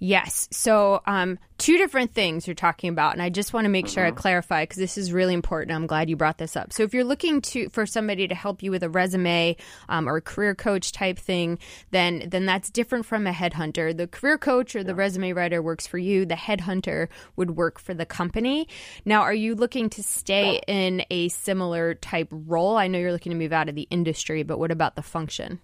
Yes. 0.00 0.48
So, 0.52 1.02
um, 1.06 1.38
two 1.58 1.76
different 1.76 2.14
things 2.14 2.46
you're 2.46 2.54
talking 2.54 2.88
about, 2.88 3.14
and 3.14 3.22
I 3.22 3.30
just 3.30 3.52
want 3.52 3.64
to 3.64 3.68
make 3.68 3.88
sure 3.88 4.06
I 4.06 4.12
clarify 4.12 4.62
because 4.62 4.76
this 4.76 4.96
is 4.96 5.12
really 5.12 5.34
important. 5.34 5.72
I'm 5.72 5.88
glad 5.88 6.08
you 6.08 6.14
brought 6.14 6.38
this 6.38 6.56
up. 6.56 6.72
So, 6.72 6.84
if 6.84 6.94
you're 6.94 7.04
looking 7.04 7.40
to 7.42 7.68
for 7.70 7.84
somebody 7.84 8.28
to 8.28 8.34
help 8.34 8.62
you 8.62 8.70
with 8.70 8.84
a 8.84 8.88
resume 8.88 9.56
um, 9.88 10.08
or 10.08 10.18
a 10.18 10.22
career 10.22 10.54
coach 10.54 10.92
type 10.92 11.18
thing, 11.18 11.58
then 11.90 12.24
then 12.28 12.46
that's 12.46 12.70
different 12.70 13.06
from 13.06 13.26
a 13.26 13.32
headhunter. 13.32 13.96
The 13.96 14.06
career 14.06 14.38
coach 14.38 14.76
or 14.76 14.84
the 14.84 14.94
resume 14.94 15.32
writer 15.32 15.60
works 15.60 15.86
for 15.86 15.98
you. 15.98 16.24
The 16.24 16.36
headhunter 16.36 17.08
would 17.34 17.56
work 17.56 17.80
for 17.80 17.92
the 17.92 18.06
company. 18.06 18.68
Now, 19.04 19.22
are 19.22 19.34
you 19.34 19.56
looking 19.56 19.90
to 19.90 20.02
stay 20.02 20.60
in 20.68 21.04
a 21.10 21.28
similar 21.28 21.94
type 21.94 22.28
role? 22.30 22.76
I 22.76 22.86
know 22.86 22.98
you're 23.00 23.12
looking 23.12 23.32
to 23.32 23.38
move 23.38 23.52
out 23.52 23.68
of 23.68 23.74
the 23.74 23.88
industry, 23.90 24.44
but 24.44 24.60
what 24.60 24.70
about 24.70 24.94
the 24.94 25.02
function? 25.02 25.60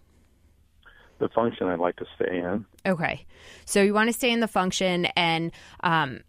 The 1.25 1.31
function 1.31 1.69
I'd 1.69 1.79
like 1.79 1.97
to 1.97 2.07
stay 2.17 2.37
in. 2.37 2.67
Okay. 2.85 3.25
So 3.65 3.81
you 3.81 3.95
want 3.95 4.11
to 4.11 4.13
stay 4.13 4.31
in 4.31 4.41
the 4.41 4.47
function 4.47 5.07
and 5.17 5.53
um, 5.83 6.21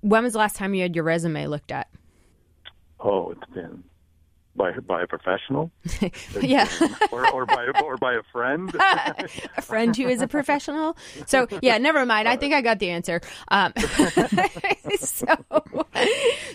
when 0.00 0.24
was 0.24 0.32
the 0.32 0.38
last 0.38 0.56
time 0.56 0.72
you 0.72 0.80
had 0.80 0.94
your 0.94 1.04
resume 1.04 1.46
looked 1.46 1.70
at? 1.70 1.88
Oh, 3.00 3.32
it's 3.32 3.52
been 3.52 3.84
by 4.58 4.72
by 4.72 5.02
a 5.02 5.06
professional, 5.06 5.70
yeah. 6.42 6.68
or, 7.12 7.30
or 7.30 7.46
by 7.46 7.66
or 7.82 7.96
by 7.96 8.14
a 8.14 8.22
friend. 8.30 8.74
a 9.56 9.62
friend 9.62 9.96
who 9.96 10.06
is 10.08 10.20
a 10.20 10.28
professional. 10.28 10.96
So 11.26 11.46
yeah, 11.62 11.78
never 11.78 12.04
mind. 12.04 12.28
I 12.28 12.36
think 12.36 12.52
I 12.52 12.60
got 12.60 12.78
the 12.80 12.90
answer. 12.90 13.22
Um, 13.48 13.72
so, 15.00 15.26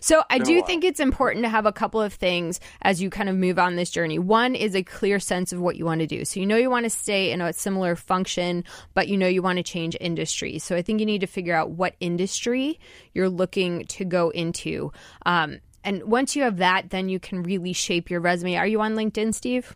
so 0.02 0.24
I 0.30 0.38
do 0.38 0.62
think 0.64 0.84
it's 0.84 1.00
important 1.00 1.46
to 1.46 1.50
have 1.50 1.66
a 1.66 1.72
couple 1.72 2.02
of 2.02 2.14
things 2.14 2.60
as 2.82 3.02
you 3.02 3.10
kind 3.10 3.30
of 3.30 3.36
move 3.36 3.58
on 3.58 3.76
this 3.76 3.90
journey. 3.90 4.20
One 4.20 4.54
is 4.54 4.76
a 4.76 4.84
clear 4.84 5.20
sense 5.20 5.54
of 5.54 5.60
what 5.60 5.78
you 5.78 5.86
want 5.86 6.02
to 6.02 6.08
do. 6.08 6.26
So 6.26 6.40
you 6.40 6.46
know 6.46 6.58
you 6.58 6.70
want 6.70 6.84
to 6.84 6.90
stay 6.90 7.32
in 7.32 7.42
a 7.42 7.54
similar 7.54 7.96
function, 7.96 8.64
but 8.94 9.08
you 9.08 9.18
know 9.18 9.28
you 9.28 9.42
want 9.42 9.58
to 9.58 9.64
change 9.64 9.98
industry. 10.00 10.60
So 10.60 10.76
I 10.76 10.82
think 10.82 11.00
you 11.00 11.06
need 11.06 11.22
to 11.22 11.28
figure 11.28 11.56
out 11.56 11.72
what 11.72 11.96
industry 12.00 12.80
you're 13.14 13.30
looking 13.30 13.86
to 13.86 14.06
go 14.06 14.30
into. 14.30 14.92
Um, 15.26 15.60
and 15.84 16.04
once 16.04 16.36
you 16.36 16.44
have 16.44 16.58
that, 16.58 16.90
then 16.90 17.10
you 17.10 17.20
can 17.20 17.44
really 17.44 17.74
shape 17.74 18.10
your 18.10 18.20
resume. 18.20 18.56
Are 18.56 18.68
you 18.68 18.82
on 18.82 18.96
LinkedIn, 18.96 19.34
Steve? 19.34 19.76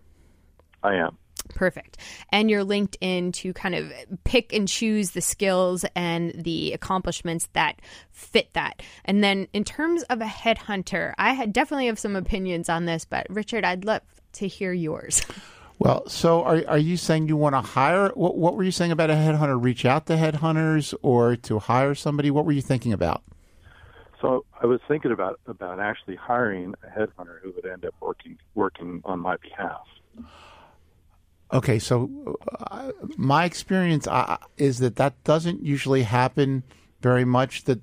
I 0.84 0.96
am. 0.96 1.18
Perfect. 1.56 1.98
And 2.30 2.50
you're 2.50 2.64
linked 2.64 2.98
in 3.00 3.32
to 3.34 3.54
kind 3.54 3.76
of 3.76 3.92
pick 4.24 4.54
and 4.54 4.68
choose 4.68 5.12
the 5.12 5.22
skills 5.22 5.86
and 5.96 6.32
the 6.36 6.74
accomplishments 6.74 7.48
that 7.54 7.82
fit 8.12 8.54
that. 8.54 8.82
And 9.06 9.24
then 9.24 9.48
in 9.54 9.64
terms 9.64 10.04
of 10.04 10.22
a 10.22 10.26
headhunter, 10.26 11.14
I 11.18 11.34
had 11.34 11.54
definitely 11.54 11.88
have 11.88 12.00
some 12.00 12.16
opinions 12.16 12.70
on 12.70 12.86
this, 12.86 13.06
but 13.06 13.28
Richard, 13.30 13.64
I'd 13.64 13.86
love 13.86 14.02
to 14.34 14.48
hear 14.48 14.74
yours. 14.74 15.22
Well, 15.80 16.10
so 16.10 16.44
are 16.44 16.64
are 16.68 16.78
you 16.80 16.98
saying 16.98 17.28
you 17.28 17.38
want 17.38 17.54
to 17.54 17.62
hire? 17.62 18.10
What, 18.16 18.36
what 18.36 18.56
were 18.56 18.64
you 18.64 18.72
saying 18.72 18.92
about 18.92 19.12
a 19.12 19.14
headhunter? 19.14 19.62
Reach 19.62 19.86
out 19.86 20.08
to 20.08 20.16
headhunters 20.16 20.96
or 21.04 21.36
to 21.36 21.60
hire 21.60 21.94
somebody? 21.94 22.32
What 22.32 22.46
were 22.46 22.52
you 22.52 22.64
thinking 22.64 22.94
about? 22.94 23.22
So 24.22 24.46
I 24.62 24.66
was 24.66 24.80
thinking 24.88 25.12
about 25.12 25.40
about 25.46 25.80
actually 25.80 26.16
hiring 26.16 26.74
a 26.84 27.00
headhunter 27.00 27.40
who 27.42 27.52
would 27.52 27.66
end 27.66 27.86
up 27.86 27.94
working 28.00 28.38
working 28.56 29.02
on 29.06 29.20
my 29.20 29.38
behalf. 29.38 29.86
Okay, 31.54 31.80
so 31.80 32.38
uh, 32.72 32.92
my 33.16 33.46
experience 33.46 34.06
uh, 34.08 34.38
is 34.58 34.80
that 34.80 34.98
that 34.98 35.24
doesn't 35.24 35.64
usually 35.64 36.04
happen 36.04 36.64
very 37.02 37.24
much. 37.24 37.64
That 37.66 37.80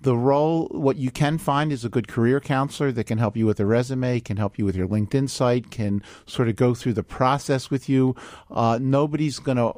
the 0.00 0.16
role, 0.16 0.68
what 0.70 0.96
you 0.96 1.10
can 1.10 1.38
find 1.38 1.72
is 1.72 1.84
a 1.84 1.88
good 1.88 2.06
career 2.06 2.38
counselor 2.40 2.92
that 2.92 3.04
can 3.04 3.18
help 3.18 3.36
you 3.36 3.46
with 3.46 3.58
a 3.60 3.66
resume, 3.66 4.20
can 4.20 4.36
help 4.36 4.58
you 4.58 4.64
with 4.64 4.76
your 4.76 4.86
LinkedIn 4.86 5.28
site, 5.28 5.70
can 5.70 6.02
sort 6.26 6.48
of 6.48 6.56
go 6.56 6.74
through 6.74 6.92
the 6.92 7.02
process 7.02 7.70
with 7.70 7.88
you. 7.88 8.14
Uh, 8.50 8.78
nobody's 8.80 9.38
going 9.38 9.56
to, 9.56 9.72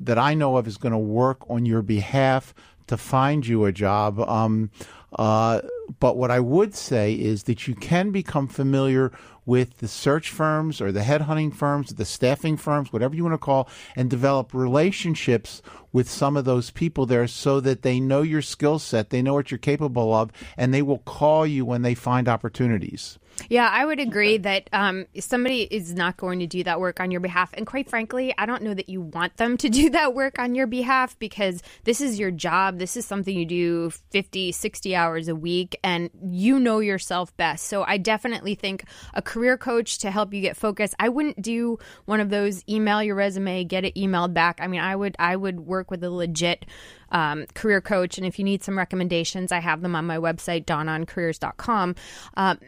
that 0.00 0.18
I 0.18 0.34
know 0.34 0.56
of, 0.56 0.66
is 0.66 0.78
going 0.78 0.92
to 0.92 0.98
work 0.98 1.48
on 1.50 1.66
your 1.66 1.82
behalf 1.82 2.54
to 2.86 2.96
find 2.96 3.46
you 3.46 3.66
a 3.66 3.72
job. 3.72 4.18
Um, 4.20 4.70
uh, 5.18 5.60
but 5.98 6.16
what 6.16 6.30
I 6.30 6.40
would 6.40 6.74
say 6.74 7.12
is 7.14 7.44
that 7.44 7.66
you 7.66 7.74
can 7.74 8.10
become 8.10 8.46
familiar 8.46 9.12
with 9.44 9.78
the 9.78 9.88
search 9.88 10.30
firms 10.30 10.80
or 10.80 10.92
the 10.92 11.00
headhunting 11.00 11.52
firms, 11.54 11.94
the 11.94 12.04
staffing 12.04 12.56
firms, 12.56 12.92
whatever 12.92 13.16
you 13.16 13.24
want 13.24 13.34
to 13.34 13.38
call, 13.38 13.68
and 13.96 14.08
develop 14.08 14.54
relationships 14.54 15.62
with 15.92 16.08
some 16.08 16.36
of 16.36 16.44
those 16.44 16.70
people 16.70 17.06
there 17.06 17.26
so 17.26 17.58
that 17.58 17.82
they 17.82 17.98
know 17.98 18.22
your 18.22 18.42
skill 18.42 18.78
set, 18.78 19.10
they 19.10 19.22
know 19.22 19.34
what 19.34 19.50
you're 19.50 19.58
capable 19.58 20.14
of, 20.14 20.30
and 20.56 20.72
they 20.72 20.82
will 20.82 20.98
call 20.98 21.46
you 21.46 21.64
when 21.64 21.82
they 21.82 21.94
find 21.94 22.28
opportunities. 22.28 23.18
Yeah, 23.48 23.68
I 23.68 23.84
would 23.84 24.00
agree 24.00 24.38
that 24.38 24.68
um, 24.72 25.06
somebody 25.18 25.62
is 25.62 25.94
not 25.94 26.16
going 26.16 26.40
to 26.40 26.46
do 26.46 26.64
that 26.64 26.80
work 26.80 27.00
on 27.00 27.10
your 27.10 27.20
behalf. 27.20 27.50
And 27.54 27.66
quite 27.66 27.88
frankly, 27.88 28.34
I 28.36 28.46
don't 28.46 28.62
know 28.62 28.74
that 28.74 28.88
you 28.88 29.00
want 29.00 29.36
them 29.36 29.56
to 29.58 29.68
do 29.70 29.90
that 29.90 30.14
work 30.14 30.38
on 30.38 30.54
your 30.54 30.66
behalf 30.66 31.18
because 31.18 31.62
this 31.84 32.00
is 32.00 32.18
your 32.18 32.30
job. 32.30 32.78
This 32.78 32.96
is 32.96 33.06
something 33.06 33.36
you 33.36 33.46
do 33.46 33.90
50, 34.10 34.52
60 34.52 34.96
hours 34.96 35.28
a 35.28 35.34
week, 35.34 35.78
and 35.82 36.10
you 36.22 36.58
know 36.58 36.80
yourself 36.80 37.36
best. 37.36 37.66
So 37.66 37.82
I 37.82 37.96
definitely 37.96 38.54
think 38.54 38.84
a 39.14 39.22
career 39.22 39.56
coach 39.56 39.98
to 39.98 40.10
help 40.10 40.34
you 40.34 40.40
get 40.40 40.56
focused. 40.56 40.94
I 40.98 41.08
wouldn't 41.08 41.40
do 41.40 41.78
one 42.04 42.20
of 42.20 42.30
those 42.30 42.62
email 42.68 43.02
your 43.02 43.14
resume, 43.14 43.64
get 43.64 43.84
it 43.84 43.94
emailed 43.94 44.34
back. 44.34 44.58
I 44.60 44.66
mean, 44.66 44.80
I 44.80 44.94
would 44.94 45.16
I 45.18 45.36
would 45.36 45.60
work 45.60 45.90
with 45.90 46.02
a 46.04 46.10
legit 46.10 46.66
um, 47.10 47.46
career 47.54 47.80
coach. 47.80 48.18
And 48.18 48.26
if 48.26 48.38
you 48.38 48.44
need 48.44 48.62
some 48.62 48.78
recommendations, 48.78 49.52
I 49.52 49.58
have 49.60 49.80
them 49.80 49.96
on 49.96 50.06
my 50.06 50.18
website, 50.18 50.64
dawnoncareers.com. 50.64 51.94
Um, 52.34 52.58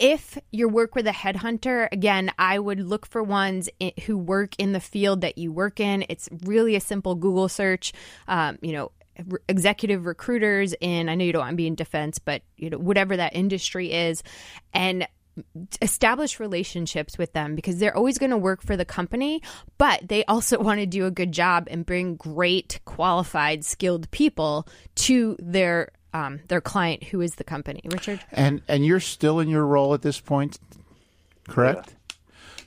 if 0.00 0.38
you 0.50 0.66
work 0.66 0.94
with 0.94 1.06
a 1.06 1.12
headhunter, 1.12 1.86
again, 1.92 2.32
I 2.38 2.58
would 2.58 2.80
look 2.80 3.06
for 3.06 3.22
ones 3.22 3.68
who 4.06 4.16
work 4.16 4.54
in 4.58 4.72
the 4.72 4.80
field 4.80 5.20
that 5.20 5.36
you 5.36 5.52
work 5.52 5.78
in. 5.78 6.06
It's 6.08 6.28
really 6.44 6.74
a 6.74 6.80
simple 6.80 7.14
Google 7.14 7.48
search. 7.48 7.92
Um, 8.26 8.58
you 8.62 8.72
know, 8.72 8.92
executive 9.46 10.06
recruiters 10.06 10.74
in 10.80 11.10
I 11.10 11.14
know 11.14 11.24
you 11.24 11.32
don't 11.32 11.40
want 11.40 11.52
to 11.52 11.56
be 11.56 11.66
in 11.66 11.74
defense, 11.74 12.18
but 12.18 12.40
you 12.56 12.70
know 12.70 12.78
whatever 12.78 13.16
that 13.18 13.36
industry 13.36 13.92
is, 13.92 14.22
and 14.72 15.06
establish 15.80 16.40
relationships 16.40 17.18
with 17.18 17.32
them 17.32 17.54
because 17.54 17.78
they're 17.78 17.96
always 17.96 18.18
going 18.18 18.30
to 18.30 18.38
work 18.38 18.62
for 18.62 18.76
the 18.76 18.84
company, 18.84 19.42
but 19.78 20.08
they 20.08 20.24
also 20.24 20.58
want 20.62 20.80
to 20.80 20.86
do 20.86 21.04
a 21.04 21.10
good 21.10 21.32
job 21.32 21.68
and 21.70 21.84
bring 21.84 22.16
great, 22.16 22.80
qualified, 22.86 23.64
skilled 23.64 24.10
people 24.10 24.66
to 24.94 25.36
their 25.38 25.90
um, 26.12 26.40
their 26.48 26.60
client, 26.60 27.04
who 27.04 27.20
is 27.20 27.34
the 27.36 27.44
company. 27.44 27.80
Richard. 27.84 28.20
And 28.32 28.62
and 28.68 28.84
you're 28.84 29.00
still 29.00 29.40
in 29.40 29.48
your 29.48 29.64
role 29.64 29.94
at 29.94 30.02
this 30.02 30.20
point, 30.20 30.58
correct? 31.48 31.94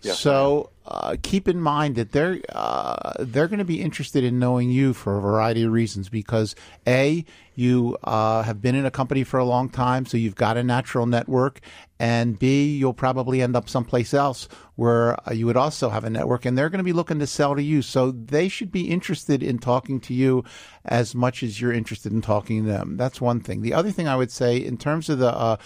Yes, 0.02 0.20
so 0.20 0.70
uh, 0.86 1.16
keep 1.22 1.48
in 1.48 1.62
mind 1.62 1.96
that 1.96 2.12
they're 2.12 2.40
uh, 2.50 3.14
they're 3.20 3.48
going 3.48 3.60
to 3.60 3.66
be 3.66 3.82
interested 3.82 4.24
in 4.24 4.40
knowing 4.40 4.70
you 4.70 4.94
for 4.94 5.18
a 5.18 5.22
variety 5.22 5.64
of 5.64 5.72
reasons 5.72 6.10
because 6.10 6.56
a 6.88 7.24
you 7.56 7.98
uh, 8.04 8.42
have 8.42 8.62
been 8.62 8.74
in 8.74 8.86
a 8.86 8.92
company 8.92 9.24
for 9.24 9.40
a 9.40 9.46
long 9.46 9.70
time, 9.70 10.06
so 10.06 10.18
you've 10.18 10.36
got 10.36 10.58
a 10.58 10.64
natural 10.64 11.06
network, 11.06 11.60
and 12.00 12.40
b 12.40 12.76
you'll 12.76 12.94
probably 12.94 13.42
end 13.42 13.56
up 13.56 13.70
someplace 13.70 14.14
else 14.14 14.48
where 14.76 15.16
uh, 15.30 15.34
you 15.34 15.46
would 15.46 15.56
also 15.56 15.90
have 15.90 16.04
a 16.04 16.10
network, 16.10 16.46
and 16.46 16.58
they're 16.58 16.70
going 16.70 16.80
to 16.80 16.84
be 16.84 16.94
looking 16.94 17.20
to 17.20 17.28
sell 17.28 17.56
to 17.56 17.62
you. 17.62 17.82
So 17.82 18.12
they 18.12 18.48
should 18.48 18.72
be 18.72 18.90
interested 18.90 19.44
in 19.44 19.60
talking 19.60 20.00
to 20.02 20.14
you 20.14 20.44
as 20.84 21.14
much 21.14 21.44
as 21.44 21.62
you're 21.62 21.72
interested 21.72 22.12
in 22.12 22.22
talking 22.22 22.64
to 22.64 22.70
them. 22.70 22.98
That's 22.98 23.22
one 23.22 23.40
thing. 23.40 23.62
The 23.62 23.74
other 23.74 23.92
thing 23.92 24.08
I 24.08 24.16
would 24.16 24.32
say 24.32 24.58
in 24.58 24.78
terms 24.78 25.08
of 25.10 25.20
the 25.20 25.34
uh, 25.34 25.58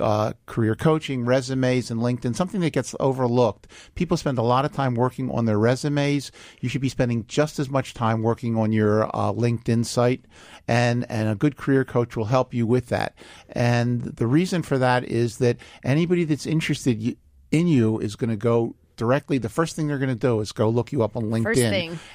uh, 0.00 0.32
career 0.46 0.74
coaching, 0.76 1.24
resumes, 1.24 1.90
and 1.90 2.00
LinkedIn, 2.00 2.36
something 2.36 2.60
that 2.60 2.72
gets 2.72 2.94
overlooked. 3.00 3.66
People 3.94 4.16
spend 4.16 4.38
a 4.38 4.42
lot 4.42 4.53
of 4.62 4.72
time 4.72 4.94
working 4.94 5.30
on 5.30 5.46
their 5.46 5.58
resumes. 5.58 6.30
You 6.60 6.68
should 6.68 6.80
be 6.80 6.88
spending 6.88 7.24
just 7.26 7.58
as 7.58 7.68
much 7.68 7.94
time 7.94 8.22
working 8.22 8.56
on 8.56 8.72
your 8.72 9.04
uh, 9.06 9.32
LinkedIn 9.32 9.84
site, 9.84 10.24
and 10.68 11.06
and 11.10 11.28
a 11.28 11.34
good 11.34 11.56
career 11.56 11.84
coach 11.84 12.16
will 12.16 12.26
help 12.26 12.54
you 12.54 12.66
with 12.66 12.88
that. 12.88 13.14
And 13.50 14.02
the 14.02 14.26
reason 14.26 14.62
for 14.62 14.78
that 14.78 15.04
is 15.04 15.38
that 15.38 15.56
anybody 15.82 16.24
that's 16.24 16.46
interested 16.46 17.16
in 17.50 17.66
you 17.66 17.98
is 17.98 18.16
going 18.16 18.30
to 18.30 18.36
go 18.36 18.74
directly 18.96 19.38
the 19.38 19.48
first 19.48 19.74
thing 19.74 19.88
they're 19.88 19.98
going 19.98 20.08
to 20.08 20.14
do 20.14 20.40
is 20.40 20.52
go 20.52 20.68
look 20.68 20.92
you 20.92 21.02
up 21.02 21.16
on 21.16 21.24
linkedin 21.24 21.44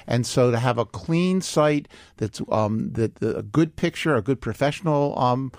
and 0.08 0.26
so 0.26 0.52
to 0.52 0.58
have 0.58 0.78
a 0.78 0.86
clean 0.86 1.42
site 1.42 1.88
that's 2.18 2.42
um 2.52 2.92
that 2.94 3.16
that 3.16 3.38
a 3.38 3.44
good 3.44 3.76
picture 3.76 4.16
a 4.16 4.22
good 4.22 4.40
professional 4.40 5.18
um 5.20 5.52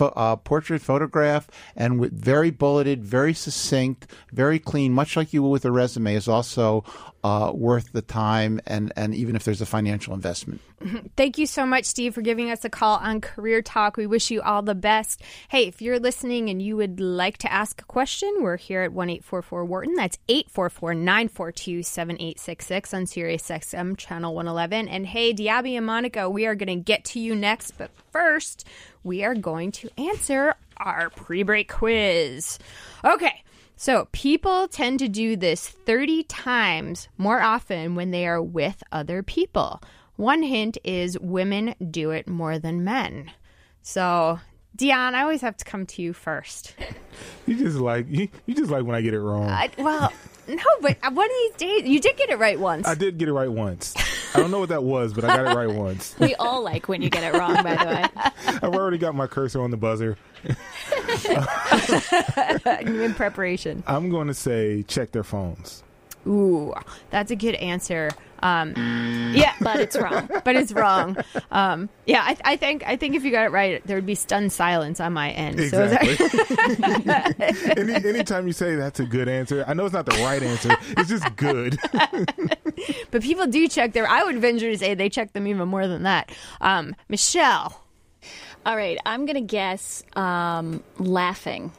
uh, 0.00 0.36
portrait 0.36 0.82
photograph 0.82 1.48
and 1.74 1.98
with 1.98 2.12
very 2.12 2.50
bulleted, 2.50 3.04
very 3.04 3.34
succinct, 3.34 4.06
very 4.32 4.58
clean, 4.58 4.92
much 4.92 5.16
like 5.16 5.32
you 5.32 5.42
would 5.42 5.50
with 5.50 5.64
a 5.64 5.72
resume, 5.72 6.14
is 6.14 6.28
also 6.28 6.84
uh, 7.26 7.50
worth 7.50 7.90
the 7.90 8.02
time 8.02 8.60
and, 8.68 8.92
and 8.94 9.12
even 9.12 9.34
if 9.34 9.42
there's 9.42 9.60
a 9.60 9.66
financial 9.66 10.14
investment. 10.14 10.60
Thank 11.16 11.38
you 11.38 11.46
so 11.46 11.66
much, 11.66 11.84
Steve, 11.84 12.14
for 12.14 12.20
giving 12.22 12.52
us 12.52 12.64
a 12.64 12.70
call 12.70 12.98
on 12.98 13.20
Career 13.20 13.62
Talk. 13.62 13.96
We 13.96 14.06
wish 14.06 14.30
you 14.30 14.42
all 14.42 14.62
the 14.62 14.76
best. 14.76 15.22
Hey, 15.48 15.66
if 15.66 15.82
you're 15.82 15.98
listening 15.98 16.50
and 16.50 16.62
you 16.62 16.76
would 16.76 17.00
like 17.00 17.38
to 17.38 17.52
ask 17.52 17.82
a 17.82 17.84
question, 17.84 18.32
we're 18.42 18.56
here 18.56 18.82
at 18.82 18.92
1 18.92 19.10
844 19.10 19.64
Wharton. 19.64 19.94
That's 19.96 20.18
844 20.28 20.94
942 20.94 21.82
7866 21.82 22.94
on 22.94 23.06
Sirius 23.06 23.48
XM 23.48 23.96
Channel 23.96 24.32
111. 24.32 24.86
And 24.86 25.04
hey, 25.04 25.34
Diaby 25.34 25.76
and 25.76 25.86
Monica, 25.86 26.30
we 26.30 26.46
are 26.46 26.54
going 26.54 26.68
to 26.68 26.76
get 26.76 27.04
to 27.06 27.18
you 27.18 27.34
next. 27.34 27.72
But 27.72 27.90
first, 28.12 28.68
we 29.02 29.24
are 29.24 29.34
going 29.34 29.72
to 29.72 29.90
answer 29.98 30.54
our 30.76 31.10
pre 31.10 31.42
break 31.42 31.72
quiz. 31.72 32.60
Okay. 33.04 33.42
So, 33.78 34.08
people 34.12 34.68
tend 34.68 34.98
to 35.00 35.08
do 35.08 35.36
this 35.36 35.68
30 35.68 36.24
times 36.24 37.08
more 37.18 37.42
often 37.42 37.94
when 37.94 38.10
they 38.10 38.26
are 38.26 38.42
with 38.42 38.82
other 38.90 39.22
people. 39.22 39.82
One 40.16 40.42
hint 40.42 40.78
is 40.82 41.18
women 41.18 41.74
do 41.90 42.10
it 42.10 42.26
more 42.26 42.58
than 42.58 42.84
men. 42.84 43.32
So, 43.82 44.40
Dion, 44.76 45.14
I 45.14 45.22
always 45.22 45.40
have 45.40 45.56
to 45.56 45.64
come 45.64 45.86
to 45.86 46.02
you 46.02 46.12
first. 46.12 46.74
You 47.46 47.56
just 47.56 47.78
like 47.78 48.06
you, 48.08 48.28
you 48.44 48.54
just 48.54 48.70
like 48.70 48.84
when 48.84 48.94
I 48.94 49.00
get 49.00 49.14
it 49.14 49.20
wrong. 49.20 49.48
I, 49.48 49.70
well, 49.78 50.12
no, 50.48 50.62
but 50.80 50.98
one 51.12 51.26
of 51.26 51.32
these 51.32 51.54
days, 51.54 51.88
you 51.88 51.98
did 51.98 52.16
get 52.16 52.30
it 52.30 52.38
right 52.38 52.58
once. 52.58 52.86
I 52.86 52.94
did 52.94 53.18
get 53.18 53.28
it 53.28 53.32
right 53.32 53.50
once. 53.50 53.94
I 54.34 54.40
don't 54.40 54.50
know 54.50 54.60
what 54.60 54.68
that 54.68 54.82
was, 54.82 55.14
but 55.14 55.24
I 55.24 55.28
got 55.28 55.52
it 55.52 55.56
right 55.56 55.74
once. 55.74 56.14
We 56.26 56.34
all 56.34 56.62
like 56.62 56.88
when 56.88 57.02
you 57.02 57.08
get 57.08 57.24
it 57.24 57.38
wrong, 57.38 57.62
by 57.62 57.76
the 57.76 57.86
way. 57.86 58.04
I've 58.62 58.74
already 58.74 58.98
got 58.98 59.14
my 59.14 59.26
cursor 59.26 59.62
on 59.62 59.70
the 59.70 59.76
buzzer. 59.76 60.16
in 62.80 63.14
preparation. 63.14 63.82
I'm 63.86 64.10
going 64.10 64.28
to 64.28 64.34
say 64.34 64.82
check 64.82 65.12
their 65.12 65.24
phones. 65.24 65.82
Ooh, 66.26 66.74
that's 67.10 67.30
a 67.30 67.36
good 67.36 67.54
answer. 67.56 68.10
Um, 68.42 68.74
yeah, 69.34 69.54
But 69.62 69.80
it's 69.80 69.96
wrong. 69.96 70.28
but 70.44 70.56
it's 70.56 70.70
wrong. 70.72 71.16
Um, 71.50 71.88
yeah, 72.04 72.20
I, 72.22 72.36
I 72.44 72.56
think 72.56 72.82
I 72.86 72.96
think 72.96 73.14
if 73.14 73.24
you 73.24 73.30
got 73.30 73.46
it 73.46 73.50
right, 73.50 73.84
there 73.86 73.96
would 73.96 74.04
be 74.06 74.14
stunned 74.14 74.52
silence 74.52 75.00
on 75.00 75.14
my 75.14 75.30
end. 75.30 75.58
So 75.70 75.88
that- 75.88 76.02
Exactly. 76.02 77.76
Any, 77.82 77.94
anytime 77.94 78.46
you 78.46 78.52
say 78.52 78.74
that's 78.74 79.00
a 79.00 79.06
good 79.06 79.28
answer, 79.28 79.64
I 79.66 79.72
know 79.74 79.84
it's 79.86 79.94
not 79.94 80.04
the 80.06 80.22
right 80.22 80.42
answer. 80.42 80.76
It's 80.98 81.08
just 81.08 81.34
good. 81.36 81.78
but 83.10 83.22
people 83.22 83.46
do 83.46 83.68
check 83.68 83.92
their. 83.94 84.06
I 84.08 84.22
would 84.24 84.36
venture 84.38 84.70
to 84.70 84.78
say 84.78 84.94
they 84.94 85.08
check 85.08 85.32
them 85.32 85.46
even 85.46 85.68
more 85.68 85.86
than 85.88 86.02
that. 86.02 86.30
Um, 86.60 86.94
Michelle, 87.08 87.82
All 88.66 88.76
right, 88.76 88.98
I'm 89.06 89.24
going 89.26 89.36
to 89.36 89.40
guess 89.40 90.02
um, 90.14 90.82
laughing. 90.98 91.72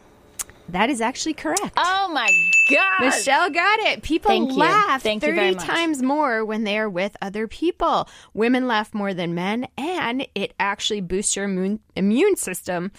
That 0.70 0.89
is 0.89 1.01
actually 1.01 1.34
correct. 1.34 1.74
Oh 1.78 2.09
my 2.13 2.30
God. 2.70 3.05
Michelle 3.05 3.49
got 3.49 3.80
it. 3.80 4.03
People 4.03 4.30
Thank 4.30 4.53
laugh 4.53 5.01
Thank 5.01 5.24
you 5.24 5.30
30 5.30 5.36
very 5.36 5.55
much. 5.55 5.63
times 5.63 6.01
more 6.01 6.43
when 6.43 6.63
they 6.63 6.78
are 6.78 6.89
with 6.89 7.15
other 7.22 7.47
people. 7.47 8.09
Women 8.34 8.68
laugh 8.68 8.93
more 8.93 9.13
than 9.13 9.34
men, 9.36 9.68
and 9.78 10.28
it 10.36 10.53
actually 10.59 11.01
boosts 11.01 11.36
your 11.36 11.45
immune, 11.45 11.80
immune 11.95 12.36
system. 12.36 12.91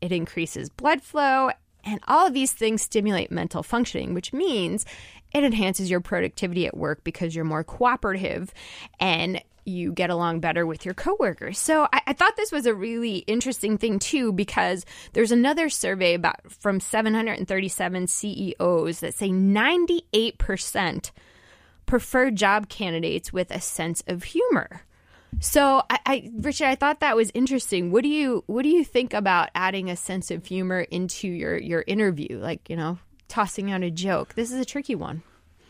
It 0.00 0.12
increases 0.12 0.68
blood 0.68 1.02
flow, 1.02 1.50
and 1.84 2.00
all 2.08 2.26
of 2.26 2.34
these 2.34 2.52
things 2.52 2.82
stimulate 2.82 3.30
mental 3.30 3.62
functioning, 3.62 4.14
which 4.14 4.32
means 4.32 4.84
it 5.32 5.44
enhances 5.44 5.90
your 5.90 6.00
productivity 6.00 6.66
at 6.66 6.76
work 6.76 7.04
because 7.04 7.34
you're 7.34 7.44
more 7.44 7.64
cooperative 7.64 8.52
and 9.00 9.42
you 9.64 9.92
get 9.92 10.10
along 10.10 10.40
better 10.40 10.66
with 10.66 10.84
your 10.84 10.94
coworkers. 10.94 11.58
So 11.58 11.88
I, 11.92 12.00
I 12.08 12.12
thought 12.12 12.36
this 12.36 12.52
was 12.52 12.66
a 12.66 12.74
really 12.74 13.18
interesting 13.18 13.78
thing 13.78 13.98
too, 13.98 14.32
because 14.32 14.84
there's 15.12 15.32
another 15.32 15.68
survey 15.68 16.14
about 16.14 16.50
from 16.50 16.80
737 16.80 18.06
CEOs 18.06 19.00
that 19.00 19.14
say 19.14 19.28
98% 19.28 21.10
prefer 21.86 22.30
job 22.30 22.68
candidates 22.68 23.32
with 23.32 23.50
a 23.50 23.60
sense 23.60 24.02
of 24.06 24.24
humor. 24.24 24.82
So 25.40 25.82
I, 25.88 25.98
I 26.06 26.30
Richard, 26.36 26.66
I 26.66 26.74
thought 26.74 27.00
that 27.00 27.16
was 27.16 27.30
interesting. 27.34 27.90
What 27.90 28.02
do 28.02 28.08
you 28.08 28.44
what 28.46 28.62
do 28.62 28.68
you 28.68 28.84
think 28.84 29.14
about 29.14 29.50
adding 29.54 29.90
a 29.90 29.96
sense 29.96 30.30
of 30.30 30.44
humor 30.46 30.82
into 30.82 31.28
your 31.28 31.56
your 31.56 31.84
interview? 31.86 32.38
Like, 32.38 32.68
you 32.68 32.76
know, 32.76 32.98
tossing 33.28 33.70
out 33.70 33.82
a 33.82 33.90
joke. 33.90 34.34
This 34.34 34.52
is 34.52 34.60
a 34.60 34.64
tricky 34.64 34.94
one. 34.94 35.22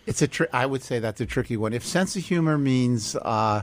It's 0.07 0.21
a 0.21 0.29
I 0.55 0.67
would 0.67 0.83
say 0.83 0.99
that's 0.99 1.21
a 1.21 1.27
tricky 1.27 1.57
one. 1.57 1.73
If 1.73 1.87
sense 1.87 2.17
of 2.17 2.25
humor 2.25 2.59
means 2.59 3.15
uh, 3.17 3.63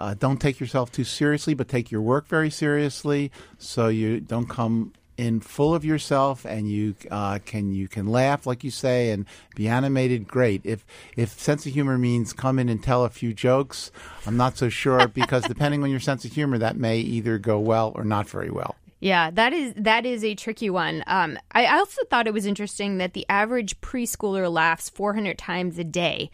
uh, 0.00 0.14
don't 0.14 0.40
take 0.40 0.58
yourself 0.58 0.90
too 0.90 1.04
seriously, 1.04 1.54
but 1.54 1.68
take 1.68 1.90
your 1.90 2.00
work 2.00 2.26
very 2.26 2.50
seriously, 2.50 3.30
so 3.58 3.88
you 3.88 4.20
don't 4.20 4.48
come 4.48 4.92
in 5.20 5.38
full 5.38 5.74
of 5.74 5.84
yourself 5.84 6.46
and 6.46 6.70
you 6.70 6.94
uh, 7.10 7.38
can 7.44 7.70
you 7.74 7.86
can 7.86 8.06
laugh 8.06 8.46
like 8.46 8.64
you 8.64 8.70
say 8.70 9.10
and 9.10 9.26
be 9.54 9.68
animated. 9.68 10.26
Great. 10.26 10.62
If 10.64 10.86
if 11.14 11.38
sense 11.38 11.66
of 11.66 11.74
humor 11.74 11.98
means 11.98 12.32
come 12.32 12.58
in 12.58 12.70
and 12.70 12.82
tell 12.82 13.04
a 13.04 13.10
few 13.10 13.34
jokes, 13.34 13.92
I'm 14.26 14.38
not 14.38 14.56
so 14.56 14.70
sure 14.70 15.06
because 15.20 15.44
depending 15.44 15.82
on 15.82 15.90
your 15.90 16.00
sense 16.00 16.24
of 16.24 16.32
humor, 16.32 16.56
that 16.56 16.76
may 16.76 16.98
either 16.98 17.36
go 17.36 17.58
well 17.58 17.92
or 17.94 18.02
not 18.02 18.26
very 18.28 18.50
well. 18.50 18.76
Yeah, 19.00 19.30
that 19.32 19.52
is 19.52 19.74
that 19.76 20.06
is 20.06 20.24
a 20.24 20.34
tricky 20.34 20.70
one. 20.70 21.04
Um, 21.06 21.38
I 21.52 21.78
also 21.78 22.02
thought 22.08 22.26
it 22.26 22.32
was 22.32 22.46
interesting 22.46 22.96
that 22.98 23.12
the 23.12 23.26
average 23.28 23.78
preschooler 23.82 24.50
laughs 24.50 24.88
400 24.88 25.36
times 25.36 25.78
a 25.78 25.84
day. 25.84 26.30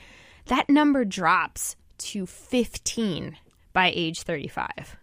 That 0.46 0.68
number 0.68 1.04
drops 1.04 1.74
to 1.98 2.26
15 2.26 3.36
by 3.77 3.93
age 3.95 4.22
35. 4.22 4.97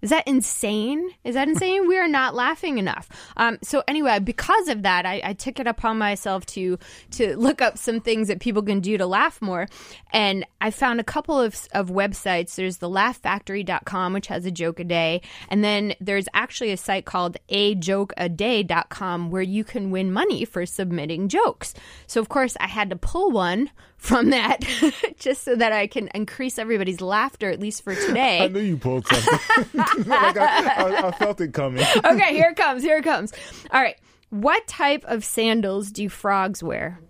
Is 0.00 0.08
that 0.08 0.26
insane? 0.26 1.10
Is 1.22 1.34
that 1.34 1.48
insane? 1.48 1.86
we 1.86 1.98
are 1.98 2.08
not 2.08 2.34
laughing 2.34 2.78
enough. 2.78 3.08
Um, 3.36 3.58
so 3.62 3.82
anyway, 3.86 4.18
because 4.20 4.68
of 4.68 4.82
that, 4.82 5.04
I, 5.04 5.20
I 5.22 5.32
took 5.34 5.60
it 5.60 5.66
upon 5.66 5.98
myself 5.98 6.46
to 6.46 6.78
to 7.12 7.36
look 7.36 7.60
up 7.60 7.76
some 7.76 8.00
things 8.00 8.28
that 8.28 8.40
people 8.40 8.62
can 8.62 8.80
do 8.80 8.96
to 8.96 9.04
laugh 9.04 9.42
more, 9.42 9.68
and 10.12 10.46
I 10.60 10.70
found 10.70 11.00
a 11.00 11.04
couple 11.04 11.38
of 11.38 11.68
of 11.72 11.88
websites. 11.88 12.54
There's 12.54 12.78
the 12.78 12.88
LaughFactory.com, 12.88 14.12
which 14.12 14.28
has 14.28 14.46
a 14.46 14.50
joke 14.50 14.80
a 14.80 14.84
day, 14.84 15.22
and 15.48 15.62
then 15.64 15.94
there's 16.00 16.28
actually 16.32 16.72
a 16.72 16.76
site 16.76 17.04
called 17.04 17.36
ajokeaday.com 17.50 19.30
where 19.30 19.42
you 19.42 19.64
can 19.64 19.90
win 19.90 20.12
money 20.12 20.44
for 20.44 20.64
submitting 20.64 21.28
jokes. 21.28 21.74
So 22.06 22.20
of 22.20 22.28
course, 22.28 22.56
I 22.60 22.66
had 22.66 22.90
to 22.90 22.96
pull 22.96 23.30
one 23.30 23.70
from 24.06 24.30
that 24.30 24.64
just 25.18 25.42
so 25.42 25.54
that 25.56 25.72
I 25.72 25.86
can 25.86 26.08
increase 26.14 26.58
everybody's 26.58 27.00
laughter 27.00 27.50
at 27.50 27.60
least 27.60 27.82
for 27.84 27.94
today. 27.94 28.40
I 28.44 28.48
knew 28.48 28.60
you 28.60 28.76
pulled 28.76 29.06
something. 29.06 29.38
like 30.06 30.36
I, 30.38 30.74
I, 30.76 31.08
I 31.08 31.10
felt 31.12 31.40
it 31.40 31.52
coming. 31.52 31.84
okay, 32.04 32.32
here 32.34 32.50
it 32.50 32.56
comes. 32.56 32.82
Here 32.82 32.98
it 32.98 33.04
comes. 33.04 33.32
All 33.70 33.80
right. 33.80 33.96
What 34.30 34.66
type 34.66 35.04
of 35.06 35.24
sandals 35.24 35.90
do 35.92 36.08
frogs 36.08 36.62
wear? 36.62 37.00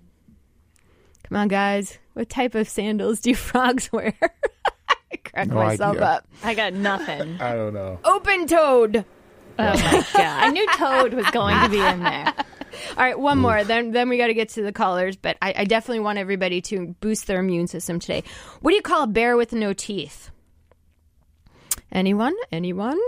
Come 1.29 1.37
on, 1.39 1.49
guys. 1.49 1.99
What 2.15 2.29
type 2.29 2.55
of 2.55 2.69
sandals 2.69 3.21
do 3.21 3.35
frogs 3.35 3.91
wear? 3.93 4.15
I 5.13 5.17
cracked 5.17 5.51
No 5.51 5.57
myself 5.57 5.97
idea. 5.97 6.07
up. 6.07 6.29
I 6.43 6.55
got 6.55 6.73
nothing. 6.73 7.41
I 7.41 7.55
don't 7.55 7.75
know. 7.75 7.99
Open 8.05 8.47
toed. 8.47 9.05
Oh 9.59 9.63
my 9.73 10.07
god! 10.13 10.45
I 10.45 10.51
knew 10.51 10.67
Toad 10.77 11.15
was 11.15 11.25
going 11.31 11.59
to 11.63 11.69
be 11.71 11.81
in 11.81 12.03
there. 12.03 12.35
All 12.97 13.05
right, 13.05 13.19
one 13.19 13.39
more. 13.39 13.65
Then 13.65 13.93
then 13.93 14.09
we 14.09 14.19
got 14.19 14.27
to 14.29 14.35
get 14.35 14.51
to 14.51 14.63
the 14.63 14.73
callers. 14.73 15.17
But 15.17 15.37
I, 15.43 15.55
I 15.59 15.65
definitely 15.65 16.01
want 16.01 16.19
everybody 16.19 16.61
to 16.63 16.95
boost 17.01 17.27
their 17.27 17.41
immune 17.41 17.67
system 17.67 17.99
today. 17.99 18.23
What 18.61 18.71
do 18.71 18.77
you 18.77 18.83
call 18.83 19.03
a 19.03 19.07
bear 19.07 19.37
with 19.37 19.53
no 19.53 19.73
teeth? 19.73 20.31
Anyone? 21.93 22.35
Anyone? 22.53 22.99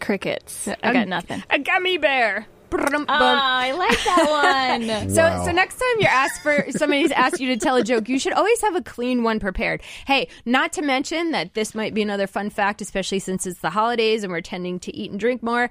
Crickets. 0.00 0.68
I 0.68 0.76
A- 0.82 0.92
got 0.92 1.08
nothing. 1.08 1.42
A 1.50 1.58
gummy 1.58 1.98
bear. 1.98 2.46
Brum, 2.68 3.06
Oh. 3.08 3.14
I 3.14 3.70
like 3.72 4.04
that 4.04 4.26
one. 4.28 5.10
So, 5.14 5.22
Wow. 5.22 5.44
so 5.44 5.52
next 5.52 5.76
time 5.76 6.00
you're 6.00 6.10
asked 6.10 6.42
for 6.42 6.66
somebody's 6.72 7.12
asked 7.12 7.38
you 7.40 7.48
to 7.54 7.56
tell 7.56 7.76
a 7.76 7.84
joke, 7.84 8.08
you 8.08 8.18
should 8.18 8.32
always 8.32 8.60
have 8.62 8.74
a 8.74 8.82
clean 8.82 9.22
one 9.22 9.38
prepared. 9.38 9.82
Hey, 10.06 10.28
not 10.44 10.72
to 10.74 10.82
mention 10.82 11.30
that 11.30 11.54
this 11.54 11.74
might 11.76 11.94
be 11.94 12.02
another 12.02 12.26
fun 12.26 12.50
fact, 12.50 12.80
especially 12.82 13.20
since 13.20 13.46
it's 13.46 13.60
the 13.60 13.70
holidays 13.70 14.24
and 14.24 14.32
we're 14.32 14.40
tending 14.40 14.80
to 14.80 14.94
eat 14.96 15.12
and 15.12 15.20
drink 15.20 15.42
more. 15.44 15.70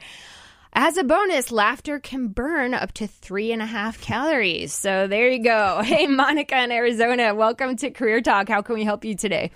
As 0.77 0.97
a 0.97 1.05
bonus, 1.05 1.53
laughter 1.53 2.01
can 2.01 2.27
burn 2.27 2.73
up 2.73 2.91
to 2.95 3.07
three 3.07 3.53
and 3.53 3.61
a 3.61 3.65
half 3.65 4.01
calories. 4.01 4.73
So 4.73 5.07
there 5.07 5.29
you 5.29 5.41
go. 5.41 5.81
Hey, 5.85 6.05
Monica 6.05 6.61
in 6.61 6.69
Arizona, 6.69 7.33
welcome 7.33 7.77
to 7.77 7.91
Career 7.91 8.19
Talk. 8.19 8.49
How 8.49 8.61
can 8.61 8.75
we 8.75 8.83
help 8.83 9.05
you 9.05 9.15
today? 9.15 9.51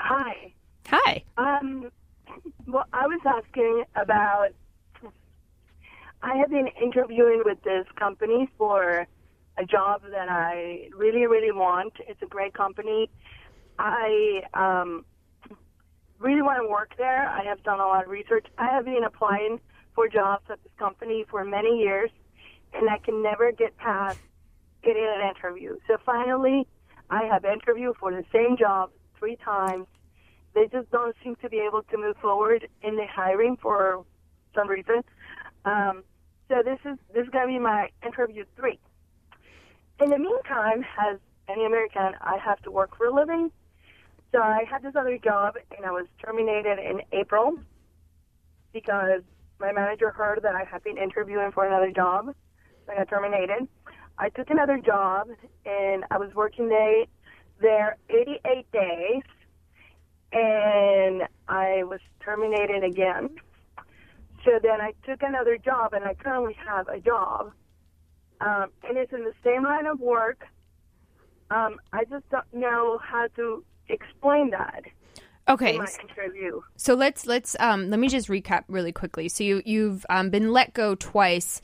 Hi. 0.00 0.52
Hi. 0.88 1.22
Um, 1.36 1.92
well, 2.66 2.86
I 2.92 3.06
was 3.06 3.20
asking 3.24 3.84
about. 3.94 4.48
I 6.24 6.36
have 6.38 6.50
been 6.50 6.68
interviewing 6.82 7.42
with 7.44 7.62
this 7.62 7.86
company 7.96 8.48
for 8.58 9.06
a 9.58 9.64
job 9.64 10.02
that 10.10 10.28
I 10.28 10.88
really, 10.96 11.28
really 11.28 11.52
want. 11.52 11.92
It's 12.08 12.20
a 12.20 12.26
great 12.26 12.52
company. 12.52 13.08
I 13.78 14.42
um, 14.54 15.04
really 16.22 16.42
want 16.42 16.62
to 16.62 16.68
work 16.68 16.94
there. 16.96 17.28
I 17.28 17.44
have 17.44 17.62
done 17.62 17.80
a 17.80 17.86
lot 17.86 18.04
of 18.04 18.10
research. 18.10 18.46
I 18.58 18.68
have 18.68 18.84
been 18.84 19.04
applying 19.04 19.60
for 19.94 20.08
jobs 20.08 20.44
at 20.50 20.62
this 20.62 20.72
company 20.78 21.24
for 21.28 21.44
many 21.44 21.80
years, 21.80 22.10
and 22.72 22.88
I 22.88 22.98
can 22.98 23.22
never 23.22 23.52
get 23.52 23.76
past 23.76 24.18
getting 24.82 25.04
an 25.04 25.28
interview. 25.28 25.76
So 25.86 25.96
finally, 26.04 26.66
I 27.10 27.24
have 27.24 27.44
interviewed 27.44 27.96
for 27.98 28.10
the 28.10 28.24
same 28.32 28.56
job 28.56 28.90
three 29.18 29.36
times. 29.36 29.86
They 30.54 30.66
just 30.68 30.90
don't 30.90 31.14
seem 31.22 31.36
to 31.36 31.48
be 31.48 31.58
able 31.58 31.82
to 31.82 31.96
move 31.96 32.16
forward 32.20 32.68
in 32.82 32.96
the 32.96 33.06
hiring 33.06 33.56
for 33.56 34.04
some 34.54 34.68
reason. 34.68 35.02
Um, 35.64 36.04
so 36.48 36.62
this 36.64 36.78
is 36.84 36.98
this 37.14 37.26
is 37.26 37.32
to 37.32 37.46
be 37.46 37.58
my 37.58 37.88
interview 38.04 38.44
three. 38.56 38.78
In 40.02 40.10
the 40.10 40.18
meantime, 40.18 40.84
as 40.98 41.18
any 41.48 41.64
American, 41.64 42.14
I 42.20 42.38
have 42.38 42.60
to 42.62 42.70
work 42.70 42.96
for 42.96 43.06
a 43.06 43.14
living. 43.14 43.50
So 44.32 44.40
I 44.40 44.64
had 44.68 44.82
this 44.82 44.94
other 44.96 45.18
job, 45.18 45.56
and 45.76 45.84
I 45.84 45.90
was 45.90 46.06
terminated 46.24 46.78
in 46.78 47.02
April 47.12 47.58
because 48.72 49.20
my 49.60 49.72
manager 49.72 50.10
heard 50.10 50.40
that 50.42 50.54
I 50.54 50.64
had 50.64 50.82
been 50.82 50.96
interviewing 50.96 51.52
for 51.52 51.66
another 51.66 51.90
job. 51.90 52.34
So 52.86 52.92
I 52.92 52.96
got 52.96 53.08
terminated. 53.08 53.68
I 54.18 54.30
took 54.30 54.48
another 54.48 54.78
job, 54.78 55.28
and 55.66 56.04
I 56.10 56.16
was 56.16 56.34
working 56.34 56.68
there, 56.70 57.04
there 57.60 57.98
88 58.08 58.72
days, 58.72 59.22
and 60.32 61.22
I 61.48 61.84
was 61.84 62.00
terminated 62.24 62.84
again. 62.84 63.30
So 64.46 64.58
then 64.62 64.80
I 64.80 64.94
took 65.06 65.22
another 65.22 65.58
job, 65.58 65.92
and 65.92 66.04
I 66.04 66.14
currently 66.14 66.56
have 66.66 66.88
a 66.88 67.00
job, 67.00 67.52
um, 68.40 68.70
and 68.82 68.96
it's 68.96 69.12
in 69.12 69.24
the 69.24 69.34
same 69.44 69.62
line 69.62 69.86
of 69.86 70.00
work. 70.00 70.46
Um, 71.50 71.76
I 71.92 72.04
just 72.04 72.28
don't 72.30 72.52
know 72.54 72.98
how 73.02 73.28
to 73.36 73.62
explain 73.92 74.50
that 74.50 74.84
Okay. 75.48 75.76
So 76.76 76.94
let's 76.94 77.26
let's 77.26 77.56
um 77.58 77.90
let 77.90 77.98
me 77.98 78.08
just 78.08 78.28
recap 78.28 78.64
really 78.68 78.92
quickly. 78.92 79.28
So 79.28 79.44
you 79.44 79.62
you've 79.64 80.06
um, 80.08 80.30
been 80.30 80.52
let 80.52 80.72
go 80.72 80.94
twice 80.94 81.60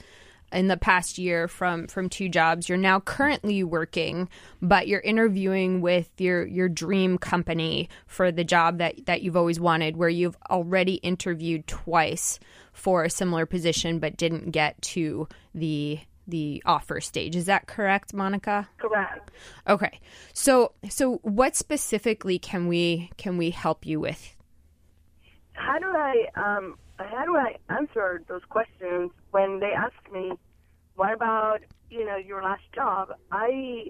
in 0.53 0.69
the 0.69 0.77
past 0.77 1.19
year 1.19 1.47
from 1.47 1.87
from 1.87 2.09
two 2.09 2.29
jobs. 2.29 2.69
You're 2.69 2.79
now 2.79 3.01
currently 3.01 3.63
working, 3.63 4.29
but 4.61 4.89
you're 4.89 5.01
interviewing 5.01 5.81
with 5.81 6.11
your 6.19 6.47
your 6.47 6.69
dream 6.69 7.19
company 7.19 7.89
for 8.07 8.33
the 8.33 8.45
job 8.45 8.79
that 8.79 9.07
that 9.07 9.23
you've 9.23 9.37
always 9.37 9.61
wanted 9.61 9.97
where 9.97 10.09
you've 10.09 10.37
already 10.51 10.95
interviewed 10.95 11.67
twice 11.67 12.41
for 12.73 13.05
a 13.05 13.11
similar 13.11 13.47
position 13.47 13.99
but 13.99 14.17
didn't 14.17 14.51
get 14.51 14.81
to 14.83 15.29
the 15.55 16.01
the 16.29 16.63
offer 16.67 17.01
stage. 17.01 17.35
Is 17.35 17.47
that 17.47 17.67
correct, 17.67 18.13
Monica? 18.15 18.69
Correct. 18.79 19.31
Okay. 19.67 19.99
So 20.33 20.73
so 20.89 21.17
what 21.23 21.57
specifically 21.57 22.39
can 22.39 22.69
we 22.69 23.11
can 23.17 23.37
we 23.39 23.51
help 23.51 23.87
you 23.87 23.99
with? 23.99 24.37
How 25.55 25.79
do 25.79 25.87
I 25.87 26.27
um 26.37 26.77
how 26.99 27.25
do 27.25 27.37
I 27.37 27.57
answer 27.69 28.23
those 28.29 28.43
questions 28.49 29.11
when 29.31 29.61
they 29.61 29.73
ask 29.73 29.95
me, 30.13 30.33
"What 30.95 31.13
about 31.13 31.61
you 31.91 32.05
know 32.05 32.17
your 32.17 32.43
last 32.43 32.65
job?" 32.75 33.13
I 33.33 33.87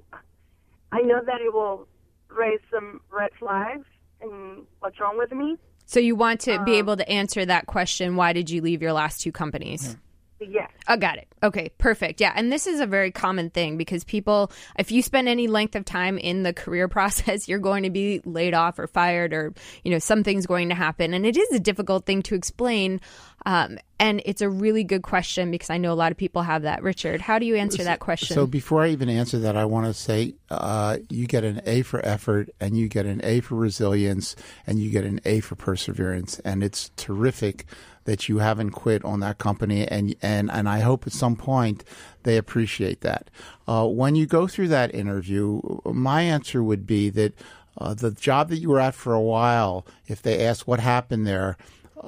I 0.92 1.00
know 1.02 1.20
that 1.24 1.40
it 1.40 1.52
will 1.52 1.86
raise 2.28 2.60
some 2.72 3.00
red 3.10 3.30
flags 3.38 3.86
and 4.20 4.66
what's 4.80 4.98
wrong 5.00 5.18
with 5.18 5.32
me. 5.32 5.56
So 5.86 6.00
you 6.00 6.14
want 6.16 6.40
to 6.42 6.62
be 6.64 6.72
Um, 6.72 6.78
able 6.78 6.96
to 6.98 7.08
answer 7.08 7.46
that 7.46 7.64
question, 7.66 8.16
why 8.16 8.34
did 8.34 8.50
you 8.50 8.60
leave 8.60 8.82
your 8.82 8.92
last 8.92 9.22
two 9.22 9.32
companies? 9.32 9.96
Yes. 10.40 10.70
I 10.86 10.96
got 10.96 11.18
it. 11.18 11.28
Okay, 11.42 11.70
perfect. 11.78 12.20
Yeah, 12.20 12.32
and 12.34 12.52
this 12.52 12.66
is 12.66 12.80
a 12.80 12.86
very 12.86 13.10
common 13.10 13.50
thing 13.50 13.76
because 13.76 14.04
people, 14.04 14.52
if 14.78 14.92
you 14.92 15.02
spend 15.02 15.28
any 15.28 15.48
length 15.48 15.74
of 15.74 15.84
time 15.84 16.18
in 16.18 16.42
the 16.42 16.52
career 16.52 16.88
process, 16.98 17.48
you're 17.48 17.58
going 17.58 17.82
to 17.82 17.90
be 17.90 18.20
laid 18.24 18.54
off 18.54 18.78
or 18.78 18.86
fired, 18.86 19.32
or 19.32 19.52
you 19.84 19.90
know 19.90 19.98
something's 19.98 20.46
going 20.46 20.68
to 20.68 20.74
happen, 20.74 21.14
and 21.14 21.26
it 21.26 21.36
is 21.36 21.52
a 21.52 21.60
difficult 21.60 22.06
thing 22.06 22.22
to 22.22 22.34
explain. 22.34 23.00
Um, 23.46 23.78
and 24.00 24.20
it's 24.24 24.42
a 24.42 24.48
really 24.48 24.84
good 24.84 25.02
question 25.02 25.50
because 25.50 25.70
I 25.70 25.78
know 25.78 25.92
a 25.92 25.94
lot 25.94 26.12
of 26.12 26.18
people 26.18 26.42
have 26.42 26.62
that. 26.62 26.82
Richard, 26.82 27.20
how 27.20 27.38
do 27.38 27.46
you 27.46 27.56
answer 27.56 27.84
that 27.84 28.00
question? 28.00 28.34
So 28.34 28.46
before 28.46 28.82
I 28.82 28.88
even 28.88 29.08
answer 29.08 29.38
that, 29.40 29.56
I 29.56 29.64
want 29.64 29.86
to 29.86 29.94
say 29.94 30.34
uh, 30.50 30.98
you 31.08 31.26
get 31.26 31.44
an 31.44 31.60
A 31.64 31.82
for 31.82 32.04
effort, 32.04 32.50
and 32.60 32.76
you 32.76 32.88
get 32.88 33.06
an 33.06 33.20
A 33.24 33.40
for 33.40 33.54
resilience, 33.54 34.36
and 34.66 34.78
you 34.78 34.90
get 34.90 35.04
an 35.04 35.20
A 35.24 35.40
for 35.40 35.54
perseverance, 35.54 36.38
and 36.40 36.62
it's 36.62 36.90
terrific 36.96 37.66
that 38.08 38.26
you 38.26 38.38
haven't 38.38 38.70
quit 38.70 39.04
on 39.04 39.20
that 39.20 39.36
company, 39.36 39.86
and 39.86 40.14
and 40.22 40.50
and 40.50 40.66
I 40.66 40.80
hope 40.80 41.06
at 41.06 41.12
some 41.12 41.36
point 41.36 41.84
they 42.22 42.38
appreciate 42.38 43.02
that. 43.02 43.28
Uh, 43.66 43.86
when 43.86 44.16
you 44.16 44.24
go 44.24 44.46
through 44.46 44.68
that 44.68 44.94
interview, 44.94 45.60
my 45.84 46.22
answer 46.22 46.62
would 46.62 46.86
be 46.86 47.10
that 47.10 47.34
uh, 47.76 47.92
the 47.92 48.10
job 48.10 48.48
that 48.48 48.60
you 48.60 48.70
were 48.70 48.80
at 48.80 48.94
for 48.94 49.12
a 49.12 49.20
while, 49.20 49.86
if 50.06 50.22
they 50.22 50.42
ask 50.42 50.66
what 50.66 50.80
happened 50.80 51.26
there, 51.26 51.58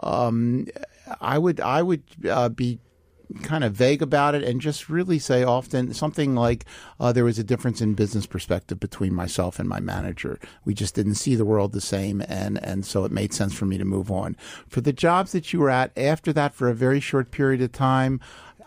um, 0.02 0.66
I 1.20 1.36
would 1.36 1.60
I 1.60 1.82
would 1.82 2.02
uh, 2.26 2.48
be 2.48 2.78
kind 3.42 3.64
of 3.64 3.72
vague 3.72 4.02
about 4.02 4.34
it 4.34 4.42
and 4.42 4.60
just 4.60 4.88
really 4.88 5.18
say 5.18 5.42
often 5.42 5.92
something 5.94 6.34
like 6.34 6.64
uh, 6.98 7.12
there 7.12 7.24
was 7.24 7.38
a 7.38 7.44
difference 7.44 7.80
in 7.80 7.94
business 7.94 8.26
perspective 8.26 8.80
between 8.80 9.14
myself 9.14 9.58
and 9.58 9.68
my 9.68 9.80
manager. 9.80 10.38
We 10.64 10.74
just 10.74 10.94
didn't 10.94 11.14
see 11.14 11.34
the 11.34 11.44
world 11.44 11.72
the 11.72 11.80
same, 11.80 12.22
and 12.28 12.62
and 12.64 12.84
so 12.84 13.04
it 13.04 13.12
made 13.12 13.32
sense 13.32 13.54
for 13.54 13.66
me 13.66 13.78
to 13.78 13.84
move 13.84 14.10
on. 14.10 14.36
For 14.68 14.80
the 14.80 14.92
jobs 14.92 15.32
that 15.32 15.52
you 15.52 15.60
were 15.60 15.70
at 15.70 15.96
after 15.96 16.32
that 16.32 16.54
for 16.54 16.68
a 16.68 16.74
very 16.74 17.00
short 17.00 17.30
period 17.30 17.62
of 17.62 17.72
time. 17.72 18.20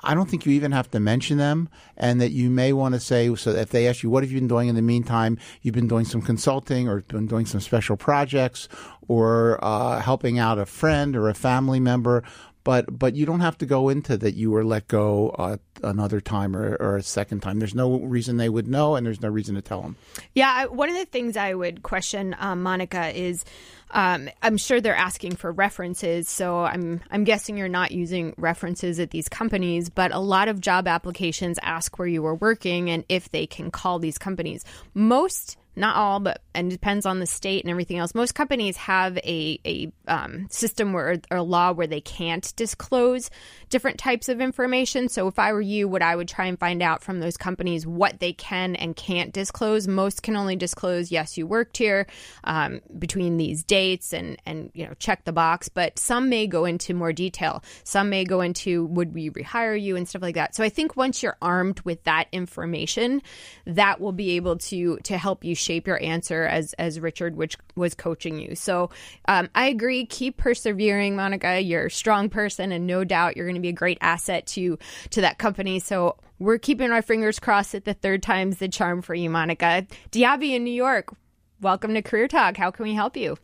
I 0.06 0.16
don't 0.16 0.30
think 0.30 0.46
you 0.46 0.52
even 0.52 0.74
have 0.74 0.92
to 0.92 1.00
mention 1.00 1.38
them, 1.38 1.70
and 1.96 2.20
that 2.20 2.32
you 2.32 2.50
may 2.50 2.74
want 2.74 2.94
to 2.94 3.00
say 3.00 3.34
so. 3.36 3.52
If 3.52 3.70
they 3.70 3.88
ask 3.88 4.04
you 4.04 4.10
what 4.10 4.22
have 4.22 4.34
you 4.34 4.38
been 4.38 4.50
doing 4.50 4.68
in 4.68 4.76
the 4.76 4.82
meantime, 4.82 5.38
you've 5.62 5.76
been 5.76 5.88
doing 5.88 6.04
some 6.04 6.22
consulting 6.22 6.90
or 6.90 7.02
been 7.02 7.26
doing 7.26 7.46
some 7.46 7.62
special 7.62 7.96
projects 7.96 8.68
or 9.08 9.60
uh, 9.64 10.02
helping 10.02 10.40
out 10.40 10.60
a 10.60 10.66
friend 10.66 11.16
or 11.16 11.30
a 11.30 11.34
family 11.34 11.80
member. 11.80 12.24
But 12.64 12.98
but 12.98 13.16
you 13.16 13.26
don't 13.26 13.42
have 13.42 13.58
to 13.60 13.66
go 13.66 13.90
into 13.90 14.18
that 14.18 14.36
you 14.36 14.52
were 14.52 14.64
let 14.64 14.88
go 14.88 15.30
uh, 15.30 15.58
another 15.84 16.22
time 16.22 16.56
or, 16.56 16.76
or 16.76 16.98
a 16.98 17.04
second 17.04 17.42
time. 17.42 17.60
There's 17.60 17.76
no 17.76 18.00
reason 18.00 18.38
they 18.38 18.50
would 18.50 18.68
know, 18.68 18.96
and 18.96 19.06
there's 19.06 19.22
no 19.22 19.30
reason 19.30 19.56
to 19.56 19.62
tell 19.62 19.82
them. 19.82 19.96
Yeah, 20.34 20.52
I, 20.54 20.66
one 20.68 20.90
of 20.90 20.96
the 20.96 21.06
things 21.06 21.38
I 21.38 21.54
would 21.54 21.84
question, 21.84 22.36
um, 22.40 22.64
Monica, 22.64 23.10
is 23.18 23.44
um, 23.92 24.30
I'm 24.42 24.58
sure 24.58 24.82
they're 24.82 24.96
asking 24.96 25.36
for 25.36 25.52
references, 25.52 26.30
so 26.30 26.60
I'm 26.60 27.02
I'm 27.12 27.24
guessing 27.24 27.58
you're 27.58 27.68
not 27.68 27.92
using 27.92 28.34
references 28.38 29.00
at 29.00 29.12
these 29.12 29.30
companies. 29.30 29.90
But 29.90 30.12
a 30.12 30.20
lot 30.20 30.48
of 30.48 30.62
job 30.62 30.88
applications 30.88 31.60
ask 31.62 32.00
where 32.00 32.08
you 32.08 32.22
were 32.22 32.36
working 32.36 32.90
and 32.90 33.04
if 33.10 33.32
they 33.32 33.46
can 33.46 33.72
call 33.72 34.00
these 34.00 34.18
companies. 34.18 34.64
Most 34.94 35.58
not 35.76 35.96
all, 35.96 36.20
but 36.20 36.42
and 36.56 36.70
depends 36.70 37.06
on 37.06 37.20
the 37.20 37.26
state 37.26 37.64
and 37.64 37.72
everything 37.72 37.98
else. 37.98 38.14
Most 38.14 38.36
companies 38.36 38.78
have 38.78 39.18
a 39.18 39.60
a 39.66 39.92
um, 40.08 40.48
system 40.50 40.94
where 40.94 41.20
or 41.32 41.38
a 41.38 41.44
law 41.44 41.72
where 41.72 41.88
they 41.88 42.02
can't 42.02 42.54
disclose 42.56 43.32
different 43.70 43.98
types 43.98 44.30
of 44.30 44.40
information. 44.40 45.10
So 45.10 45.28
if 45.28 45.40
I 45.40 45.52
were 45.52 45.62
you, 45.62 45.88
what 45.88 46.04
I 46.04 46.16
would 46.16 46.28
try 46.28 46.46
and 46.46 46.60
find 46.60 46.84
out 46.84 47.02
from 47.02 47.20
those 47.20 47.38
companies 47.38 47.88
what 47.88 48.20
they 48.20 48.34
can 48.34 48.76
and 48.76 48.96
can't 48.96 49.34
disclose. 49.34 49.88
Most 49.88 50.22
can 50.22 50.36
only 50.36 50.56
disclose 50.56 51.12
yes, 51.12 51.38
you 51.38 51.48
worked 51.48 51.78
here 51.78 52.06
um, 52.44 52.82
between 53.00 53.38
these 53.38 53.64
dates 53.64 54.14
and 54.14 54.38
and 54.46 54.70
you 54.74 54.86
know 54.86 54.94
check 55.00 55.26
the 55.26 55.34
box. 55.34 55.70
But 55.70 55.98
some 55.98 56.30
may 56.30 56.46
go 56.46 56.66
into 56.66 56.94
more 56.94 57.14
detail. 57.14 57.64
Some 57.84 58.10
may 58.10 58.26
go 58.26 58.42
into 58.42 58.86
would 58.86 59.14
we 59.14 59.32
rehire 59.32 59.80
you 59.80 59.96
and 59.96 60.08
stuff 60.08 60.22
like 60.22 60.36
that. 60.36 60.56
So 60.56 60.64
I 60.64 60.70
think 60.70 60.96
once 60.96 61.24
you're 61.24 61.38
armed 61.42 61.82
with 61.82 62.04
that 62.04 62.28
information, 62.32 63.24
that 63.66 64.00
will 64.00 64.12
be 64.12 64.36
able 64.36 64.58
to 64.58 64.98
to 64.98 65.18
help 65.18 65.44
you 65.44 65.56
shape 65.64 65.88
your 65.88 66.02
answer 66.02 66.44
as 66.44 66.74
as 66.74 67.00
Richard 67.00 67.36
which 67.36 67.58
was 67.76 67.96
coaching 67.96 68.40
you. 68.40 68.56
So 68.56 68.90
um, 69.28 69.50
I 69.56 69.68
agree. 69.68 70.06
Keep 70.06 70.38
persevering, 70.38 71.16
Monica. 71.16 71.62
You're 71.62 71.88
a 71.88 71.92
strong 71.92 72.30
person, 72.30 72.72
and 72.72 72.86
no 72.86 73.04
doubt 73.04 73.38
you're 73.38 73.46
going 73.46 73.56
to 73.56 73.62
be 73.62 73.70
a 73.70 73.74
great 73.74 73.98
asset 74.02 74.46
to 74.48 74.78
to 75.12 75.22
that 75.22 75.38
company. 75.38 75.80
So 75.80 76.18
we're 76.40 76.58
keeping 76.58 76.92
our 76.92 77.02
fingers 77.02 77.40
crossed 77.40 77.72
that 77.72 77.86
the 77.86 77.94
third 77.94 78.22
time's 78.22 78.58
the 78.58 78.68
charm 78.68 79.02
for 79.02 79.16
you, 79.16 79.30
Monica. 79.30 79.88
Diaby 80.12 80.56
in 80.56 80.64
New 80.64 80.74
York. 80.74 81.16
Welcome 81.62 81.94
to 81.94 82.02
Career 82.02 82.28
Talk. 82.28 82.58
How 82.58 82.72
can 82.72 82.84
we 82.84 82.94
help 82.94 83.16
you? 83.16 83.38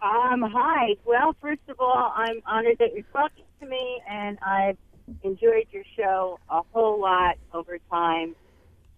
Um, 0.00 0.42
hi. 0.42 0.96
Well, 1.04 1.34
first 1.40 1.62
of 1.68 1.76
all, 1.80 2.12
I'm 2.16 2.40
honored 2.46 2.78
that 2.78 2.94
you're 2.94 3.04
talking 3.12 3.44
to 3.60 3.66
me, 3.66 4.00
and 4.08 4.38
I've 4.42 4.78
enjoyed 5.22 5.66
your 5.70 5.84
show 5.96 6.38
a 6.48 6.62
whole 6.72 7.00
lot 7.00 7.36
over 7.52 7.78
time, 7.90 8.34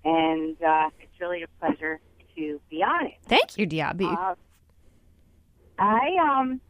and 0.05 0.57
uh, 0.63 0.91
really 1.21 1.43
a 1.43 1.49
pleasure 1.59 2.01
to 2.37 2.61
be 2.71 2.83
on 2.83 3.07
it. 3.07 3.15
Thank 3.27 3.59
you, 3.59 3.67
Diaby. 3.67 4.13
Uh, 4.13 4.35
I 5.79 6.39
um, 6.41 6.61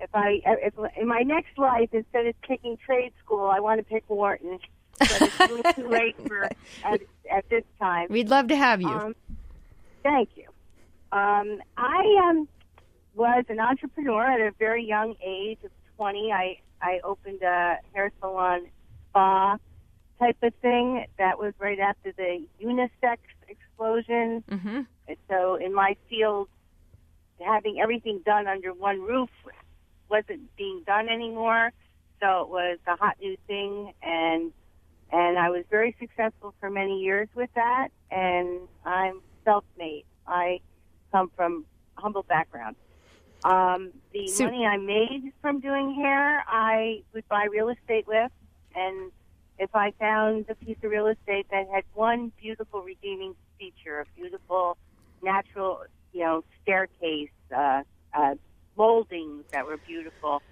if 0.00 0.10
I 0.14 0.40
if 0.44 0.74
in 0.96 1.08
my 1.08 1.20
next 1.20 1.56
life 1.58 1.88
instead 1.92 2.26
of 2.26 2.34
taking 2.46 2.76
trade 2.76 3.12
school, 3.24 3.46
I 3.46 3.60
want 3.60 3.78
to 3.78 3.84
pick 3.84 4.04
Wharton. 4.08 4.58
But 4.98 5.22
it's 5.22 5.40
little 5.40 5.72
too 5.72 5.88
late 5.88 6.16
for 6.26 6.44
at, 6.84 7.00
at 7.30 7.48
this 7.48 7.64
time. 7.80 8.06
We'd 8.10 8.28
love 8.28 8.48
to 8.48 8.56
have 8.56 8.80
you. 8.80 8.88
Um, 8.88 9.14
thank 10.02 10.30
you. 10.36 10.46
Um, 11.10 11.60
I 11.76 12.28
um, 12.28 12.48
was 13.14 13.44
an 13.48 13.60
entrepreneur 13.60 14.24
at 14.24 14.40
a 14.40 14.52
very 14.58 14.84
young 14.84 15.14
age 15.24 15.58
of 15.64 15.70
20. 15.96 16.32
I, 16.32 16.58
I 16.82 17.00
opened 17.04 17.42
a 17.42 17.78
hair 17.92 18.12
salon 18.20 18.66
spa 19.10 19.58
type 20.18 20.36
of 20.42 20.52
thing. 20.62 21.06
That 21.18 21.38
was 21.38 21.54
right 21.58 21.78
after 21.78 22.12
the 22.12 22.44
unisex 22.62 23.18
explosion. 23.74 24.44
Mm-hmm. 24.50 24.80
And 25.08 25.16
so 25.28 25.56
in 25.56 25.74
my 25.74 25.96
field, 26.08 26.48
having 27.40 27.80
everything 27.80 28.20
done 28.24 28.46
under 28.46 28.72
one 28.72 29.00
roof 29.00 29.30
wasn't 30.08 30.54
being 30.56 30.82
done 30.86 31.08
anymore. 31.08 31.72
So 32.20 32.42
it 32.42 32.48
was 32.48 32.78
a 32.86 32.96
hot 32.96 33.16
new 33.20 33.36
thing, 33.46 33.92
and 34.02 34.52
and 35.12 35.38
I 35.38 35.50
was 35.50 35.64
very 35.70 35.94
successful 36.00 36.54
for 36.58 36.70
many 36.70 37.00
years 37.00 37.28
with 37.34 37.50
that. 37.54 37.88
And 38.10 38.60
I'm 38.84 39.20
self-made. 39.44 40.04
I 40.26 40.60
come 41.12 41.30
from 41.36 41.66
humble 41.96 42.22
background. 42.22 42.76
Um, 43.44 43.90
the 44.12 44.26
So- 44.28 44.44
money 44.44 44.64
I 44.64 44.78
made 44.78 45.32
from 45.42 45.60
doing 45.60 45.94
hair, 45.94 46.44
I 46.48 47.02
would 47.12 47.28
buy 47.28 47.44
real 47.50 47.68
estate 47.68 48.06
with, 48.06 48.32
and 48.74 49.12
if 49.58 49.70
I 49.74 49.92
found 49.98 50.46
a 50.48 50.54
piece 50.54 50.76
of 50.82 50.90
real 50.90 51.06
estate 51.06 51.46
that 51.50 51.66
had 51.72 51.84
one 51.94 52.32
beautiful 52.40 52.82
redeeming 52.82 53.34
feature, 53.58 54.00
a 54.00 54.06
beautiful 54.20 54.76
natural, 55.22 55.82
you 56.12 56.20
know, 56.20 56.44
staircase, 56.62 57.30
uh, 57.54 57.82
uh, 58.12 58.34
moldings 58.76 59.44
that 59.52 59.66
were 59.66 59.78
beautiful. 59.78 60.42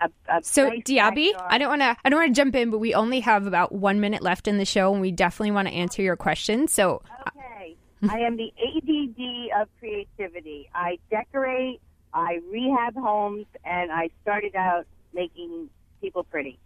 A, 0.00 0.08
a 0.28 0.42
So 0.42 0.70
Diaby, 0.70 1.32
backyard. 1.32 1.52
I 1.52 1.58
don't 1.58 1.68
want 1.68 1.82
to 1.82 1.96
I 2.04 2.10
don't 2.10 2.20
want 2.20 2.34
to 2.34 2.40
jump 2.40 2.54
in, 2.56 2.70
but 2.70 2.78
we 2.78 2.94
only 2.94 3.20
have 3.20 3.46
about 3.46 3.72
one 3.72 4.00
minute 4.00 4.22
left 4.22 4.48
in 4.48 4.58
the 4.58 4.64
show, 4.64 4.92
and 4.92 5.00
we 5.00 5.12
definitely 5.12 5.52
want 5.52 5.68
to 5.68 5.74
answer 5.74 6.02
your 6.02 6.16
question. 6.16 6.66
So 6.68 7.02
Okay. 7.28 7.76
I 8.08 8.18
am 8.18 8.36
the 8.36 8.52
ADD 8.58 9.62
of 9.62 9.68
creativity. 9.78 10.68
I 10.74 10.98
decorate, 11.10 11.80
I 12.12 12.40
rehab 12.50 12.96
homes, 12.96 13.46
and 13.64 13.90
I 13.90 14.10
started 14.22 14.54
out 14.56 14.86
making 15.14 15.70
people 16.00 16.24
pretty. 16.24 16.58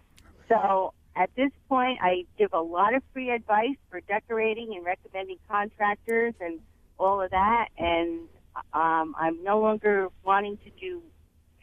So 0.49 0.95
at 1.19 1.35
this 1.35 1.51
point, 1.69 1.99
I 2.01 2.25
give 2.39 2.53
a 2.53 2.61
lot 2.61 2.95
of 2.95 3.03
free 3.13 3.31
advice 3.31 3.77
for 3.91 4.01
decorating 4.03 4.75
and 4.77 4.85
recommending 4.85 5.39
contractors 5.49 6.33
and 6.41 6.61
all 6.97 7.21
of 7.21 7.33
that. 7.33 7.69
And 7.77 8.29
um, 8.73 9.17
I'm 9.19 9.43
no 9.43 9.59
longer 9.59 10.09
wanting 10.25 10.59
to 10.59 10.71
do 10.81 11.03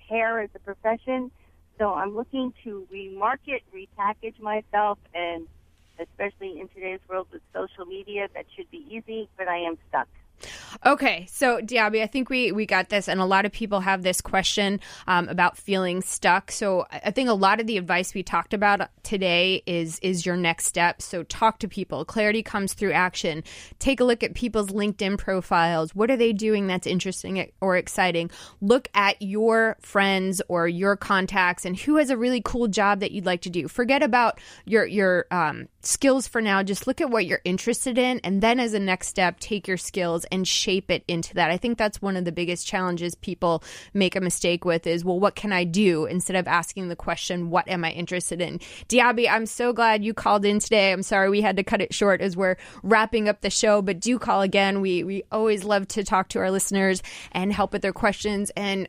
hair 0.10 0.42
as 0.42 0.50
a 0.56 0.60
profession. 0.60 1.32
So 1.80 1.94
I'm 1.94 2.16
looking 2.16 2.54
to 2.66 2.86
remarket, 2.94 3.62
repackage 3.74 4.40
myself, 4.42 5.00
and 5.14 5.48
especially 6.00 6.60
in 6.60 6.68
today's 6.68 7.00
world 7.08 7.28
with 7.32 7.42
social 7.54 7.86
media, 7.86 8.28
that 8.34 8.46
should 8.58 8.70
be 8.72 8.86
easy, 8.90 9.30
but 9.38 9.48
I 9.48 9.60
am 9.60 9.78
stuck. 9.88 10.10
Okay, 10.84 11.28
so 11.30 11.60
Diaby, 11.62 12.02
I 12.02 12.08
think 12.08 12.30
we 12.30 12.52
we 12.52 12.66
got 12.66 12.90
this, 12.90 13.08
and 13.08 13.22
a 13.22 13.26
lot 13.26 13.46
of 13.46 13.52
people 13.52 13.80
have 13.80 14.04
this 14.04 14.22
question 14.22 14.80
um, 15.08 15.30
about 15.30 15.58
feeling 15.58 16.02
stuck. 16.02 16.52
So 16.52 16.86
I 16.92 17.12
think 17.12 17.30
a 17.30 17.34
lot 17.34 17.60
of 17.60 17.68
the 17.68 17.78
advice 17.78 18.14
we 18.14 18.24
talked 18.24 18.54
about 18.54 18.90
today 19.04 19.64
is 19.66 20.00
is 20.00 20.26
your 20.26 20.36
next 20.36 20.66
step. 20.66 21.02
So 21.02 21.24
talk 21.24 21.60
to 21.60 21.68
people. 21.68 22.06
Clarity 22.06 22.44
comes 22.44 22.74
through 22.74 22.92
action. 22.92 23.44
Take 23.80 24.00
a 24.00 24.04
look 24.04 24.24
at 24.24 24.34
people's 24.34 24.70
LinkedIn 24.70 25.18
profiles. 25.18 25.96
What 25.96 26.12
are 26.12 26.18
they 26.18 26.34
doing 26.34 26.68
that's 26.68 26.88
interesting 26.88 27.52
or 27.62 27.78
exciting? 27.78 28.32
Look 28.62 28.88
at 28.94 29.22
your 29.22 29.78
friends 29.80 30.42
or 30.48 30.68
your 30.68 30.96
contacts 30.96 31.66
and 31.66 31.78
who 31.78 31.98
has 31.98 32.10
a 32.10 32.18
really 32.18 32.42
cool 32.44 32.68
job 32.68 33.00
that 33.00 33.12
you'd 33.12 33.26
like 33.26 33.42
to 33.42 33.50
do. 33.50 33.68
Forget 33.68 34.04
about 34.04 34.40
your 34.66 34.86
your 34.86 35.26
um, 35.32 35.68
skills 35.82 36.28
for 36.28 36.42
now. 36.42 36.64
Just 36.64 36.88
look 36.88 37.02
at 37.02 37.10
what 37.10 37.26
you're 37.26 37.42
interested 37.46 37.98
in, 37.98 38.20
and 38.24 38.42
then 38.42 38.60
as 38.60 38.74
a 38.74 38.80
next 38.80 39.08
step, 39.08 39.40
take 39.40 39.68
your 39.68 39.78
skills 39.78 40.26
and 40.32 40.48
shape 40.66 40.90
it 40.90 41.04
into 41.08 41.36
that. 41.36 41.52
I 41.52 41.58
think 41.58 41.78
that's 41.78 42.02
one 42.02 42.18
of 42.18 42.26
the 42.26 42.32
biggest 42.32 42.66
challenges 42.66 43.14
people 43.14 43.64
make 43.94 44.16
a 44.16 44.22
mistake 44.22 44.66
with 44.66 44.88
is, 44.88 45.06
well, 45.06 45.20
what 45.20 45.36
can 45.36 45.54
I 45.54 45.64
do 45.64 46.06
instead 46.06 46.36
of 46.36 46.48
asking 46.48 46.88
the 46.88 46.96
question, 46.96 47.52
what 47.52 47.68
am 47.68 47.86
I 47.86 47.92
interested 47.92 48.42
in? 48.42 48.60
Diaby, 48.90 49.30
I'm 49.30 49.46
so 49.46 49.74
glad 49.74 50.04
you 50.04 50.14
called 50.14 50.44
in 50.44 50.60
today. 50.60 50.92
I'm 50.92 51.04
sorry 51.04 51.30
we 51.30 51.42
had 51.42 51.58
to 51.58 51.64
cut 51.64 51.82
it 51.82 51.94
short 51.94 52.20
as 52.22 52.36
we're 52.36 52.58
wrapping 52.82 53.30
up 53.30 53.42
the 53.42 53.52
show, 53.52 53.84
but 53.84 54.00
do 54.00 54.18
call 54.18 54.42
again. 54.42 54.82
We 54.82 55.04
we 55.04 55.24
always 55.32 55.64
love 55.64 55.88
to 55.90 56.04
talk 56.04 56.30
to 56.30 56.40
our 56.40 56.50
listeners 56.50 57.04
and 57.32 57.54
help 57.54 57.72
with 57.72 57.84
their 57.84 57.94
questions 57.94 58.52
and. 58.56 58.88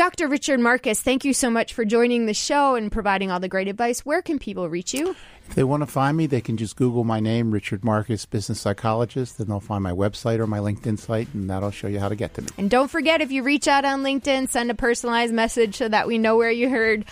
Dr. 0.00 0.28
Richard 0.28 0.60
Marcus, 0.60 1.02
thank 1.02 1.26
you 1.26 1.34
so 1.34 1.50
much 1.50 1.74
for 1.74 1.84
joining 1.84 2.24
the 2.24 2.32
show 2.32 2.74
and 2.74 2.90
providing 2.90 3.30
all 3.30 3.38
the 3.38 3.50
great 3.50 3.68
advice. 3.68 4.00
Where 4.00 4.22
can 4.22 4.38
people 4.38 4.66
reach 4.66 4.94
you? 4.94 5.14
If 5.46 5.54
they 5.54 5.62
want 5.62 5.82
to 5.82 5.86
find 5.86 6.16
me, 6.16 6.24
they 6.24 6.40
can 6.40 6.56
just 6.56 6.76
Google 6.76 7.04
my 7.04 7.20
name, 7.20 7.50
Richard 7.50 7.84
Marcus, 7.84 8.24
business 8.24 8.58
psychologist, 8.58 9.36
then 9.36 9.48
they'll 9.48 9.60
find 9.60 9.82
my 9.82 9.92
website 9.92 10.38
or 10.38 10.46
my 10.46 10.56
LinkedIn 10.56 10.98
site, 10.98 11.28
and 11.34 11.50
that'll 11.50 11.70
show 11.70 11.86
you 11.86 12.00
how 12.00 12.08
to 12.08 12.16
get 12.16 12.32
to 12.32 12.40
me. 12.40 12.48
And 12.56 12.70
don't 12.70 12.90
forget, 12.90 13.20
if 13.20 13.30
you 13.30 13.42
reach 13.42 13.68
out 13.68 13.84
on 13.84 14.02
LinkedIn, 14.02 14.48
send 14.48 14.70
a 14.70 14.74
personalized 14.74 15.34
message 15.34 15.76
so 15.76 15.86
that 15.88 16.06
we 16.06 16.16
know 16.16 16.38
where 16.38 16.50
you 16.50 16.70
heard 16.70 17.04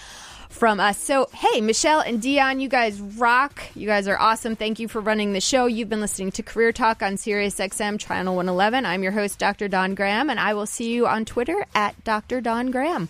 from 0.48 0.80
us. 0.80 0.98
So, 0.98 1.28
hey, 1.32 1.60
Michelle 1.60 2.00
and 2.00 2.20
Dion, 2.20 2.60
you 2.60 2.68
guys 2.68 3.00
rock. 3.00 3.62
You 3.74 3.86
guys 3.86 4.08
are 4.08 4.18
awesome. 4.18 4.56
Thank 4.56 4.78
you 4.78 4.88
for 4.88 5.00
running 5.00 5.32
the 5.32 5.40
show. 5.40 5.66
You've 5.66 5.88
been 5.88 6.00
listening 6.00 6.32
to 6.32 6.42
Career 6.42 6.72
Talk 6.72 7.02
on 7.02 7.16
Sirius 7.16 7.56
XM 7.56 7.98
Channel 7.98 8.34
111. 8.34 8.84
I'm 8.86 9.02
your 9.02 9.12
host, 9.12 9.38
Dr. 9.38 9.68
Dawn 9.68 9.94
Graham, 9.94 10.30
and 10.30 10.40
I 10.40 10.54
will 10.54 10.66
see 10.66 10.92
you 10.92 11.06
on 11.06 11.24
Twitter 11.24 11.66
at 11.74 12.02
Dr. 12.04 12.40
Dawn 12.40 12.70
Graham. 12.70 13.08